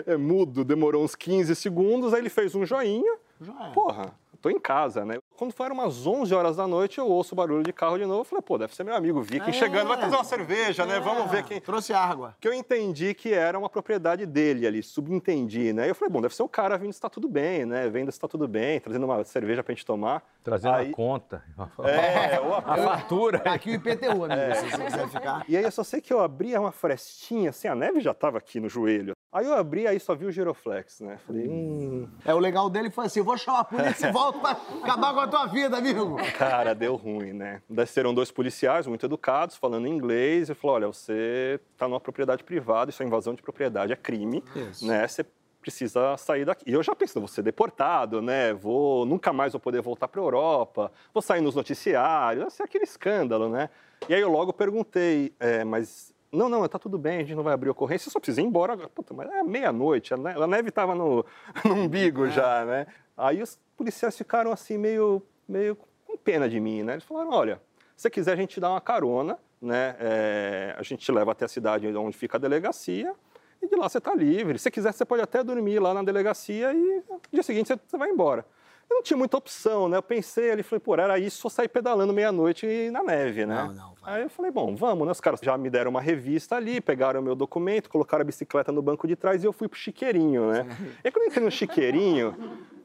é 0.06 0.16
mudo, 0.16 0.64
demorou 0.64 1.04
uns 1.04 1.14
15 1.14 1.54
segundos, 1.54 2.12
aí 2.12 2.20
ele 2.20 2.30
fez 2.30 2.54
um 2.54 2.64
joinha. 2.64 3.16
Já 3.40 3.52
é. 3.66 3.72
Porra, 3.72 4.12
tô 4.40 4.50
em 4.50 4.58
casa, 4.58 5.04
né? 5.04 5.18
Quando 5.36 5.52
foram 5.52 5.74
umas 5.74 6.06
11 6.06 6.32
horas 6.32 6.56
da 6.56 6.66
noite, 6.66 6.98
eu 6.98 7.08
ouço 7.08 7.34
o 7.34 7.36
barulho 7.36 7.64
de 7.64 7.72
carro 7.72 7.98
de 7.98 8.06
novo. 8.06 8.20
Eu 8.20 8.24
falei, 8.24 8.40
pô, 8.42 8.56
deve 8.56 8.74
ser 8.74 8.84
meu 8.84 8.94
amigo 8.94 9.20
Viking 9.20 9.50
É. 9.50 9.52
chegando, 9.52 9.88
vai 9.88 9.96
trazer 9.98 10.14
uma 10.14 10.22
cerveja, 10.24 10.86
né? 10.86 11.00
Vamos 11.00 11.28
ver 11.30 11.42
quem. 11.42 11.60
Trouxe 11.60 11.92
água. 11.92 12.36
Que 12.40 12.46
eu 12.46 12.52
entendi 12.54 13.12
que 13.14 13.32
era 13.34 13.58
uma 13.58 13.68
propriedade 13.68 14.26
dele 14.26 14.64
ali, 14.66 14.80
subentendi, 14.82 15.72
né? 15.72 15.90
Eu 15.90 15.94
falei, 15.94 16.12
bom, 16.12 16.20
deve 16.20 16.34
ser 16.36 16.44
o 16.44 16.48
cara 16.48 16.78
vindo 16.78 16.92
se 16.92 17.00
tá 17.00 17.08
tudo 17.10 17.28
bem, 17.28 17.66
né? 17.66 17.88
Vendo 17.88 18.12
se 18.12 18.18
tá 18.20 18.28
tudo 18.28 18.46
bem, 18.46 18.78
trazendo 18.78 19.04
uma 19.06 19.24
cerveja 19.24 19.62
pra 19.64 19.74
gente 19.74 19.84
tomar. 19.84 20.22
Trazendo 20.42 20.74
Aí- 20.76 20.90
a 20.92 20.94
conta. 20.94 21.42
É, 21.84 22.38
ou 22.40 22.54
a 22.54 22.58
A 22.58 22.76
fatura. 22.76 23.38
Aqui 23.44 23.70
o 23.70 23.74
IPTU, 23.74 24.24
amigo, 24.24 24.32
É. 24.32 24.54
se 24.54 24.70
você 24.70 24.84
quiser 24.84 25.08
ficar. 25.08 25.44
E 25.48 25.56
aí 25.56 25.64
eu 25.64 25.70
só 25.72 25.82
sei 25.82 26.00
que 26.00 26.12
eu 26.12 26.20
abri 26.20 26.56
uma 26.56 26.70
frestinha, 26.72 27.50
assim, 27.50 27.66
a 27.66 27.74
neve 27.74 28.00
já 28.00 28.12
estava 28.12 28.38
aqui 28.38 28.60
no 28.60 28.68
joelho. 28.68 29.14
Aí 29.34 29.46
eu 29.46 29.54
abri, 29.54 29.84
aí 29.84 29.98
só 29.98 30.14
vi 30.14 30.26
o 30.26 30.30
giroflex, 30.30 31.00
né? 31.00 31.18
Falei, 31.26 31.48
hum, 31.48 32.08
É, 32.24 32.32
o 32.32 32.38
legal 32.38 32.70
dele 32.70 32.88
foi 32.88 33.06
assim: 33.06 33.18
eu 33.18 33.24
vou 33.24 33.36
chamar 33.36 33.60
a 33.60 33.64
polícia 33.64 34.06
e 34.08 34.12
volto 34.12 34.38
pra 34.38 34.52
acabar 34.80 35.12
com 35.12 35.18
a 35.18 35.26
tua 35.26 35.46
vida, 35.46 35.76
amigo. 35.76 36.16
cara, 36.38 36.72
deu 36.72 36.94
ruim, 36.94 37.32
né? 37.32 37.60
Desceram 37.68 38.14
dois 38.14 38.30
policiais 38.30 38.86
muito 38.86 39.04
educados, 39.04 39.56
falando 39.56 39.88
inglês, 39.88 40.48
e 40.48 40.54
falou, 40.54 40.76
olha, 40.76 40.86
você 40.86 41.58
está 41.72 41.88
numa 41.88 41.98
propriedade 41.98 42.44
privada, 42.44 42.90
isso 42.90 43.02
é 43.02 43.06
invasão 43.06 43.34
de 43.34 43.42
propriedade, 43.42 43.92
é 43.92 43.96
crime, 43.96 44.44
Isso. 44.54 44.86
né? 44.86 45.04
Você 45.08 45.26
precisa 45.60 46.16
sair 46.16 46.44
daqui. 46.44 46.62
E 46.70 46.72
eu 46.72 46.82
já 46.82 46.94
pensei, 46.94 47.18
vou 47.18 47.26
ser 47.26 47.42
deportado, 47.42 48.22
né? 48.22 48.52
Vou, 48.52 49.04
nunca 49.04 49.32
mais 49.32 49.52
vou 49.52 49.58
poder 49.60 49.82
voltar 49.82 50.06
para 50.06 50.20
a 50.20 50.24
Europa, 50.24 50.92
vou 51.12 51.20
sair 51.20 51.40
nos 51.40 51.56
noticiários, 51.56 52.42
vai 52.44 52.50
ser 52.52 52.62
aquele 52.62 52.84
escândalo, 52.84 53.48
né? 53.48 53.68
E 54.08 54.14
aí 54.14 54.20
eu 54.20 54.30
logo 54.30 54.52
perguntei, 54.52 55.34
é, 55.40 55.64
mas 55.64 56.13
não, 56.34 56.48
não, 56.48 56.66
tá 56.68 56.78
tudo 56.78 56.98
bem, 56.98 57.16
a 57.18 57.20
gente 57.20 57.34
não 57.34 57.42
vai 57.42 57.54
abrir 57.54 57.70
ocorrência, 57.70 58.10
só 58.10 58.18
precisa 58.18 58.40
ir 58.40 58.44
embora. 58.44 58.72
agora. 58.74 58.88
Puta, 58.88 59.14
mas 59.14 59.30
é 59.30 59.42
meia-noite, 59.42 60.12
a 60.12 60.16
ne- 60.16 60.32
a 60.42 60.46
neve 60.46 60.68
estava 60.68 60.94
no, 60.94 61.24
no 61.64 61.74
umbigo 61.74 62.28
já, 62.28 62.64
né? 62.64 62.86
Aí 63.16 63.42
os 63.42 63.58
policiais 63.76 64.16
ficaram 64.16 64.50
assim, 64.52 64.76
meio, 64.76 65.22
meio 65.48 65.76
com 66.06 66.16
pena 66.16 66.48
de 66.48 66.58
mim, 66.60 66.82
né? 66.82 66.94
Eles 66.94 67.04
falaram, 67.04 67.30
olha, 67.30 67.60
se 67.96 68.02
você 68.02 68.10
quiser 68.10 68.32
a 68.32 68.36
gente 68.36 68.50
te 68.54 68.60
dá 68.60 68.70
uma 68.70 68.80
carona, 68.80 69.38
né? 69.60 69.96
É, 69.98 70.74
a 70.78 70.82
gente 70.82 71.04
te 71.04 71.12
leva 71.12 71.32
até 71.32 71.44
a 71.44 71.48
cidade 71.48 71.86
onde 71.96 72.16
fica 72.16 72.36
a 72.36 72.40
delegacia 72.40 73.14
e 73.62 73.68
de 73.68 73.76
lá 73.76 73.88
você 73.88 73.98
está 73.98 74.14
livre. 74.14 74.58
Se 74.58 74.64
você 74.64 74.70
quiser, 74.70 74.92
você 74.92 75.04
pode 75.04 75.22
até 75.22 75.42
dormir 75.42 75.78
lá 75.78 75.94
na 75.94 76.02
delegacia 76.02 76.72
e 76.72 77.02
no 77.08 77.20
dia 77.32 77.42
seguinte 77.42 77.72
você 77.86 77.96
vai 77.96 78.10
embora. 78.10 78.44
Eu 78.88 78.96
não 78.96 79.02
tinha 79.02 79.16
muita 79.16 79.36
opção, 79.36 79.88
né? 79.88 79.96
Eu 79.96 80.02
pensei 80.02 80.50
ali, 80.50 80.62
falei, 80.62 80.80
pô, 80.80 80.94
era 80.94 81.18
isso, 81.18 81.38
só 81.38 81.48
sair 81.48 81.68
pedalando 81.68 82.12
meia-noite 82.12 82.66
e 82.66 82.90
na 82.90 83.02
neve, 83.02 83.46
né? 83.46 83.64
Não, 83.64 83.72
não, 83.72 83.94
vai. 83.94 84.14
Aí 84.14 84.22
eu 84.22 84.30
falei, 84.30 84.50
bom, 84.50 84.74
vamos, 84.76 85.06
né? 85.06 85.12
Os 85.12 85.20
caras 85.20 85.40
já 85.42 85.56
me 85.56 85.70
deram 85.70 85.90
uma 85.90 86.00
revista 86.00 86.56
ali, 86.56 86.80
pegaram 86.80 87.20
o 87.20 87.22
meu 87.22 87.34
documento, 87.34 87.88
colocaram 87.88 88.22
a 88.22 88.24
bicicleta 88.24 88.70
no 88.70 88.82
banco 88.82 89.06
de 89.06 89.16
trás 89.16 89.42
e 89.42 89.46
eu 89.46 89.52
fui 89.52 89.68
pro 89.68 89.78
chiqueirinho, 89.78 90.50
né? 90.50 90.66
E 91.02 91.08
aí, 91.08 91.12
quando 91.12 91.24
eu 91.24 91.28
entrei 91.28 91.44
no 91.44 91.50
chiqueirinho, 91.50 92.36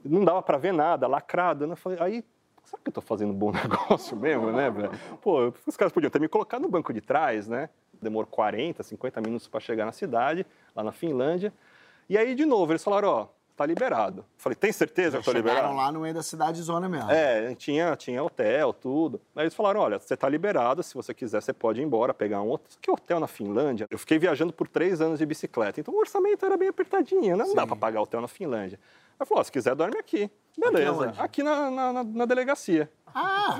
não 0.03 0.23
dava 0.23 0.41
para 0.41 0.57
ver 0.57 0.73
nada, 0.73 1.07
lacrado, 1.07 1.67
né? 1.67 1.73
Eu 1.73 1.77
falei, 1.77 1.97
aí, 2.01 2.25
será 2.63 2.81
que 2.83 2.89
eu 2.89 2.93
tô 2.93 3.01
fazendo 3.01 3.31
um 3.31 3.35
bom 3.35 3.51
negócio 3.53 4.15
mesmo, 4.15 4.51
né, 4.51 4.69
velho? 4.69 4.91
Pô, 5.21 5.53
os 5.65 5.77
caras 5.77 5.91
podiam 5.91 6.09
ter 6.09 6.19
me 6.19 6.27
colocado 6.27 6.61
no 6.61 6.69
banco 6.69 6.93
de 6.93 7.01
trás, 7.01 7.47
né? 7.47 7.69
Demorou 8.01 8.27
40, 8.29 8.81
50 8.81 9.21
minutos 9.21 9.47
para 9.47 9.59
chegar 9.59 9.85
na 9.85 9.91
cidade, 9.91 10.45
lá 10.75 10.83
na 10.83 10.91
Finlândia. 10.91 11.53
E 12.07 12.17
aí, 12.17 12.33
de 12.33 12.45
novo, 12.45 12.71
eles 12.71 12.83
falaram, 12.83 13.09
ó, 13.09 13.27
tá 13.59 13.65
liberado. 13.65 14.25
Falei, 14.37 14.55
tem 14.55 14.71
certeza 14.71 15.11
que 15.17 15.17
eu 15.17 15.23
tô 15.23 15.31
liberado? 15.31 15.73
lá 15.75 15.91
no 15.91 15.99
meio 15.99 16.13
da 16.13 16.23
cidade 16.23 16.61
zona 16.61 16.87
mesmo. 16.87 17.11
É, 17.11 17.53
tinha, 17.55 17.95
tinha 17.95 18.23
hotel, 18.23 18.71
tudo. 18.73 19.19
Aí 19.35 19.43
eles 19.43 19.53
falaram, 19.53 19.81
olha, 19.81 19.99
você 19.99 20.15
tá 20.15 20.27
liberado, 20.29 20.81
se 20.81 20.93
você 20.93 21.13
quiser, 21.13 21.41
você 21.41 21.51
pode 21.51 21.81
ir 21.81 21.83
embora, 21.83 22.13
pegar 22.13 22.41
um 22.41 22.47
outro. 22.47 22.77
Que 22.81 22.89
hotel 22.89 23.19
na 23.19 23.27
Finlândia? 23.27 23.85
Eu 23.89 23.99
fiquei 23.99 24.17
viajando 24.17 24.53
por 24.53 24.67
três 24.67 25.01
anos 25.01 25.19
de 25.19 25.25
bicicleta, 25.25 25.79
então 25.79 25.93
o 25.93 25.97
orçamento 25.99 26.45
era 26.45 26.55
bem 26.55 26.69
apertadinho, 26.69 27.35
né? 27.35 27.43
Não 27.43 27.53
dá 27.55 27.63
Sim. 27.63 27.67
para 27.67 27.75
pagar 27.75 28.01
hotel 28.01 28.21
na 28.21 28.27
Finlândia. 28.27 28.79
Aí 29.19 29.25
falou, 29.27 29.41
ó, 29.41 29.43
se 29.43 29.51
quiser, 29.51 29.75
dorme 29.75 29.97
aqui. 29.99 30.31
Beleza, 30.57 30.91
onde? 30.91 31.19
aqui, 31.19 31.43
na, 31.43 31.69
na- 31.69 31.93
na- 31.93 32.03
na 32.03 32.25
delegacia. 32.25 32.89
Ah, 33.13 33.59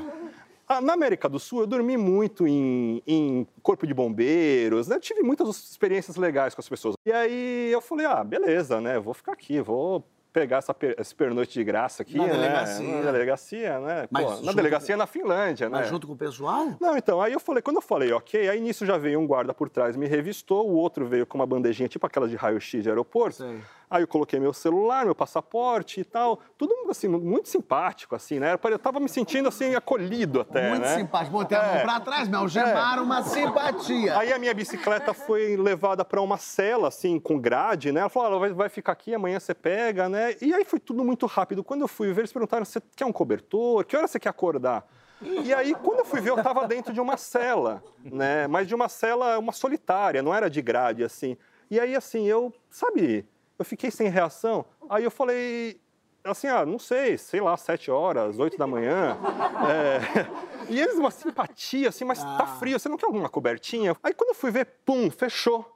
Na 0.70 0.94
América 0.94 1.28
do 1.28 1.40
Sul, 1.40 1.62
eu 1.62 1.68
dormi 1.68 1.98
muito 1.98 2.46
em, 2.46 3.02
em 3.08 3.48
corpo 3.64 3.88
de 3.88 3.94
bombeiros, 3.94 4.88
né? 4.88 5.00
Tive 5.00 5.24
muitas 5.24 5.48
experiências 5.50 6.16
legais 6.16 6.54
com 6.54 6.62
as 6.62 6.70
pessoas. 6.70 6.94
E 7.04 7.12
aí 7.12 7.72
eu 7.72 7.82
falei, 7.82 8.06
ah, 8.06 8.24
beleza, 8.24 8.80
né? 8.80 9.00
Vou 9.00 9.16
ficar 9.16 9.32
aqui, 9.32 9.60
vou 9.62 10.06
pegar 10.32 10.58
essa 10.58 10.72
per- 10.72 10.94
esse 11.00 11.16
pernoite 11.16 11.54
de 11.54 11.64
graça 11.64 12.04
aqui, 12.04 12.18
Na 12.20 12.28
né? 12.28 12.34
delegacia. 12.34 13.02
Na 13.04 13.12
delegacia, 13.12 13.80
né? 13.80 14.08
Mas 14.12 14.24
Pô, 14.26 14.46
na 14.46 14.52
delegacia 14.52 14.96
na 14.96 15.08
Finlândia, 15.08 15.68
né? 15.70 15.80
mas 15.80 15.90
junto 15.90 16.06
com 16.06 16.14
o 16.14 16.16
pessoal? 16.16 16.68
Não, 16.80 16.96
então, 16.96 17.20
aí 17.20 17.34
eu 17.34 17.40
falei, 17.40 17.64
quando 17.64 17.78
eu 17.78 17.82
falei, 17.82 18.12
ok, 18.14 18.48
aí 18.48 18.62
nisso 18.62 18.86
já 18.86 18.96
veio 18.96 19.20
um 19.20 19.26
guarda 19.26 19.56
por 19.56 19.70
trás, 19.72 19.96
me 19.96 20.06
revistou, 20.06 20.70
o 20.70 20.76
outro 20.76 21.08
veio 21.08 21.26
com 21.26 21.36
uma 21.40 21.48
bandejinha, 21.48 21.90
tipo 21.90 22.06
aquelas 22.06 22.30
de 22.30 22.36
raio-x 22.36 22.84
de 22.84 22.90
aeroporto. 22.90 23.38
Sei. 23.38 23.60
Aí 23.90 24.04
eu 24.04 24.08
coloquei 24.08 24.40
meu 24.40 24.54
celular, 24.54 25.04
meu 25.04 25.16
passaporte 25.16 26.00
e 26.02 26.04
tal, 26.04 26.40
tudo 26.58 26.76
assim, 26.92 27.08
muito 27.08 27.50
simpático, 27.50 28.16
assim, 28.16 28.40
né? 28.40 28.54
Eu 28.64 28.78
tava 28.78 29.00
me 29.00 29.10
sentindo 29.10 29.50
assim, 29.50 29.74
acolhido 29.74 30.42
até, 30.42 30.70
Muito 30.70 30.84
né? 30.84 30.96
simpático. 30.98 31.32
Botei 31.32 31.58
a 31.58 31.64
mão 31.64 31.76
É. 31.76 31.82
pra 31.82 32.00
trás, 32.00 32.28
me 32.28 32.36
algemaram 32.36 33.02
uma 33.04 33.24
simpatia. 33.24 34.16
Aí 34.20 34.32
a 34.32 34.38
minha 34.38 34.54
bicicleta 34.54 35.12
foi 35.14 35.58
levada 35.58 36.06
para 36.06 36.22
uma 36.22 36.38
cela, 36.38 36.90
assim, 36.90 37.20
com 37.20 37.40
grade, 37.40 37.92
né? 37.92 38.02
Ela 38.02 38.10
falou, 38.10 38.30
"Ela 38.30 38.40
vai, 38.40 38.54
vai 38.54 38.70
ficar 38.70 38.92
aqui, 38.92 39.14
amanhã 39.16 39.40
você 39.40 39.56
pega, 39.56 40.08
né? 40.08 40.36
E 40.40 40.54
aí 40.54 40.64
foi 40.64 40.80
tudo 40.80 41.04
muito 41.04 41.26
rápido. 41.26 41.64
Quando 41.64 41.82
eu 41.82 41.88
fui 41.88 42.14
ver, 42.14 42.22
eles 42.22 42.32
perguntaram, 42.34 42.64
você 42.66 42.80
quer 42.96 43.06
um 43.06 43.12
cobertor? 43.12 43.84
Que 43.86 43.98
hora 43.98 44.08
você 44.08 44.20
quer 44.20 44.30
acordar? 44.30 44.86
E 45.22 45.52
aí, 45.54 45.74
quando 45.74 46.00
eu 46.00 46.06
fui 46.06 46.22
ver, 46.22 46.30
eu 46.30 46.38
estava 46.38 46.66
dentro 46.68 46.94
de 46.94 47.02
uma 47.02 47.18
cela, 47.18 47.84
né? 48.04 48.48
Mas 48.48 48.68
de 48.68 48.76
uma 48.76 48.88
cela, 48.88 49.38
uma 49.40 49.52
solitária, 49.52 50.22
não 50.22 50.34
era 50.34 50.48
de 50.50 50.62
grade, 50.62 51.04
assim. 51.04 51.36
E 51.70 51.78
aí, 51.80 51.96
assim, 51.96 52.26
eu, 52.26 52.54
sabe, 52.70 53.26
eu 53.60 53.66
fiquei 53.66 53.92
sem 53.92 54.08
reação. 54.08 54.66
Aí 54.90 55.04
eu 55.04 55.12
falei, 55.12 55.80
assim, 56.24 56.48
ah, 56.48 56.66
não 56.66 56.80
sei, 56.80 57.18
sei 57.18 57.42
lá, 57.42 57.56
sete 57.58 57.92
horas, 57.92 58.40
oito 58.40 58.58
da 58.58 58.66
manhã. 58.66 59.18
É, 59.70 60.70
E 60.70 60.80
eles, 60.80 60.96
uma 60.98 61.12
simpatia, 61.12 61.90
assim, 61.90 62.06
mas 62.06 62.24
tá 62.24 62.46
frio, 62.60 62.80
você 62.80 62.88
não 62.88 62.96
quer 62.96 63.08
alguma 63.08 63.28
cobertinha? 63.28 63.96
Aí 64.02 64.14
quando 64.14 64.30
eu 64.30 64.36
fui 64.36 64.50
ver, 64.52 64.66
pum, 64.86 65.12
fechou. 65.12 65.70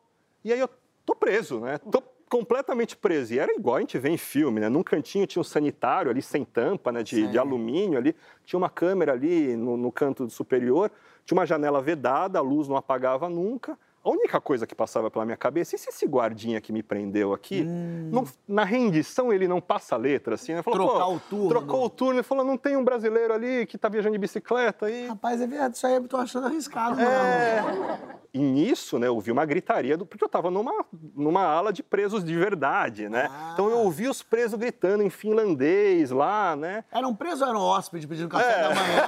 E 0.43 0.53
aí 0.53 0.59
eu 0.59 0.69
tô 1.05 1.13
preso, 1.13 1.59
né? 1.59 1.77
Tô 1.77 2.01
completamente 2.29 2.95
preso. 2.95 3.33
E 3.33 3.39
era 3.39 3.53
igual 3.53 3.75
a 3.75 3.79
gente 3.81 3.97
vê 3.99 4.09
em 4.09 4.17
filme, 4.17 4.61
né? 4.61 4.69
Num 4.69 4.81
cantinho 4.81 5.27
tinha 5.27 5.41
um 5.41 5.43
sanitário 5.43 6.09
ali 6.09 6.21
sem 6.21 6.45
tampa, 6.45 6.91
né? 6.91 7.03
De, 7.03 7.27
de 7.27 7.37
alumínio 7.37 7.97
ali. 7.97 8.15
Tinha 8.45 8.57
uma 8.57 8.69
câmera 8.69 9.11
ali 9.11 9.55
no, 9.57 9.75
no 9.75 9.91
canto 9.91 10.29
superior. 10.29 10.89
Tinha 11.25 11.37
uma 11.37 11.45
janela 11.45 11.81
vedada, 11.81 12.39
a 12.39 12.41
luz 12.41 12.67
não 12.67 12.77
apagava 12.77 13.27
nunca. 13.29 13.77
A 14.05 14.09
única 14.09 14.41
coisa 14.41 14.67
que 14.67 14.75
passava 14.75 15.09
pela 15.09 15.23
minha 15.23 15.37
cabeça, 15.37 15.75
e 15.75 15.79
se 15.79 15.87
esse 15.89 16.05
guardinha 16.05 16.59
que 16.59 16.73
me 16.73 16.83
prendeu 16.83 17.33
aqui, 17.33 17.63
não- 17.63 18.25
na 18.45 18.65
rendição 18.65 19.31
ele 19.31 19.47
não 19.47 19.61
passa 19.61 19.95
a 19.95 19.97
letra, 19.97 20.35
assim, 20.35 20.53
né? 20.53 20.61
Falou, 20.61 20.89
Trocar 20.89 21.07
o 21.07 21.19
turno. 21.21 21.49
Trocou 21.49 21.85
o 21.85 21.89
turno 21.89 22.19
e 22.19 22.23
falou, 22.23 22.43
não 22.43 22.57
tem 22.57 22.75
um 22.75 22.83
brasileiro 22.83 23.33
ali 23.33 23.65
que 23.65 23.77
tá 23.77 23.87
viajando 23.87 24.13
de 24.13 24.19
bicicleta 24.19 24.89
e... 24.89 25.07
Rapaz, 25.07 25.39
é 25.39 25.47
verdade, 25.47 25.77
isso 25.77 25.87
aí 25.87 25.95
eu 25.95 26.07
tô 26.07 26.17
achando 26.17 26.47
arriscado, 26.47 26.97
mano. 26.97 27.09
É. 27.09 28.22
E 28.35 28.39
nisso, 28.39 28.97
né, 28.97 29.05
eu 29.05 29.13
ouvi 29.13 29.31
uma 29.31 29.45
gritaria, 29.45 29.95
do, 29.95 30.07
porque 30.07 30.23
eu 30.23 30.25
estava 30.25 30.49
numa, 30.49 30.83
numa 31.15 31.43
ala 31.43 31.71
de 31.71 31.83
presos 31.83 32.23
de 32.23 32.35
verdade, 32.35 33.07
né? 33.07 33.29
Então 33.53 33.69
eu 33.69 33.77
ouvi 33.77 34.07
os 34.09 34.23
presos 34.23 34.57
gritando 34.57 35.03
em 35.03 35.09
finlandês 35.11 36.09
lá, 36.09 36.55
né? 36.55 36.83
Era 36.91 37.07
um 37.07 37.13
preso 37.13 37.43
ou 37.43 37.49
era 37.51 37.59
um 37.59 37.61
hóspede 37.61 38.07
pedindo 38.07 38.27
café 38.27 38.51
É. 38.51 38.61
da 38.63 38.69
manhã? 38.73 39.03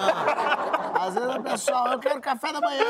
Às 0.93 1.15
vezes 1.15 1.35
o 1.35 1.41
pessoal, 1.41 1.87
eu 1.93 1.97
quero 1.99 2.21
café 2.21 2.53
da 2.53 2.61
manhã. 2.61 2.83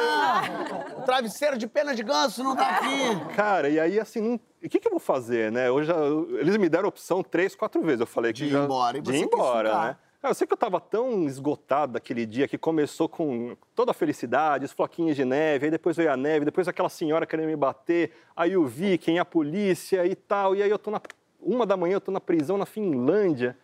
O 0.98 1.02
travesseiro 1.04 1.58
de 1.58 1.68
pena 1.68 1.96
de 1.96 2.04
ganso 2.04 2.44
não 2.44 2.54
tá 2.54 2.68
aqui. 2.70 3.34
Cara, 3.34 3.70
e 3.70 3.80
aí 3.80 3.98
assim, 3.98 4.38
o 4.62 4.68
que, 4.70 4.78
que 4.78 4.88
eu 4.90 4.92
vou 4.92 5.00
fazer, 5.00 5.54
né? 5.54 5.70
Eu 5.70 5.84
já, 5.86 5.96
eles 6.38 6.58
me 6.58 6.68
deram 6.68 6.90
opção 6.90 7.24
três, 7.24 7.56
quatro 7.56 7.82
vezes. 7.82 8.02
Eu 8.02 8.08
falei 8.08 8.34
que 8.34 8.40
De 8.40 8.46
ir 8.48 8.50
já- 8.52 8.64
embora, 8.66 8.98
e 8.98 9.02
de 9.02 9.10
você 9.10 9.18
ir 9.20 9.28
quis 9.28 9.34
embora, 9.40 9.80
né? 9.86 9.98
Eu 10.28 10.34
sei 10.34 10.48
que 10.48 10.54
eu 10.54 10.56
estava 10.56 10.80
tão 10.80 11.24
esgotado 11.26 11.94
daquele 11.94 12.26
dia 12.26 12.48
que 12.48 12.58
começou 12.58 13.08
com 13.08 13.56
toda 13.76 13.92
a 13.92 13.94
felicidade, 13.94 14.66
os 14.66 14.72
floquinhos 14.72 15.16
de 15.16 15.24
neve, 15.24 15.66
aí 15.66 15.72
depois 15.72 15.96
veio 15.96 16.12
a 16.12 16.18
neve, 16.18 16.46
depois 16.46 16.68
aquela 16.68 16.90
senhora 16.90 17.26
querendo 17.26 17.48
me 17.48 17.56
bater, 17.56 18.12
aí 18.36 18.58
o 18.58 18.66
Viking, 18.66 19.20
a 19.20 19.26
polícia 19.26 20.06
e 20.06 20.16
tal, 20.16 20.56
e 20.56 20.64
aí 20.64 20.70
eu 20.70 20.80
tô 20.80 20.90
na 20.90 21.00
uma 21.40 21.66
da 21.66 21.78
manhã, 21.78 21.94
eu 21.94 22.02
tô 22.02 22.12
na 22.12 22.20
prisão 22.20 22.58
na 22.58 22.66
Finlândia. 22.66 23.56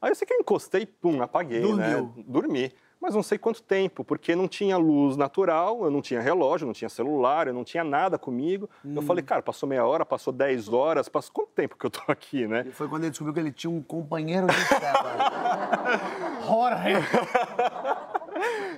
Aí 0.00 0.10
eu 0.10 0.14
sei 0.14 0.26
que 0.26 0.32
eu 0.32 0.38
encostei, 0.38 0.86
pum, 0.86 1.20
apaguei, 1.20 1.60
né? 1.74 1.96
Dormiu. 1.96 2.24
Dormi. 2.24 2.72
Mas 3.00 3.14
não 3.14 3.22
sei 3.22 3.36
quanto 3.36 3.62
tempo, 3.62 4.02
porque 4.02 4.34
não 4.34 4.48
tinha 4.48 4.76
luz 4.76 5.16
natural, 5.16 5.84
eu 5.84 5.90
não 5.90 6.00
tinha 6.00 6.20
relógio, 6.20 6.66
não 6.66 6.72
tinha 6.72 6.88
celular, 6.88 7.46
eu 7.46 7.52
não 7.52 7.62
tinha 7.62 7.84
nada 7.84 8.18
comigo. 8.18 8.70
Eu 8.84 9.02
falei, 9.02 9.22
cara, 9.22 9.42
passou 9.42 9.68
meia 9.68 9.84
hora, 9.84 10.04
passou 10.04 10.32
dez 10.32 10.68
horas, 10.68 11.08
passou 11.08 11.32
quanto 11.32 11.50
tempo 11.50 11.76
que 11.76 11.84
eu 11.84 11.90
tô 11.90 12.00
aqui, 12.08 12.46
né? 12.46 12.64
E 12.66 12.72
foi 12.72 12.88
quando 12.88 13.04
ele 13.04 13.10
descobriu 13.10 13.34
que 13.34 13.40
ele 13.40 13.52
tinha 13.52 13.70
um 13.70 13.82
companheiro 13.82 14.46
de 14.46 14.64
cela. 14.64 15.26
Jorge. 16.46 16.92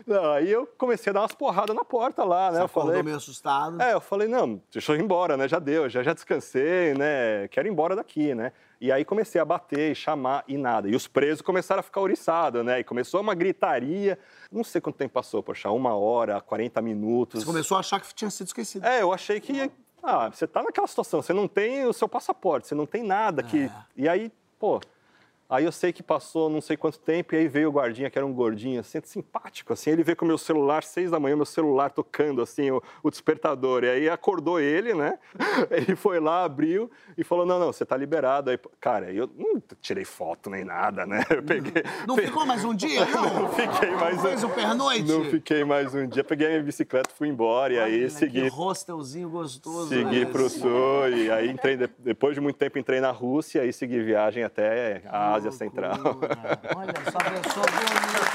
Não, 0.06 0.32
aí 0.32 0.50
eu 0.50 0.66
comecei 0.78 1.10
a 1.10 1.14
dar 1.14 1.20
umas 1.20 1.34
porradas 1.34 1.74
na 1.74 1.84
porta 1.84 2.24
lá, 2.24 2.50
né? 2.50 2.58
Você 2.58 2.64
eu 2.64 2.68
falei, 2.68 3.02
meio 3.02 3.16
assustado. 3.16 3.80
É, 3.80 3.92
eu 3.92 4.00
falei, 4.00 4.28
não, 4.28 4.60
deixa 4.72 4.92
eu 4.92 4.96
ir 4.96 5.02
embora, 5.02 5.36
né? 5.36 5.48
Já 5.48 5.58
deu, 5.58 5.88
já, 5.88 6.02
já 6.02 6.12
descansei, 6.12 6.94
né? 6.94 7.48
Quero 7.48 7.68
ir 7.68 7.70
embora 7.70 7.94
daqui, 7.94 8.34
né? 8.34 8.52
E 8.80 8.92
aí 8.92 9.04
comecei 9.04 9.40
a 9.40 9.44
bater, 9.44 9.94
chamar 9.94 10.44
e 10.46 10.56
nada. 10.56 10.88
E 10.88 10.94
os 10.94 11.06
presos 11.08 11.42
começaram 11.42 11.80
a 11.80 11.82
ficar 11.82 12.00
ouriçados, 12.00 12.64
né? 12.64 12.80
E 12.80 12.84
começou 12.84 13.20
uma 13.20 13.34
gritaria. 13.34 14.18
Não 14.50 14.62
sei 14.62 14.80
quanto 14.80 14.96
tempo 14.96 15.14
passou, 15.14 15.42
poxa, 15.42 15.70
uma 15.70 15.94
hora, 15.94 16.40
40 16.40 16.80
minutos. 16.80 17.42
Você 17.42 17.46
começou 17.46 17.76
a 17.76 17.80
achar 17.80 18.00
que 18.00 18.14
tinha 18.14 18.30
sido 18.30 18.46
esquecido. 18.46 18.86
É, 18.86 19.02
eu 19.02 19.12
achei 19.12 19.40
que. 19.40 19.70
Ah, 20.02 20.30
você 20.30 20.46
tá 20.46 20.62
naquela 20.62 20.86
situação, 20.86 21.20
você 21.20 21.32
não 21.32 21.48
tem 21.48 21.84
o 21.84 21.92
seu 21.92 22.08
passaporte, 22.08 22.68
você 22.68 22.74
não 22.74 22.86
tem 22.86 23.02
nada 23.02 23.42
que. 23.42 23.64
É. 23.64 23.72
E 23.96 24.08
aí, 24.08 24.32
pô. 24.58 24.80
Aí 25.50 25.64
eu 25.64 25.72
sei 25.72 25.92
que 25.92 26.02
passou 26.02 26.50
não 26.50 26.60
sei 26.60 26.76
quanto 26.76 26.98
tempo, 26.98 27.34
e 27.34 27.38
aí 27.38 27.48
veio 27.48 27.68
o 27.70 27.72
guardinha, 27.72 28.10
que 28.10 28.18
era 28.18 28.26
um 28.26 28.32
gordinho, 28.34 28.80
assim, 28.80 29.00
simpático, 29.02 29.72
assim. 29.72 29.90
Ele 29.90 30.02
veio 30.02 30.14
com 30.16 30.24
o 30.24 30.28
meu 30.28 30.36
celular, 30.36 30.82
seis 30.82 31.10
da 31.10 31.18
manhã, 31.18 31.34
meu 31.36 31.46
celular 31.46 31.90
tocando, 31.90 32.42
assim, 32.42 32.70
o, 32.70 32.82
o 33.02 33.10
despertador. 33.10 33.82
E 33.84 33.88
aí 33.88 34.08
acordou 34.10 34.60
ele, 34.60 34.92
né? 34.92 35.18
Ele 35.70 35.96
foi 35.96 36.20
lá, 36.20 36.44
abriu 36.44 36.90
e 37.16 37.24
falou: 37.24 37.46
Não, 37.46 37.58
não, 37.58 37.72
você 37.72 37.84
tá 37.86 37.96
liberado. 37.96 38.50
Aí, 38.50 38.58
cara, 38.80 39.10
eu 39.12 39.28
não 39.36 39.62
tirei 39.80 40.04
foto 40.04 40.50
nem 40.50 40.64
nada, 40.64 41.06
né? 41.06 41.24
Eu 41.30 41.42
peguei. 41.42 41.82
Não 42.06 42.16
ficou 42.16 42.44
mais 42.44 42.64
um 42.64 42.74
dia, 42.76 43.04
não? 43.06 43.42
Não 43.42 43.48
fiquei 43.52 43.90
mais 43.92 44.20
Fez 44.20 44.44
um 44.44 44.48
o 44.48 44.50
pernoite? 44.50 45.02
Não 45.10 45.24
fiquei 45.24 45.64
mais 45.64 45.94
um 45.94 46.06
dia. 46.06 46.22
Peguei 46.24 46.46
a 46.46 46.50
minha 46.50 46.62
bicicleta, 46.62 47.10
fui 47.16 47.28
embora 47.28 47.72
e 47.72 47.78
aí 47.78 48.10
segui. 48.10 48.50
Que 48.50 48.56
hostelzinho 48.60 49.28
gostoso. 49.30 49.88
Segui 49.88 50.22
esse. 50.22 50.26
pro 50.32 50.48
sul 50.50 51.08
e 51.08 51.30
aí 51.30 51.50
entrei, 51.50 51.76
de- 51.76 51.90
depois 51.98 52.34
de 52.34 52.40
muito 52.40 52.56
tempo 52.56 52.78
entrei 52.78 53.00
na 53.00 53.10
Rússia 53.10 53.64
e 53.64 53.72
segui 53.72 54.02
viagem 54.02 54.42
até 54.44 55.02
a 55.06 55.37
Ásia 55.38 55.52
Central. 55.52 55.94
Olha 56.76 56.94
só, 57.10 57.18
bonita. 57.18 58.28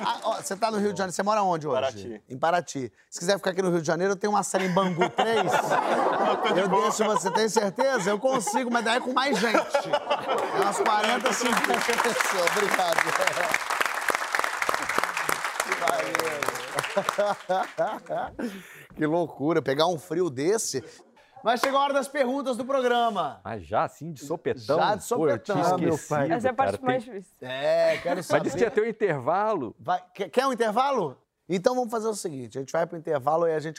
Ah, 0.00 0.18
ó, 0.22 0.36
você 0.36 0.56
tá 0.56 0.70
no 0.70 0.78
Rio 0.78 0.92
de 0.92 0.98
Janeiro, 0.98 1.12
você 1.14 1.22
mora 1.22 1.42
onde 1.42 1.66
hoje? 1.66 1.78
Paraty. 1.78 2.22
Em 2.28 2.38
Paraty. 2.38 2.92
Se 3.10 3.18
quiser 3.18 3.36
ficar 3.36 3.50
aqui 3.50 3.60
no 3.60 3.70
Rio 3.70 3.82
de 3.82 3.86
Janeiro, 3.86 4.14
eu 4.14 4.16
tenho 4.16 4.32
uma 4.32 4.42
série 4.42 4.64
em 4.64 4.72
Bangu 4.72 5.10
3. 5.10 5.42
eu 6.56 6.68
deixo 6.68 7.04
você, 7.04 7.30
tem 7.30 7.48
certeza? 7.50 8.08
Eu 8.10 8.18
consigo, 8.18 8.70
mas 8.72 8.82
daí 8.82 8.96
é 8.96 9.00
com 9.00 9.12
mais 9.12 9.38
gente. 9.38 9.56
É 9.56 10.60
umas 10.62 10.78
40, 10.78 11.32
50 11.32 12.02
pessoas. 12.02 12.50
Obrigado. 12.56 12.94
Que 18.94 19.04
loucura, 19.04 19.60
pegar 19.60 19.88
um 19.88 19.98
frio 19.98 20.30
desse. 20.30 20.82
Mas 21.44 21.60
chegou 21.60 21.78
a 21.78 21.82
hora 21.84 21.92
das 21.92 22.08
perguntas 22.08 22.56
do 22.56 22.64
programa. 22.64 23.40
Mas 23.44 23.66
já 23.66 23.84
assim, 23.84 24.10
de 24.12 24.24
sopetão? 24.24 24.78
Já 24.78 24.94
de 24.94 25.06
Pô, 25.08 25.28
eu 25.28 25.38
tinha 25.38 25.56
sopetão. 25.58 25.74
Ah, 25.74 25.78
meu 25.78 25.88
esquecido, 25.94 26.08
pai. 26.08 26.32
Essa 26.32 26.48
é 26.48 26.50
a 26.50 26.54
parte 26.54 26.72
cara, 26.78 26.86
mais 26.86 27.04
tem- 27.04 27.14
difícil. 27.14 27.36
É, 27.42 27.98
quero 27.98 28.16
Mas 28.16 28.26
saber. 28.26 28.42
disse 28.44 28.56
que 28.56 28.62
ia 28.64 28.70
ter 28.70 28.80
um 28.82 28.86
intervalo. 28.88 29.76
Vai- 29.78 30.02
quer, 30.14 30.30
quer 30.30 30.46
um 30.46 30.52
intervalo? 30.54 31.18
Então 31.46 31.74
vamos 31.74 31.90
fazer 31.90 32.08
o 32.08 32.14
seguinte: 32.14 32.56
a 32.56 32.62
gente 32.62 32.72
vai 32.72 32.86
pro 32.86 32.96
intervalo 32.96 33.46
e 33.46 33.52
a 33.52 33.60
gente. 33.60 33.78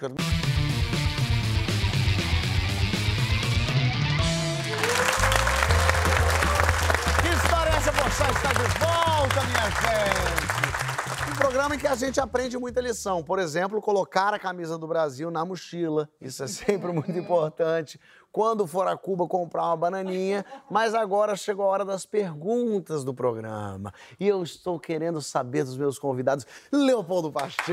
Programa 11.55 11.75
em 11.75 11.79
que 11.79 11.87
a 11.87 11.95
gente 11.95 12.19
aprende 12.19 12.57
muita 12.57 12.81
lição. 12.81 13.23
Por 13.23 13.39
exemplo, 13.39 13.81
colocar 13.81 14.33
a 14.33 14.37
camisa 14.37 14.77
do 14.77 14.85
Brasil 14.85 15.31
na 15.31 15.45
mochila. 15.45 16.09
Isso 16.19 16.43
é 16.43 16.47
sempre 16.47 16.91
muito 16.91 17.11
importante. 17.17 17.97
Quando 18.29 18.67
for 18.67 18.85
a 18.89 18.97
Cuba 18.97 19.25
comprar 19.25 19.67
uma 19.67 19.77
bananinha. 19.77 20.45
Mas 20.69 20.93
agora 20.93 21.33
chegou 21.37 21.63
a 21.63 21.69
hora 21.69 21.85
das 21.85 22.05
perguntas 22.05 23.05
do 23.05 23.13
programa. 23.13 23.93
E 24.19 24.27
eu 24.27 24.43
estou 24.43 24.77
querendo 24.77 25.21
saber 25.21 25.63
dos 25.63 25.77
meus 25.77 25.97
convidados. 25.97 26.45
Leopoldo 26.73 27.31
Pacheco, 27.31 27.63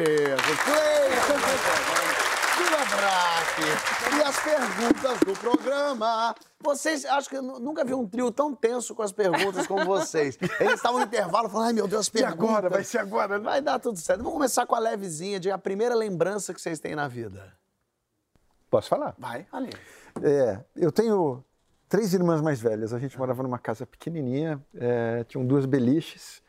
Cleiton, 0.65 2.12
craque! 3.03 4.17
E 4.17 4.23
as 4.23 4.41
perguntas 4.41 5.19
do 5.21 5.33
programa. 5.41 6.35
Vocês, 6.61 7.05
acho 7.05 7.29
que 7.29 7.37
eu 7.37 7.43
nu- 7.43 7.59
nunca 7.59 7.85
vi 7.85 7.93
um 7.95 8.07
trio 8.07 8.31
tão 8.31 8.55
tenso 8.55 8.95
com 8.95 9.03
as 9.03 9.11
perguntas 9.13 9.67
como 9.67 9.85
vocês. 9.85 10.39
Eles 10.61 10.75
estavam 10.75 11.01
no 11.01 11.07
intervalo 11.07 11.49
falando, 11.49 11.67
ai 11.67 11.73
meu 11.73 11.89
Deus, 11.89 12.03
as 12.03 12.09
E 12.09 12.13
perguntas. 12.13 12.45
agora? 12.49 12.71
Vai 12.71 12.85
ser 12.85 12.99
agora, 12.99 13.39
né? 13.39 13.45
Vai 13.45 13.61
dar 13.61 13.79
tudo 13.81 13.99
certo. 13.99 14.19
Vamos 14.19 14.35
começar 14.35 14.65
com 14.67 14.75
a 14.75 14.79
levezinha 14.79 15.41
de 15.41 15.51
a 15.51 15.59
primeira 15.59 15.95
lembrança 15.95 16.55
que 16.55 16.61
vocês 16.61 16.79
têm 16.79 16.95
na 16.95 17.09
vida. 17.09 17.53
Posso 18.71 18.89
falar? 18.89 19.15
Vai, 19.19 19.47
ali. 19.53 19.71
É, 20.23 20.61
eu 20.77 20.93
tenho 20.93 21.45
três 21.89 22.15
irmãs 22.15 22.41
mais 22.41 22.61
velhas. 22.61 22.93
A 22.95 22.99
gente 22.99 23.19
morava 23.19 23.43
numa 23.43 23.59
casa 23.59 23.85
pequenininha, 23.85 24.63
é, 24.75 25.25
tinham 25.25 25.45
duas 25.45 25.67
beliches. 25.67 26.41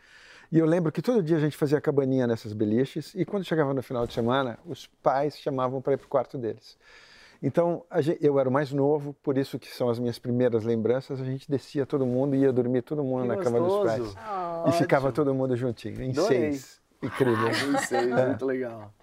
E 0.54 0.60
eu 0.60 0.68
lembro 0.68 0.91
que 0.91 1.01
todo 1.01 1.24
dia 1.24 1.38
a 1.38 1.39
gente 1.39 1.58
fazia 1.58 1.82
cabaninha 1.82 2.28
nessas 2.28 2.54
beliches. 2.54 3.12
E 3.16 3.26
quando 3.26 3.43
chegava 3.43 3.74
no 3.74 3.82
final 3.82 4.06
de 4.06 4.14
semana, 4.14 4.60
os 4.68 4.86
pais 5.01 5.36
chamavam 5.39 5.82
para 5.82 5.93
ir 5.93 5.97
para 5.97 6.06
o 6.06 6.08
quarto 6.08 6.38
deles. 6.38 6.78
Então, 7.41 7.84
a 7.89 8.01
gen- 8.01 8.20
eu 8.22 8.39
era 8.39 8.47
o 8.47 8.51
mais 8.51 8.72
novo, 8.72 9.14
por 9.24 9.36
isso 9.36 9.58
que 9.58 9.68
são 9.68 9.89
as 9.89 9.97
minhas 9.97 10.20
primeiras 10.20 10.64
lembranças. 10.64 11.20
A 11.20 11.26
gente 11.26 11.49
descia 11.49 11.88
todo 11.88 12.06
mundo, 12.06 12.36
ia 12.36 12.54
dormir 12.54 12.84
todo 12.84 13.04
mundo 13.04 13.24
Que 13.24 13.28
na 13.30 13.38
cama 13.38 13.60
dos 13.60 13.78
pais. 13.84 13.99
gostoso. 13.99 14.18
E 14.68 14.72
ficava 14.74 15.12
todo 15.12 15.34
mundo 15.34 15.56
juntinho, 15.58 15.99
em 16.04 16.12
Adorei. 16.12 16.54
seis. 16.54 16.80
Incrível. 17.01 17.49
Não 17.72 17.80
sei, 17.80 17.97
É. 18.14 18.28
muito 18.28 18.45
legal. 18.45 18.93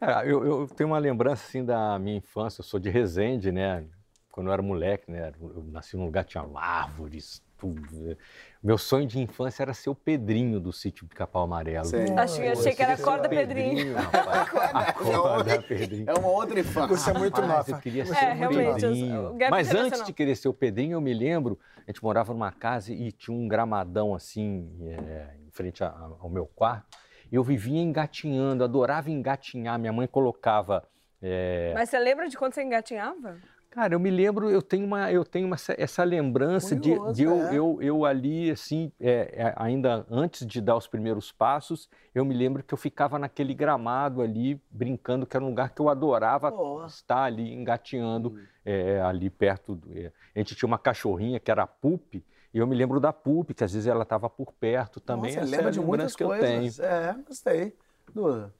Cara, 0.00 0.26
eu, 0.26 0.44
eu 0.44 0.66
tenho 0.68 0.90
uma 0.90 0.98
lembrança 0.98 1.44
assim 1.46 1.64
da 1.64 1.96
minha 1.98 2.16
infância. 2.18 2.60
Eu 2.60 2.64
sou 2.64 2.78
de 2.78 2.90
Resende, 2.90 3.50
né? 3.52 3.84
Quando 4.30 4.48
eu 4.48 4.52
era 4.52 4.62
moleque, 4.62 5.10
né? 5.10 5.32
Eu 5.40 5.64
nasci 5.68 5.96
num 5.96 6.04
lugar 6.04 6.24
que 6.24 6.30
tinha 6.32 6.44
árvores, 6.56 7.40
tudo. 7.64 8.00
né? 8.00 8.16
Meu 8.62 8.76
sonho 8.78 9.06
de 9.06 9.18
infância 9.20 9.62
era 9.62 9.72
ser 9.74 9.90
o 9.90 9.94
Pedrinho 9.94 10.60
do 10.60 10.72
sítio 10.72 11.06
de 11.06 11.14
Capão 11.14 11.42
Amarelo. 11.42 11.84
Sei. 11.86 12.10
Achei, 12.16 12.48
achei 12.48 12.74
que 12.74 12.82
era 12.82 12.96
corda 12.98 13.28
Pedrinho. 13.28 13.94
rapaz. 13.94 14.48
Acorda, 14.88 15.62
Pedrinho. 15.62 16.04
É 16.08 16.14
uma 16.18 16.28
outra 16.28 16.60
infância. 16.60 16.96
Você 16.96 17.10
é 17.10 17.14
muito 17.14 17.40
Rapaz, 17.40 17.66
nova. 17.68 17.70
eu 17.70 17.78
queria 17.82 18.04
ser 18.06 18.16
É, 18.24 18.32
o 18.32 18.34
realmente, 18.36 18.80
Pedrinho. 18.80 19.34
gap 19.34 19.50
Mas 19.50 19.74
antes 19.74 20.04
de 20.04 20.12
querer 20.12 20.34
ser 20.36 20.48
o 20.48 20.54
Pedrinho, 20.54 20.92
eu 20.94 21.00
me 21.00 21.12
lembro, 21.14 21.58
a 21.76 21.90
gente 21.90 22.02
morava 22.02 22.32
numa 22.32 22.52
casa 22.52 22.92
e 22.92 23.10
tinha 23.12 23.36
um 23.36 23.46
gramadão 23.48 24.14
assim, 24.14 24.70
é, 24.82 25.34
em 25.46 25.50
frente 25.50 25.82
a- 25.84 25.94
ao 26.20 26.28
meu 26.28 26.46
quarto. 26.46 26.96
E 27.30 27.36
eu 27.36 27.42
vivia 27.42 27.80
engatinhando, 27.80 28.62
adorava 28.64 29.10
engatinhar. 29.10 29.78
Minha 29.78 29.92
mãe 29.92 30.06
colocava. 30.06 30.86
é, 31.22 31.72
Mas 31.74 31.88
você 31.90 31.98
lembra 31.98 32.28
de 32.28 32.36
quando 32.36 32.52
você 32.54 32.62
engatinhava? 32.62 33.38
Cara, 33.74 33.92
eu 33.92 33.98
me 33.98 34.08
lembro, 34.08 34.48
eu 34.48 34.62
tenho 34.62 34.86
uma, 34.86 35.10
eu 35.10 35.24
tenho 35.24 35.46
uma, 35.48 35.56
essa- 35.76 36.04
lembrança 36.04 36.76
de, 36.76 36.90
Curioso, 36.90 37.12
de 37.14 37.24
eu, 37.24 37.32
é. 37.42 37.54
eu, 37.56 37.78
eu 37.82 38.04
ali, 38.04 38.48
assim, 38.52 38.92
é, 39.00 39.34
é, 39.48 39.54
ainda 39.56 40.06
antes 40.08 40.46
de 40.46 40.60
dar 40.60 40.76
os 40.76 40.86
primeiros 40.86 41.32
passos, 41.32 41.88
eu 42.14 42.24
me 42.24 42.32
lembro 42.32 42.62
que 42.62 42.72
eu 42.72 42.78
ficava 42.78 43.18
naquele 43.18 43.52
gramado 43.52 44.22
ali, 44.22 44.60
brincando, 44.70 45.26
que 45.26 45.36
era 45.36 45.44
um 45.44 45.48
lugar 45.48 45.70
que 45.74 45.82
eu 45.82 45.88
adorava 45.88 46.54
estar 46.86 47.24
ali, 47.24 47.52
engatinhando, 47.52 48.38
é, 48.64 49.00
ali 49.00 49.28
perto. 49.28 49.74
Do, 49.74 49.90
é. 49.98 50.12
A 50.36 50.38
gente 50.38 50.54
tinha 50.54 50.68
uma 50.68 50.78
cachorrinha 50.78 51.40
que 51.40 51.50
era 51.50 51.64
a 51.64 51.66
Pupi, 51.66 52.24
e 52.52 52.58
eu 52.58 52.68
me 52.68 52.76
lembro 52.76 53.00
da 53.00 53.12
Pupi, 53.12 53.54
que 53.54 53.64
às 53.64 53.72
vezes 53.72 53.88
ela 53.88 54.04
estava 54.04 54.30
por 54.30 54.52
perto 54.52 55.00
também. 55.00 55.34
Nossa, 55.34 55.40
essa 55.40 55.48
é 55.52 55.56
lembra 55.56 55.68
a 55.70 55.72
de 55.72 55.80
muitas 55.80 56.14
que 56.14 56.22
eu 56.22 56.28
coisas. 56.28 56.76
tenho. 56.76 56.86
É, 56.88 57.12
gostei. 57.26 57.76
Duda. 58.14 58.54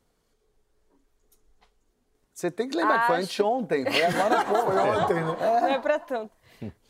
Você 2.34 2.50
tem 2.50 2.68
que 2.68 2.76
lembrar 2.76 3.00
que 3.02 3.06
foi 3.06 3.16
Acho- 3.18 3.24
anteontem, 3.46 3.84
foi 3.90 4.04
agora 4.04 4.44
pouco. 4.44 4.70
Foi 4.72 4.80
ontem, 4.80 5.14
né? 5.14 5.36
Não 5.60 5.68
é 5.68 5.78
pra 5.78 5.98
tanto. 6.00 6.32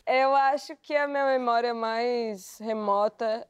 Eu 0.07 0.35
acho 0.35 0.75
que 0.77 0.97
a 0.97 1.07
minha 1.07 1.27
memória 1.27 1.75
mais 1.75 2.59
remota 2.59 3.47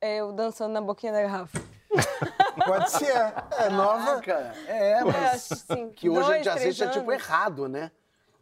é 0.00 0.16
eu 0.16 0.32
dançando 0.32 0.72
na 0.72 0.80
boquinha 0.80 1.12
da 1.12 1.22
garrafa. 1.22 1.60
Pode 2.66 2.90
ser. 2.90 3.14
É 3.58 3.68
nova. 3.70 4.20
Caraca, 4.20 4.54
É, 4.66 5.00
Eu 5.02 5.06
mas 5.06 5.16
acho, 5.52 5.54
assim, 5.54 5.90
que 5.90 6.08
hoje 6.08 6.20
a 6.20 6.24
dois, 6.24 6.36
gente 6.38 6.48
assiste 6.48 6.82
é 6.84 6.88
tipo 6.88 7.10
anos. 7.10 7.22
errado, 7.22 7.68
né? 7.68 7.90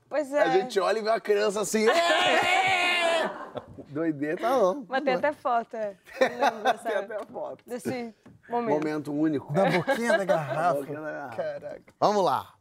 Pois 0.09 0.33
é. 0.33 0.43
A 0.43 0.49
gente 0.51 0.79
olha 0.81 0.99
e 0.99 1.03
vê 1.03 1.11
uma 1.11 1.21
criança 1.21 1.61
assim. 1.61 1.87
"É!" 1.89 3.31
Doideira, 3.91 4.37
tá 4.41 4.51
bom. 4.51 4.85
Mas 4.89 5.03
tem 5.05 5.15
até 5.15 5.33
foto, 5.33 5.75
é. 5.77 5.97
Eu 6.21 6.29
lembro 6.29 6.79
Tem 6.79 6.95
até 6.97 7.25
foto. 7.27 7.65
desse 7.67 8.15
momento. 8.49 8.75
Momento 8.79 9.13
único. 9.13 9.53
Da 9.53 9.65
boquinha 9.71 10.19
da 10.19 10.25
garrafa. 10.25 10.75
Boquinha 10.81 11.01
da 11.01 11.11
garrafa. 11.13 11.37
Caraca. 11.37 11.95
Vamos 12.01 12.25
lá. 12.25 12.55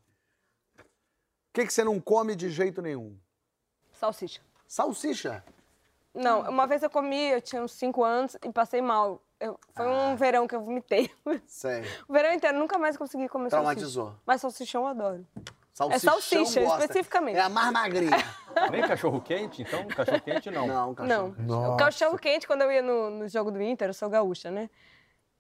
O 1.58 1.60
que, 1.60 1.66
que 1.66 1.74
você 1.74 1.84
não 1.84 2.00
come 2.00 2.36
de 2.36 2.52
jeito 2.52 2.84
nenhum? 2.84 3.18
Salsicha. 3.94 4.40
Salsicha. 4.68 5.44
Não, 6.14 6.42
uma 6.48 6.68
vez 6.68 6.84
eu 6.84 6.90
comi, 6.90 7.30
eu 7.32 7.42
tinha 7.42 7.64
uns 7.64 7.72
5 7.72 8.04
anos 8.04 8.38
e 8.46 8.52
passei 8.52 8.80
mal. 8.80 9.24
Eu- 9.40 9.60
foi 9.76 9.86
Ah. 9.88 9.90
um 10.10 10.16
verão 10.16 10.48
que 10.48 10.54
eu 10.56 10.62
vomitei. 10.62 11.10
Sério. 11.48 11.90
O 12.08 12.14
verão 12.14 12.32
inteiro, 12.32 12.60
nunca 12.60 12.78
mais 12.78 12.96
consegui 12.96 13.28
comer 13.28 13.50
Traumatizou. 13.50 14.06
salsicha. 14.06 14.22
Mas 14.24 14.42
salsichão 14.42 14.84
eu 14.84 14.88
adoro. 14.88 15.26
Salsichão 15.74 16.12
salsicha, 16.22 16.62
gosta. 16.62 16.80
especificamente. 16.86 17.38
É 17.38 17.42
a 17.42 17.50
mais 17.50 17.72
magrinha. 17.72 18.12
Nem 18.72 18.88
cachorro 18.88 19.20
quente, 19.20 19.64
então? 19.64 19.88
Cachorro 19.88 20.22
quente 20.22 20.52
não. 20.52 20.68
Não, 20.68 20.94
cachorro. 20.94 21.36
Não. 21.40 21.74
O 21.74 21.78
cachorro 21.78 22.20
quente, 22.20 22.46
quando 22.46 22.62
eu 22.62 22.72
ia 22.72 22.84
no, 22.84 23.10
no 23.10 23.28
jogo 23.28 23.50
do 23.50 23.60
Inter, 23.60 23.90
eu 23.90 23.94
sou 23.96 24.10
gaúcha, 24.12 24.52
né? 24.52 24.70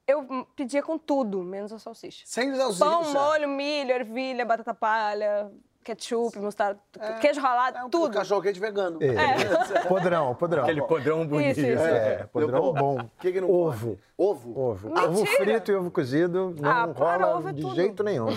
Eu 0.07 0.47
pedia 0.55 0.81
com 0.81 0.97
tudo, 0.97 1.43
menos 1.43 1.71
a 1.71 1.77
salsicha. 1.77 2.23
Sem 2.25 2.55
salsicha. 2.55 2.83
Pão, 2.83 3.13
molho, 3.13 3.47
milho, 3.49 3.91
ervilha, 3.91 4.43
batata 4.45 4.73
palha, 4.73 5.51
ketchup, 5.87 6.37
mostarda, 6.39 6.79
queijo 7.21 7.39
ralado, 7.39 7.77
É 7.77 7.83
um 7.85 7.89
tudo. 7.89 8.13
cachorro 8.13 8.41
quente 8.41 8.59
vegano. 8.59 8.99
É. 9.01 9.83
Podrão, 9.87 10.35
podrão. 10.35 10.63
Aquele 10.63 10.81
podrão 10.81 11.25
bonito. 11.25 11.57
Isso, 11.59 11.69
isso. 11.69 11.83
É, 11.83 12.27
podrão 12.31 12.73
bom. 12.73 12.99
O 12.99 13.09
que, 13.19 13.31
que 13.31 13.39
não 13.41 13.49
Ovo. 13.49 13.97
Ovo? 14.17 14.59
Ovo. 14.59 14.87
Mentira! 14.89 15.07
Ovo 15.09 15.25
frito 15.25 15.71
e 15.71 15.75
ovo 15.75 15.91
cozido 15.91 16.55
não 16.59 16.69
Ah, 16.69 16.87
para, 16.87 17.25
rola 17.25 17.37
ovo 17.37 17.49
é 17.49 17.53
de 17.53 17.61
tudo. 17.61 17.75
jeito 17.75 18.03
nenhum. 18.03 18.27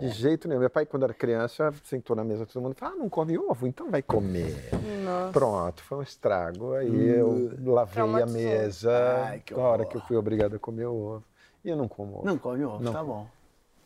De 0.00 0.08
jeito 0.10 0.48
nenhum. 0.48 0.60
Meu 0.60 0.70
pai, 0.70 0.84
quando 0.84 1.04
era 1.04 1.14
criança, 1.14 1.72
sentou 1.84 2.14
na 2.14 2.24
mesa 2.24 2.44
todo 2.44 2.60
mundo 2.62 2.74
e 2.76 2.78
falou: 2.78 2.94
ah, 2.94 2.98
não 2.98 3.08
come 3.08 3.38
ovo? 3.38 3.66
Então 3.66 3.90
vai 3.90 4.02
comer. 4.02 4.68
Nossa. 5.04 5.32
Pronto, 5.32 5.82
foi 5.84 5.98
um 5.98 6.02
estrago. 6.02 6.74
Aí 6.74 7.08
eu 7.18 7.52
lavei 7.64 8.02
a 8.22 8.26
mesa 8.26 9.24
Ai, 9.28 9.40
que 9.44 9.54
na 9.54 9.62
hora 9.62 9.84
que 9.86 9.96
eu 9.96 10.00
fui 10.02 10.16
obrigado 10.16 10.56
a 10.56 10.58
comer 10.58 10.86
o 10.86 10.94
ovo. 10.94 11.24
E 11.64 11.70
eu 11.70 11.76
não 11.76 11.86
como 11.88 12.16
ovo. 12.16 12.26
Não 12.26 12.36
come 12.36 12.64
ovo, 12.64 12.82
Não. 12.82 12.92
tá 12.92 13.02
bom. 13.04 13.26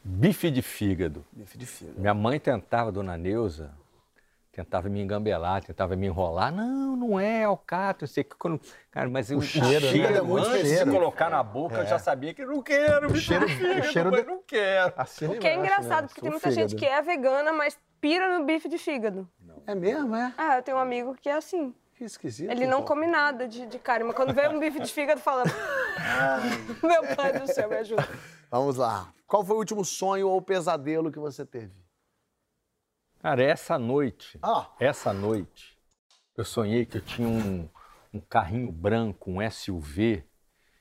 Bife 0.08 0.50
de 0.52 0.62
fígado. 0.62 1.24
Bife 1.32 1.58
de 1.58 1.66
fígado. 1.66 1.98
Minha 2.00 2.14
mãe 2.14 2.38
tentava, 2.38 2.92
dona 2.92 3.16
Neuza, 3.18 3.72
tentava 4.52 4.88
me 4.88 5.00
engambelar, 5.02 5.64
tentava 5.64 5.96
me 5.96 6.06
enrolar. 6.06 6.52
Não, 6.52 6.94
não 6.94 7.18
é 7.18 7.42
alcatra, 7.42 8.04
eu 8.04 8.08
sei 8.08 8.22
que 8.22 8.36
quando. 8.36 8.60
Cara, 8.92 9.10
mas 9.10 9.30
o, 9.32 9.42
cheiro, 9.42 9.84
né? 9.84 10.18
É 10.18 10.22
muito 10.22 10.46
antes 10.46 10.68
cheiro. 10.68 10.84
de 10.84 10.96
colocar 10.96 11.28
na 11.28 11.42
boca, 11.42 11.78
eu 11.78 11.86
já 11.86 11.98
sabia 11.98 12.32
que 12.32 12.44
não 12.46 12.62
quero, 12.62 13.08
bife 13.08 13.20
cheiro- 13.20 13.46
de 13.46 13.56
fígado, 13.56 13.80
o 13.80 13.84
cheiro 13.92 14.10
mãe, 14.12 14.20
de- 14.20 14.26
não 14.28 14.40
quero. 14.46 14.92
Assina 14.96 15.32
O 15.32 15.38
que 15.38 15.46
é 15.48 15.54
engraçado, 15.56 16.02
né? 16.02 16.06
porque 16.08 16.20
tem 16.20 16.30
O 16.30 16.32
muita 16.32 16.50
gente 16.52 16.70
fígado. 16.70 16.76
que 16.76 16.86
é 16.86 17.02
vegana, 17.02 17.52
mas 17.52 17.76
pira 18.00 18.38
no 18.38 18.44
bife 18.46 18.68
de 18.68 18.78
fígado. 18.78 19.28
É 19.66 19.74
mesmo, 19.74 20.14
é? 20.14 20.32
Ah, 20.38 20.58
eu 20.58 20.62
tenho 20.62 20.76
um 20.76 20.80
amigo 20.80 21.16
que 21.20 21.28
é 21.28 21.32
assim. 21.34 21.74
Que 21.96 22.04
esquisito. 22.04 22.50
Ele 22.50 22.66
não 22.66 22.82
pô. 22.82 22.88
come 22.88 23.06
nada 23.08 23.48
de, 23.48 23.66
de 23.66 23.78
carne, 23.80 24.04
mas 24.04 24.14
quando 24.14 24.32
vê 24.32 24.46
um 24.46 24.60
bife 24.60 24.78
de 24.78 24.92
fígado, 24.92 25.20
fala... 25.20 25.42
Meu 26.80 27.16
pai 27.16 27.32
do 27.40 27.52
céu, 27.52 27.68
me 27.68 27.76
ajuda. 27.76 28.06
Vamos 28.50 28.76
lá. 28.76 29.12
Qual 29.26 29.44
foi 29.44 29.56
o 29.56 29.58
último 29.58 29.84
sonho 29.84 30.28
ou 30.28 30.40
pesadelo 30.40 31.10
que 31.10 31.18
você 31.18 31.44
teve? 31.44 31.74
Cara, 33.20 33.42
essa 33.42 33.78
noite, 33.78 34.38
Ah. 34.42 34.68
essa 34.78 35.12
noite, 35.12 35.76
eu 36.36 36.44
sonhei 36.44 36.86
que 36.86 36.98
eu 36.98 37.00
tinha 37.02 37.26
um, 37.28 37.68
um 38.14 38.20
carrinho 38.20 38.70
branco, 38.70 39.30
um 39.30 39.40
SUV, 39.50 40.24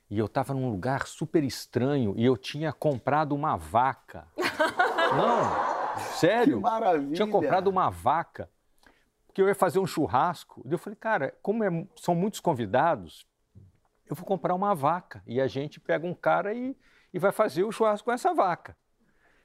e 0.09 0.19
eu 0.19 0.25
estava 0.27 0.53
num 0.53 0.69
lugar 0.69 1.07
super 1.07 1.43
estranho 1.43 2.13
e 2.15 2.23
eu 2.23 2.37
tinha 2.37 2.71
comprado 2.71 3.33
uma 3.33 3.55
vaca. 3.57 4.27
Não, 5.17 5.97
sério. 6.17 6.57
Que 6.57 6.61
maravilha. 6.63 7.13
Tinha 7.15 7.27
comprado 7.27 7.67
uma 7.67 7.89
vaca, 7.89 8.49
porque 9.25 9.41
eu 9.41 9.47
ia 9.47 9.55
fazer 9.55 9.79
um 9.79 9.87
churrasco. 9.87 10.61
E 10.65 10.71
eu 10.71 10.77
falei, 10.77 10.95
cara, 10.97 11.35
como 11.41 11.63
é- 11.63 11.87
são 11.95 12.13
muitos 12.13 12.39
convidados, 12.39 13.25
eu 14.05 14.15
vou 14.15 14.25
comprar 14.25 14.53
uma 14.53 14.75
vaca. 14.75 15.23
E 15.25 15.41
a 15.41 15.47
gente 15.47 15.79
pega 15.79 16.05
um 16.05 16.13
cara 16.13 16.53
e, 16.53 16.75
e 17.15 17.19
vai 17.19 17.31
fazer 17.31 17.63
o 17.63 17.71
churrasco 17.71 18.03
com 18.05 18.11
essa 18.11 18.33
vaca. 18.33 18.75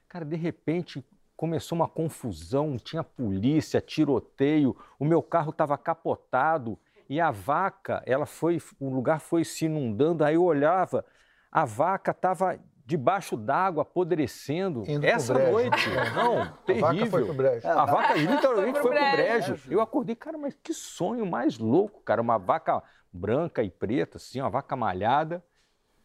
Cara, 0.08 0.24
de 0.24 0.34
repente 0.34 1.06
começou 1.36 1.76
uma 1.76 1.86
confusão, 1.88 2.76
tinha 2.76 3.04
polícia, 3.04 3.80
tiroteio, 3.80 4.76
o 4.98 5.04
meu 5.04 5.22
carro 5.22 5.50
estava 5.50 5.78
capotado 5.78 6.76
e 7.08 7.20
a 7.20 7.30
vaca, 7.30 8.02
ela 8.04 8.26
foi, 8.26 8.60
o 8.80 8.90
lugar 8.90 9.20
foi 9.20 9.44
se 9.44 9.66
inundando, 9.66 10.24
aí 10.24 10.34
eu 10.34 10.42
olhava, 10.42 11.04
a 11.50 11.64
vaca 11.64 12.10
estava 12.10 12.58
debaixo 12.84 13.36
d'água, 13.36 13.82
apodrecendo. 13.82 14.82
Indo 14.88 15.06
Essa 15.06 15.32
brejo. 15.32 15.52
noite, 15.52 15.88
não, 16.12 16.42
A 16.42 16.46
terrível. 16.66 16.88
vaca 16.88 17.06
foi 17.06 17.24
pro 17.24 17.34
brejo. 17.34 17.68
A 17.68 17.84
vaca 17.84 18.14
literalmente 18.14 18.80
Foi 18.80 18.90
foi 18.90 18.98
pro 19.00 19.12
brejo. 19.12 19.56
Eu 19.70 19.80
acordei, 19.80 20.16
cara, 20.16 20.36
mas 20.36 20.58
que 20.60 20.74
sonho 20.74 21.24
mais 21.24 21.56
louco, 21.56 22.00
cara. 22.02 22.20
Uma 22.20 22.36
vaca 22.36 22.82
branca 23.12 23.62
e 23.62 23.70
preta, 23.70 24.16
assim, 24.16 24.40
uma 24.40 24.50
vaca 24.50 24.74
malhada. 24.74 25.40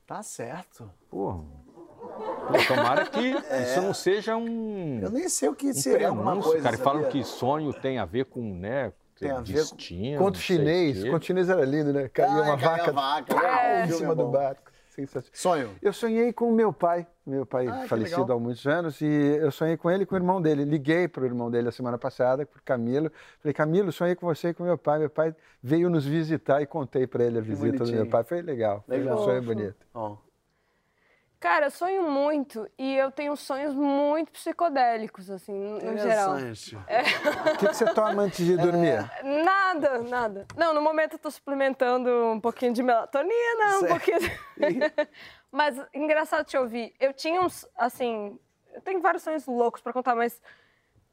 Tá 0.05 0.21
certo. 0.21 0.89
Porra. 1.09 1.43
Pô, 2.47 2.53
tomara 2.67 3.05
que 3.07 3.19
isso 3.63 3.81
não 3.81 3.93
seja 3.93 4.35
um, 4.37 4.99
Eu 5.01 5.09
nem 5.09 5.27
sei 5.27 5.49
o 5.49 5.55
que 5.55 5.69
um 5.69 5.73
seria 5.73 6.09
alguma 6.09 6.39
coisa. 6.39 6.61
cara. 6.61 6.75
E 6.75 6.79
falam 6.79 7.09
que 7.09 7.23
sonho 7.23 7.73
tem 7.73 7.97
a 7.97 8.05
ver 8.05 8.25
com, 8.25 8.41
né, 8.41 8.93
Tem 9.19 9.31
a 9.31 9.39
ver 9.39 9.45
com- 9.45 9.53
destino. 9.75 10.19
Conto 10.19 10.37
chinês. 10.37 11.03
Conto 11.09 11.25
chinês 11.25 11.49
era 11.49 11.65
lindo, 11.65 11.91
né? 11.91 12.07
Caía 12.09 12.31
Ai, 12.31 12.41
uma 12.41 12.57
caía 12.57 12.77
vaca 12.77 12.91
vaca. 12.91 13.33
em 13.35 13.81
É, 13.81 13.85
cima 13.87 13.97
filme 13.97 14.15
do 14.15 14.27
barco. 14.27 14.71
Sensacional. 14.95 15.29
Sonho. 15.33 15.69
Eu 15.81 15.93
sonhei 15.93 16.31
com 16.33 16.49
o 16.49 16.53
meu 16.55 16.71
pai, 16.73 17.05
meu 17.25 17.45
pai 17.45 17.67
Ah, 17.67 17.81
que 17.81 17.87
falecido 17.87 18.31
há 18.33 18.39
muitos 18.39 18.65
anos, 18.65 19.01
e 19.01 19.05
eu 19.05 19.51
sonhei 19.51 19.75
com 19.77 19.89
ele 19.91 20.03
e 20.03 20.05
com 20.05 20.15
o 20.15 20.17
irmão 20.17 20.41
dele. 20.41 20.63
Liguei 20.63 21.07
para 21.07 21.23
o 21.23 21.25
irmão 21.25 21.51
dele 21.51 21.67
a 21.69 21.71
semana 21.71 21.97
passada, 21.97 22.45
para 22.45 22.61
Camilo. 22.63 23.11
Falei, 23.39 23.53
Camilo, 23.53 23.91
sonhei 23.91 24.15
com 24.15 24.25
você 24.25 24.49
e 24.49 24.53
com 24.53 24.63
meu 24.63 24.77
pai. 24.77 24.99
Meu 24.99 25.09
pai 25.09 25.35
veio 25.61 25.89
nos 25.89 26.05
visitar 26.05 26.61
e 26.61 26.65
contei 26.65 27.05
para 27.07 27.23
ele 27.23 27.37
a 27.37 27.41
visita 27.41 27.71
do 27.71 27.77
bonitinho. 27.79 28.01
meu 28.01 28.09
pai. 28.09 28.23
Foi 28.23 28.41
legal. 28.41 28.83
Foi 28.87 28.97
Legal. 28.97 29.19
um 29.19 29.23
sonho 29.23 29.41
bonito. 29.41 29.75
Ó. 29.93 30.17
Cara, 31.39 31.67
eu 31.67 31.71
sonho 31.71 32.09
muito 32.09 32.67
e 32.77 32.95
eu 32.95 33.11
tenho 33.11 33.35
sonhos 33.35 33.75
muito 33.75 34.31
psicodélicos, 34.31 35.29
assim, 35.29 35.53
no 35.53 35.97
geral. 35.97 36.37
Interessante. 36.39 36.75
O 36.75 37.57
que, 37.57 37.67
que 37.67 37.73
você 37.73 37.85
toma 37.93 38.23
antes 38.23 38.45
de 38.45 38.57
dormir? 38.57 39.09
Nada, 39.23 39.99
nada. 39.99 40.47
Não, 40.55 40.73
no 40.73 40.81
momento 40.81 41.13
eu 41.13 41.19
tô 41.19 41.29
suplementando 41.29 42.09
um 42.31 42.39
pouquinho 42.39 42.73
de 42.73 42.81
melatonina, 42.81 43.65
um 43.77 43.79
Certo. 43.81 43.91
pouquinho. 43.91 44.19
de- 44.19 44.31
mas 45.51 45.79
engraçado 45.93 46.45
te 46.45 46.57
ouvir. 46.57 46.95
Eu 46.99 47.13
tinha 47.13 47.39
uns, 47.41 47.67
assim, 47.77 48.39
eu 48.73 48.81
tenho 48.81 49.01
vários 49.01 49.23
sonhos 49.23 49.45
loucos 49.45 49.81
pra 49.81 49.93
contar, 49.93 50.15
mas 50.15 50.41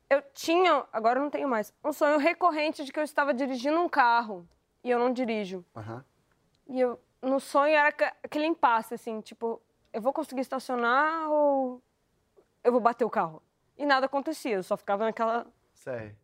eu 0.09 0.23
tinha, 0.33 0.85
agora 0.93 1.19
eu 1.19 1.23
não 1.25 1.31
tenho 1.31 1.49
mais, 1.49 1.73
um 1.85 1.93
sonho 1.93 2.19
recorrente 2.19 2.85
de 2.85 2.93
que 2.93 2.99
eu 2.99 3.05
estava 3.05 3.35
dirigindo 3.35 3.79
um 3.79 3.89
carro 3.89 4.49
e 4.85 4.91
eu 4.91 4.99
não 4.99 5.13
dirijo. 5.13 5.65
Aham. 5.77 6.05
E 6.69 6.81
eu, 6.81 6.99
no 7.21 7.39
sonho 7.41 7.75
era 7.75 7.89
aquele 8.23 8.47
impasse, 8.47 8.95
assim, 8.95 9.21
tipo, 9.21 9.61
eu 9.93 10.01
vou 10.01 10.13
conseguir 10.13 10.41
estacionar 10.41 11.31
ou 11.31 11.83
eu 12.65 12.73
vou 12.73 12.81
bater 12.81 13.05
o 13.05 13.11
carro? 13.11 13.43
E 13.77 13.85
nada 13.87 14.07
acontecia, 14.07 14.57
eu 14.57 14.63
só 14.63 14.77
ficava 14.77 15.05
naquela. 15.05 15.47
Sei. 15.75 16.15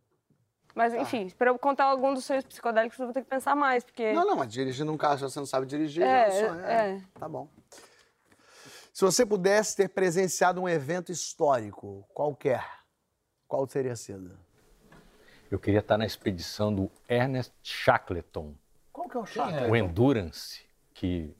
Mas, 0.75 0.93
enfim, 0.93 1.29
para 1.37 1.49
eu 1.49 1.57
contar 1.59 1.85
algum 1.85 2.13
dos 2.13 2.23
sonhos 2.23 2.45
psicodélicos, 2.45 2.97
eu 2.99 3.07
vou 3.07 3.13
ter 3.13 3.21
que 3.23 3.29
pensar 3.29 3.55
mais, 3.55 3.83
porque. 3.83 4.13
Não, 4.13 4.25
não, 4.25 4.35
mas 4.35 4.51
dirigindo 4.51 4.91
um 4.91 4.97
carro, 4.97 5.17
se 5.17 5.23
você 5.23 5.39
não 5.39 5.45
sabe 5.45 5.65
dirigir, 5.65 6.03
É, 6.03 6.27
é, 6.27 6.31
sonho, 6.31 6.65
é. 6.65 6.89
é. 6.91 7.01
Tá 7.19 7.27
bom. 7.27 7.49
Se 8.93 9.03
você 9.03 9.25
pudesse 9.25 9.75
ter 9.75 9.89
presenciado 9.89 10.61
um 10.61 10.69
evento 10.69 11.11
histórico, 11.11 12.07
qualquer, 12.13 12.65
qual 13.47 13.65
teria 13.65 13.95
sido? 13.95 14.37
Eu 15.49 15.57
queria 15.57 15.79
estar 15.79 15.97
na 15.97 16.05
expedição 16.05 16.73
do 16.73 16.91
Ernest 17.09 17.53
Shackleton, 17.63 18.53
Qual 18.93 19.09
que 19.09 19.17
é 19.17 19.19
o 19.19 19.25
chato? 19.25 19.69
o 19.69 19.75
Endurance, 19.75 20.63
que 20.93 21.35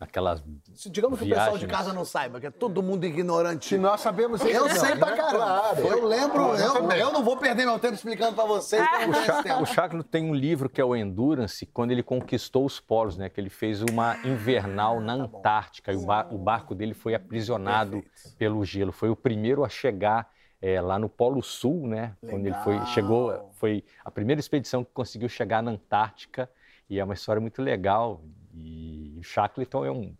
naquelas 0.00 0.42
Digamos 0.90 1.18
que 1.18 1.26
o 1.26 1.28
pessoal 1.28 1.58
de 1.58 1.66
casa 1.66 1.92
não 1.92 2.04
saiba, 2.06 2.40
que 2.40 2.46
é 2.46 2.50
todo 2.50 2.82
mundo 2.82 3.04
ignorante. 3.04 3.66
Se 3.66 3.76
nós 3.78 4.00
sabemos 4.00 4.40
isso, 4.40 4.48
Eu 4.50 4.66
não, 4.66 4.74
sei 4.74 4.96
pra 4.96 5.10
né? 5.10 5.16
caramba. 5.16 5.36
Claro. 5.38 5.80
Eu 5.86 6.06
lembro, 6.06 6.42
eu, 6.56 6.90
eu 6.92 7.12
não 7.12 7.22
vou 7.22 7.36
perder 7.36 7.66
meu 7.66 7.78
tempo 7.78 7.94
explicando 7.94 8.34
pra 8.34 8.44
vocês, 8.46 8.82
esse 8.82 9.30
O 9.30 9.42
tempo. 9.42 9.66
Shackleton 9.66 10.08
tem 10.08 10.24
um 10.24 10.34
livro 10.34 10.70
que 10.70 10.80
é 10.80 10.84
o 10.84 10.96
Endurance, 10.96 11.66
quando 11.66 11.90
ele 11.90 12.02
conquistou 12.02 12.64
os 12.64 12.80
polos, 12.80 13.18
né? 13.18 13.28
Que 13.28 13.38
ele 13.40 13.50
fez 13.50 13.82
uma 13.82 14.16
invernal 14.24 15.00
na 15.00 15.12
Antártica 15.12 15.92
e 15.92 15.96
o, 15.96 16.06
ba- 16.06 16.26
o 16.30 16.38
barco 16.38 16.74
dele 16.74 16.94
foi 16.94 17.14
aprisionado 17.14 18.02
pelo 18.38 18.64
gelo. 18.64 18.92
Foi 18.92 19.10
o 19.10 19.16
primeiro 19.16 19.64
a 19.64 19.68
chegar 19.68 20.28
eh, 20.62 20.80
lá 20.80 20.98
no 20.98 21.08
Polo 21.10 21.42
Sul, 21.42 21.86
né? 21.86 22.16
Quando 22.26 22.46
ele 22.46 22.56
foi, 22.64 22.84
chegou, 22.86 23.50
foi 23.54 23.84
a 24.02 24.10
primeira 24.10 24.40
expedição 24.40 24.82
que 24.82 24.90
conseguiu 24.92 25.28
chegar 25.28 25.62
na 25.62 25.72
Antártica 25.72 26.48
e 26.88 26.98
é 26.98 27.04
uma 27.04 27.14
história 27.14 27.40
muito 27.40 27.60
legal. 27.60 28.22
E 28.52 28.99
o 29.20 29.22
Shackleton 29.22 29.84
é 29.84 29.90
um, 29.90 30.16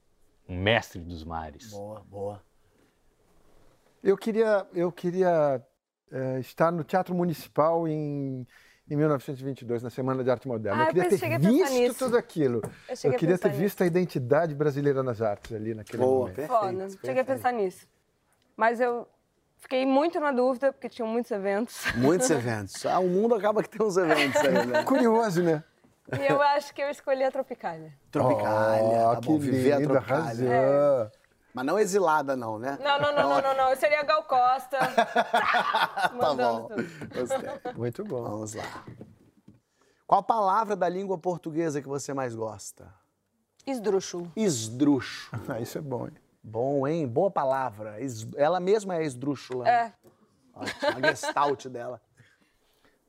um 0.48 0.56
mestre 0.56 1.00
dos 1.00 1.24
mares. 1.24 1.70
Boa, 1.70 2.00
boa. 2.08 2.42
Eu 4.02 4.16
queria, 4.16 4.66
eu 4.72 4.90
queria 4.90 5.62
eh, 6.10 6.38
estar 6.40 6.70
no 6.72 6.82
Teatro 6.82 7.14
Municipal 7.14 7.86
em, 7.86 8.46
em 8.88 8.96
1922, 8.96 9.82
na 9.82 9.90
Semana 9.90 10.24
de 10.24 10.30
Arte 10.30 10.48
Moderna. 10.48 10.84
Ah, 10.84 10.84
eu 10.84 10.88
eu 10.88 10.94
queria 10.94 11.18
ter 11.18 11.26
a 11.26 11.38
pensar 11.38 11.50
visto 11.50 11.72
nisso. 11.74 11.98
tudo 11.98 12.16
aquilo. 12.16 12.62
Eu 12.88 13.10
Eu 13.12 13.18
queria 13.18 13.36
ter 13.38 13.48
nisso. 13.48 13.60
visto 13.60 13.82
a 13.82 13.86
identidade 13.86 14.54
brasileira 14.54 15.02
nas 15.02 15.20
artes 15.20 15.52
ali 15.54 15.74
naquele 15.74 15.98
Boa, 16.02 16.20
momento. 16.20 16.36
perfeito. 16.36 16.58
Foda, 16.60 16.88
cheguei 16.88 16.94
a 16.94 16.98
perfeito. 17.24 17.26
pensar 17.26 17.52
nisso. 17.52 17.86
Mas 18.56 18.80
eu 18.80 19.06
fiquei 19.58 19.84
muito 19.84 20.18
na 20.18 20.32
dúvida, 20.32 20.72
porque 20.72 20.88
tinham 20.88 21.06
muitos 21.08 21.30
eventos. 21.30 21.84
Muitos 21.96 22.30
eventos. 22.30 22.86
Ah, 22.86 22.98
o 23.00 23.08
mundo 23.08 23.34
acaba 23.34 23.62
que 23.62 23.68
tem 23.68 23.86
uns 23.86 23.98
eventos 23.98 24.40
aí, 24.40 24.66
né? 24.66 24.82
Curioso, 24.84 25.42
né? 25.42 25.62
E 26.18 26.26
eu 26.32 26.40
acho 26.42 26.74
que 26.74 26.82
eu 26.82 26.90
escolhi 26.90 27.22
a 27.24 27.30
Tropicália. 27.30 27.92
Tropicália, 28.10 29.08
Oh, 29.10 29.14
tá 29.14 29.20
que 29.20 29.26
bom, 29.28 29.38
viver 29.38 29.72
a 29.72 29.80
Tropicália. 29.80 30.50
arrasou. 30.50 31.10
Mas 31.52 31.66
não 31.66 31.78
exilada, 31.78 32.36
não, 32.36 32.58
né? 32.58 32.78
Não, 32.80 33.00
não, 33.00 33.12
não, 33.14 33.28
não, 33.28 33.42
não, 33.42 33.56
não. 33.56 33.70
Eu 33.70 33.76
seria 33.76 34.02
Gal 34.04 34.22
Costa. 34.24 34.78
Tá 36.00 36.10
mandando 36.14 36.60
bom. 36.60 36.68
tudo. 36.68 37.78
Muito 37.78 38.04
bom. 38.04 38.22
Vamos 38.22 38.54
lá. 38.54 38.84
Qual 40.06 40.22
palavra 40.22 40.74
da 40.76 40.88
língua 40.88 41.18
portuguesa 41.18 41.80
que 41.82 41.88
você 41.88 42.12
mais 42.14 42.34
gosta? 42.34 42.92
Esdrúxulo. 43.66 44.30
Esdrúxulo. 44.36 45.42
Ah, 45.48 45.60
isso 45.60 45.76
é 45.78 45.80
bom, 45.80 46.06
hein? 46.06 46.14
Bom, 46.42 46.86
hein? 46.88 47.06
Boa 47.06 47.30
palavra. 47.30 47.96
Ela 48.36 48.58
mesma 48.60 48.96
é 48.96 49.04
esdrúxula. 49.04 49.64
né? 49.64 49.70
É. 49.70 49.92
Ótimo. 50.54 51.04
A 51.04 51.08
gestalt 51.08 51.66
dela. 51.66 52.00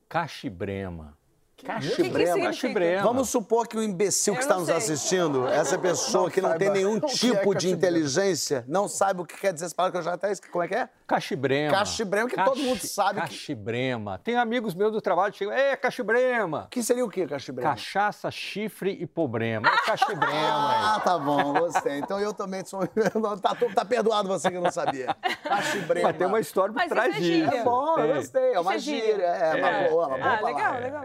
Cachibrema. 0.09 1.17
Cachibrema. 1.63 2.41
Cachibrema. 2.47 3.03
Vamos 3.03 3.29
supor 3.29 3.67
que 3.67 3.77
o 3.77 3.83
imbecil 3.83 4.33
que 4.35 4.41
está 4.41 4.53
não 4.55 4.61
nos 4.61 4.69
sei. 4.69 4.77
assistindo, 4.77 5.47
essa 5.47 5.77
pessoa 5.77 6.29
que 6.29 6.41
não 6.41 6.57
tem 6.57 6.69
nenhum 6.69 6.99
que 7.01 7.05
é 7.05 7.09
tipo 7.09 7.37
de 7.37 7.53
cachibrema. 7.53 7.77
inteligência, 7.77 8.65
não 8.67 8.87
sabe 8.87 9.21
o 9.21 9.25
que 9.25 9.37
quer 9.37 9.53
dizer 9.53 9.65
essa 9.65 9.75
palavra 9.75 9.91
que 9.93 9.97
eu 9.99 10.03
já 10.09 10.13
até 10.15 10.31
esqueci. 10.31 10.51
Como 10.51 10.63
é 10.63 10.67
que 10.67 10.75
é? 10.75 10.89
Cachibrema. 11.07 11.71
Cachibrema, 11.71 12.29
que 12.29 12.35
todo 12.43 12.57
mundo 12.61 12.79
sabe 12.87 13.21
que- 13.21 13.27
Cachibrema. 13.27 14.19
Tem 14.23 14.35
amigos 14.37 14.73
meus 14.73 14.91
do 14.91 15.01
trabalho 15.01 15.31
que 15.31 15.39
chegam, 15.39 15.53
é 15.53 15.75
cachibrema. 15.75 16.67
Que 16.69 16.81
seria 16.83 17.05
o 17.05 17.09
que, 17.09 17.25
cachibrema? 17.27 17.69
Cachaça, 17.71 18.29
chifre 18.31 18.91
e 18.99 19.05
problema. 19.05 19.67
É 19.67 19.77
cachibrema. 19.85 20.95
Ah, 20.95 21.01
tá 21.03 21.17
bom, 21.17 21.53
gostei. 21.53 21.97
Então 21.99 22.19
eu 22.19 22.33
também 22.33 22.63
sou. 22.65 22.81
tá, 23.41 23.55
tá 23.75 23.85
perdoado 23.85 24.27
você 24.27 24.49
que 24.49 24.57
não 24.59 24.71
sabia. 24.71 25.15
Cachibrema. 25.43 26.07
Mas 26.09 26.17
tem 26.17 26.27
uma 26.27 26.39
história 26.39 26.73
por 26.73 26.83
trás 26.85 27.15
é 27.15 27.19
disso. 27.19 27.53
É 27.53 27.63
bom, 27.63 27.97
eu 27.99 28.15
gostei. 28.15 28.53
É 28.53 28.59
uma 28.59 28.75
é 28.75 28.79
gíria. 28.79 29.23
É, 29.25 29.55
uma 29.55 29.69
É, 29.69 29.89
boa, 29.89 30.07
uma 30.07 30.17
boa 30.17 30.29
Ah, 30.31 30.41
legal, 30.41 30.79
legal. 30.79 31.01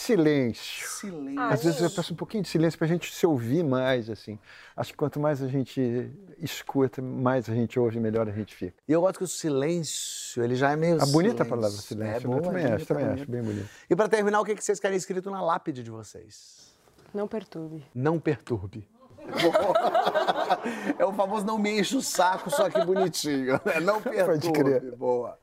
Silêncio. 0.00 0.88
Silêncio. 0.88 1.40
Às 1.42 1.64
vezes 1.64 1.82
eu 1.82 1.90
peço 1.90 2.12
um 2.12 2.16
pouquinho 2.16 2.42
de 2.44 2.48
silêncio 2.48 2.78
para 2.78 2.86
a 2.86 2.88
gente 2.88 3.12
se 3.12 3.26
ouvir 3.26 3.64
mais, 3.64 4.08
assim. 4.08 4.38
Acho 4.76 4.92
que 4.92 4.96
quanto 4.96 5.18
mais 5.18 5.42
a 5.42 5.48
gente 5.48 6.08
escuta, 6.38 7.02
mais 7.02 7.48
a 7.50 7.54
gente 7.54 7.80
ouve, 7.80 7.98
melhor 7.98 8.28
a 8.28 8.30
gente 8.32 8.54
fica. 8.54 8.74
E 8.86 8.92
eu 8.92 9.00
gosto 9.00 9.18
que 9.18 9.24
o 9.24 9.26
silêncio, 9.28 10.42
ele 10.44 10.54
já 10.54 10.70
é 10.70 10.76
meio. 10.76 10.94
A 11.02 11.06
bonita 11.06 11.42
silêncio. 11.42 11.46
palavra 11.46 11.70
silêncio, 11.76 12.16
É 12.16 12.20
né? 12.20 12.26
boa, 12.26 12.40
também 12.42 12.62
é 12.64 12.66
acho, 12.66 12.74
bonita, 12.76 12.86
também 12.94 13.04
bonita. 13.06 13.22
acho, 13.22 13.30
bem 13.32 13.42
bonito. 13.42 13.68
E 13.90 13.96
pra 13.96 14.08
terminar, 14.08 14.40
o 14.40 14.44
que 14.44 14.54
que 14.54 14.62
vocês 14.64 14.78
querem 14.78 14.96
escrito 14.96 15.30
na 15.32 15.42
lápide 15.42 15.82
de 15.82 15.90
vocês? 15.90 16.72
Não 17.12 17.26
perturbe. 17.26 17.84
Não 17.92 18.20
perturbe. 18.20 18.88
é 20.96 21.04
o 21.04 21.12
famoso 21.12 21.44
não 21.44 21.58
me 21.58 21.80
enche 21.80 21.96
o 21.96 22.02
saco, 22.02 22.50
só 22.50 22.70
que 22.70 22.82
bonitinho. 22.84 23.54
né? 23.64 23.80
Não 23.80 24.00
perturbe. 24.00 24.40
Pode 24.46 24.52
crer. 24.52 24.96
Boa. 24.96 25.36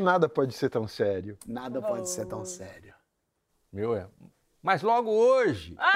Nada 0.00 0.28
pode 0.30 0.54
ser 0.54 0.70
tão 0.70 0.88
sério. 0.88 1.36
Nada 1.46 1.82
pode 1.82 2.08
ser 2.08 2.24
tão 2.26 2.42
sério. 2.44 2.95
Meu 3.76 3.94
é. 3.94 4.06
Mas 4.62 4.80
logo 4.82 5.10
hoje. 5.10 5.76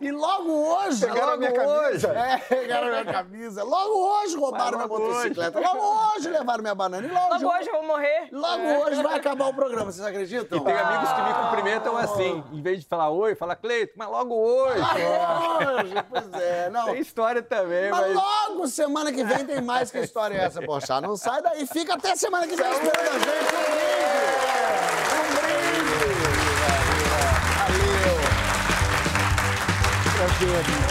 E 0.00 0.12
logo 0.12 0.52
hoje, 0.52 1.00
Pegaram 1.00 1.22
a 1.22 1.26
logo 1.30 1.38
minha 1.38 1.52
camisa. 1.52 1.80
hoje, 1.90 2.06
é, 2.06 2.36
pegaram 2.38 2.86
a 2.86 2.90
minha 2.90 3.04
camisa. 3.06 3.64
Logo 3.64 3.94
hoje 4.20 4.36
roubaram 4.36 4.78
minha 4.78 4.86
logo 4.86 4.98
motocicleta. 5.02 5.58
Logo 5.58 6.14
hoje 6.14 6.28
levaram 6.28 6.62
minha 6.62 6.74
banana. 6.74 7.04
E 7.04 7.10
logo, 7.10 7.34
Logo 7.34 7.48
hoje 7.56 7.68
eu 7.68 7.74
vou 7.74 7.86
morrer. 7.86 8.28
logo 8.30 8.62
hoje 8.84 9.02
vai 9.02 9.14
acabar 9.16 9.46
o 9.48 9.54
programa. 9.54 9.90
Vocês 9.90 10.06
acreditam? 10.06 10.62
Tem 10.62 10.74
amigos 10.76 11.12
que 11.12 11.22
me 11.22 11.34
cumprimentam 11.34 11.96
assim. 11.96 12.44
Em 12.52 12.62
vez 12.62 12.80
de 12.80 12.86
falar 12.86 13.08
oi, 13.10 13.34
fala 13.34 13.56
Cleito, 13.56 13.94
mas 13.96 14.08
logo 14.08 14.34
hoje. 14.34 14.78
Hoje, 14.78 15.94
pois 16.08 16.32
é. 16.42 16.70
Não, 16.70 16.84
Tem 16.86 17.00
história 17.00 17.42
também, 17.42 17.90
Mas 17.90 18.00
mas. 18.00 18.14
logo, 18.14 18.68
semana 18.68 19.10
que 19.12 19.24
vem, 19.24 19.44
tem 19.46 19.60
mais 19.60 19.90
que 19.90 19.98
história 19.98 20.36
é 20.36 20.44
essa, 20.44 20.60
poxa. 20.62 21.00
Não 21.00 21.16
sai 21.16 21.42
daí, 21.42 21.66
fica 21.66 21.94
até 21.94 22.14
semana 22.14 22.46
que 22.46 22.54
vem 22.54 22.70
esperando 22.70 23.08
a 23.08 23.18
gente. 23.18 24.03
Brinde! 30.28 30.44
Valeu! 30.44 30.48
Prazer, 30.48 30.64
gente. 30.64 30.83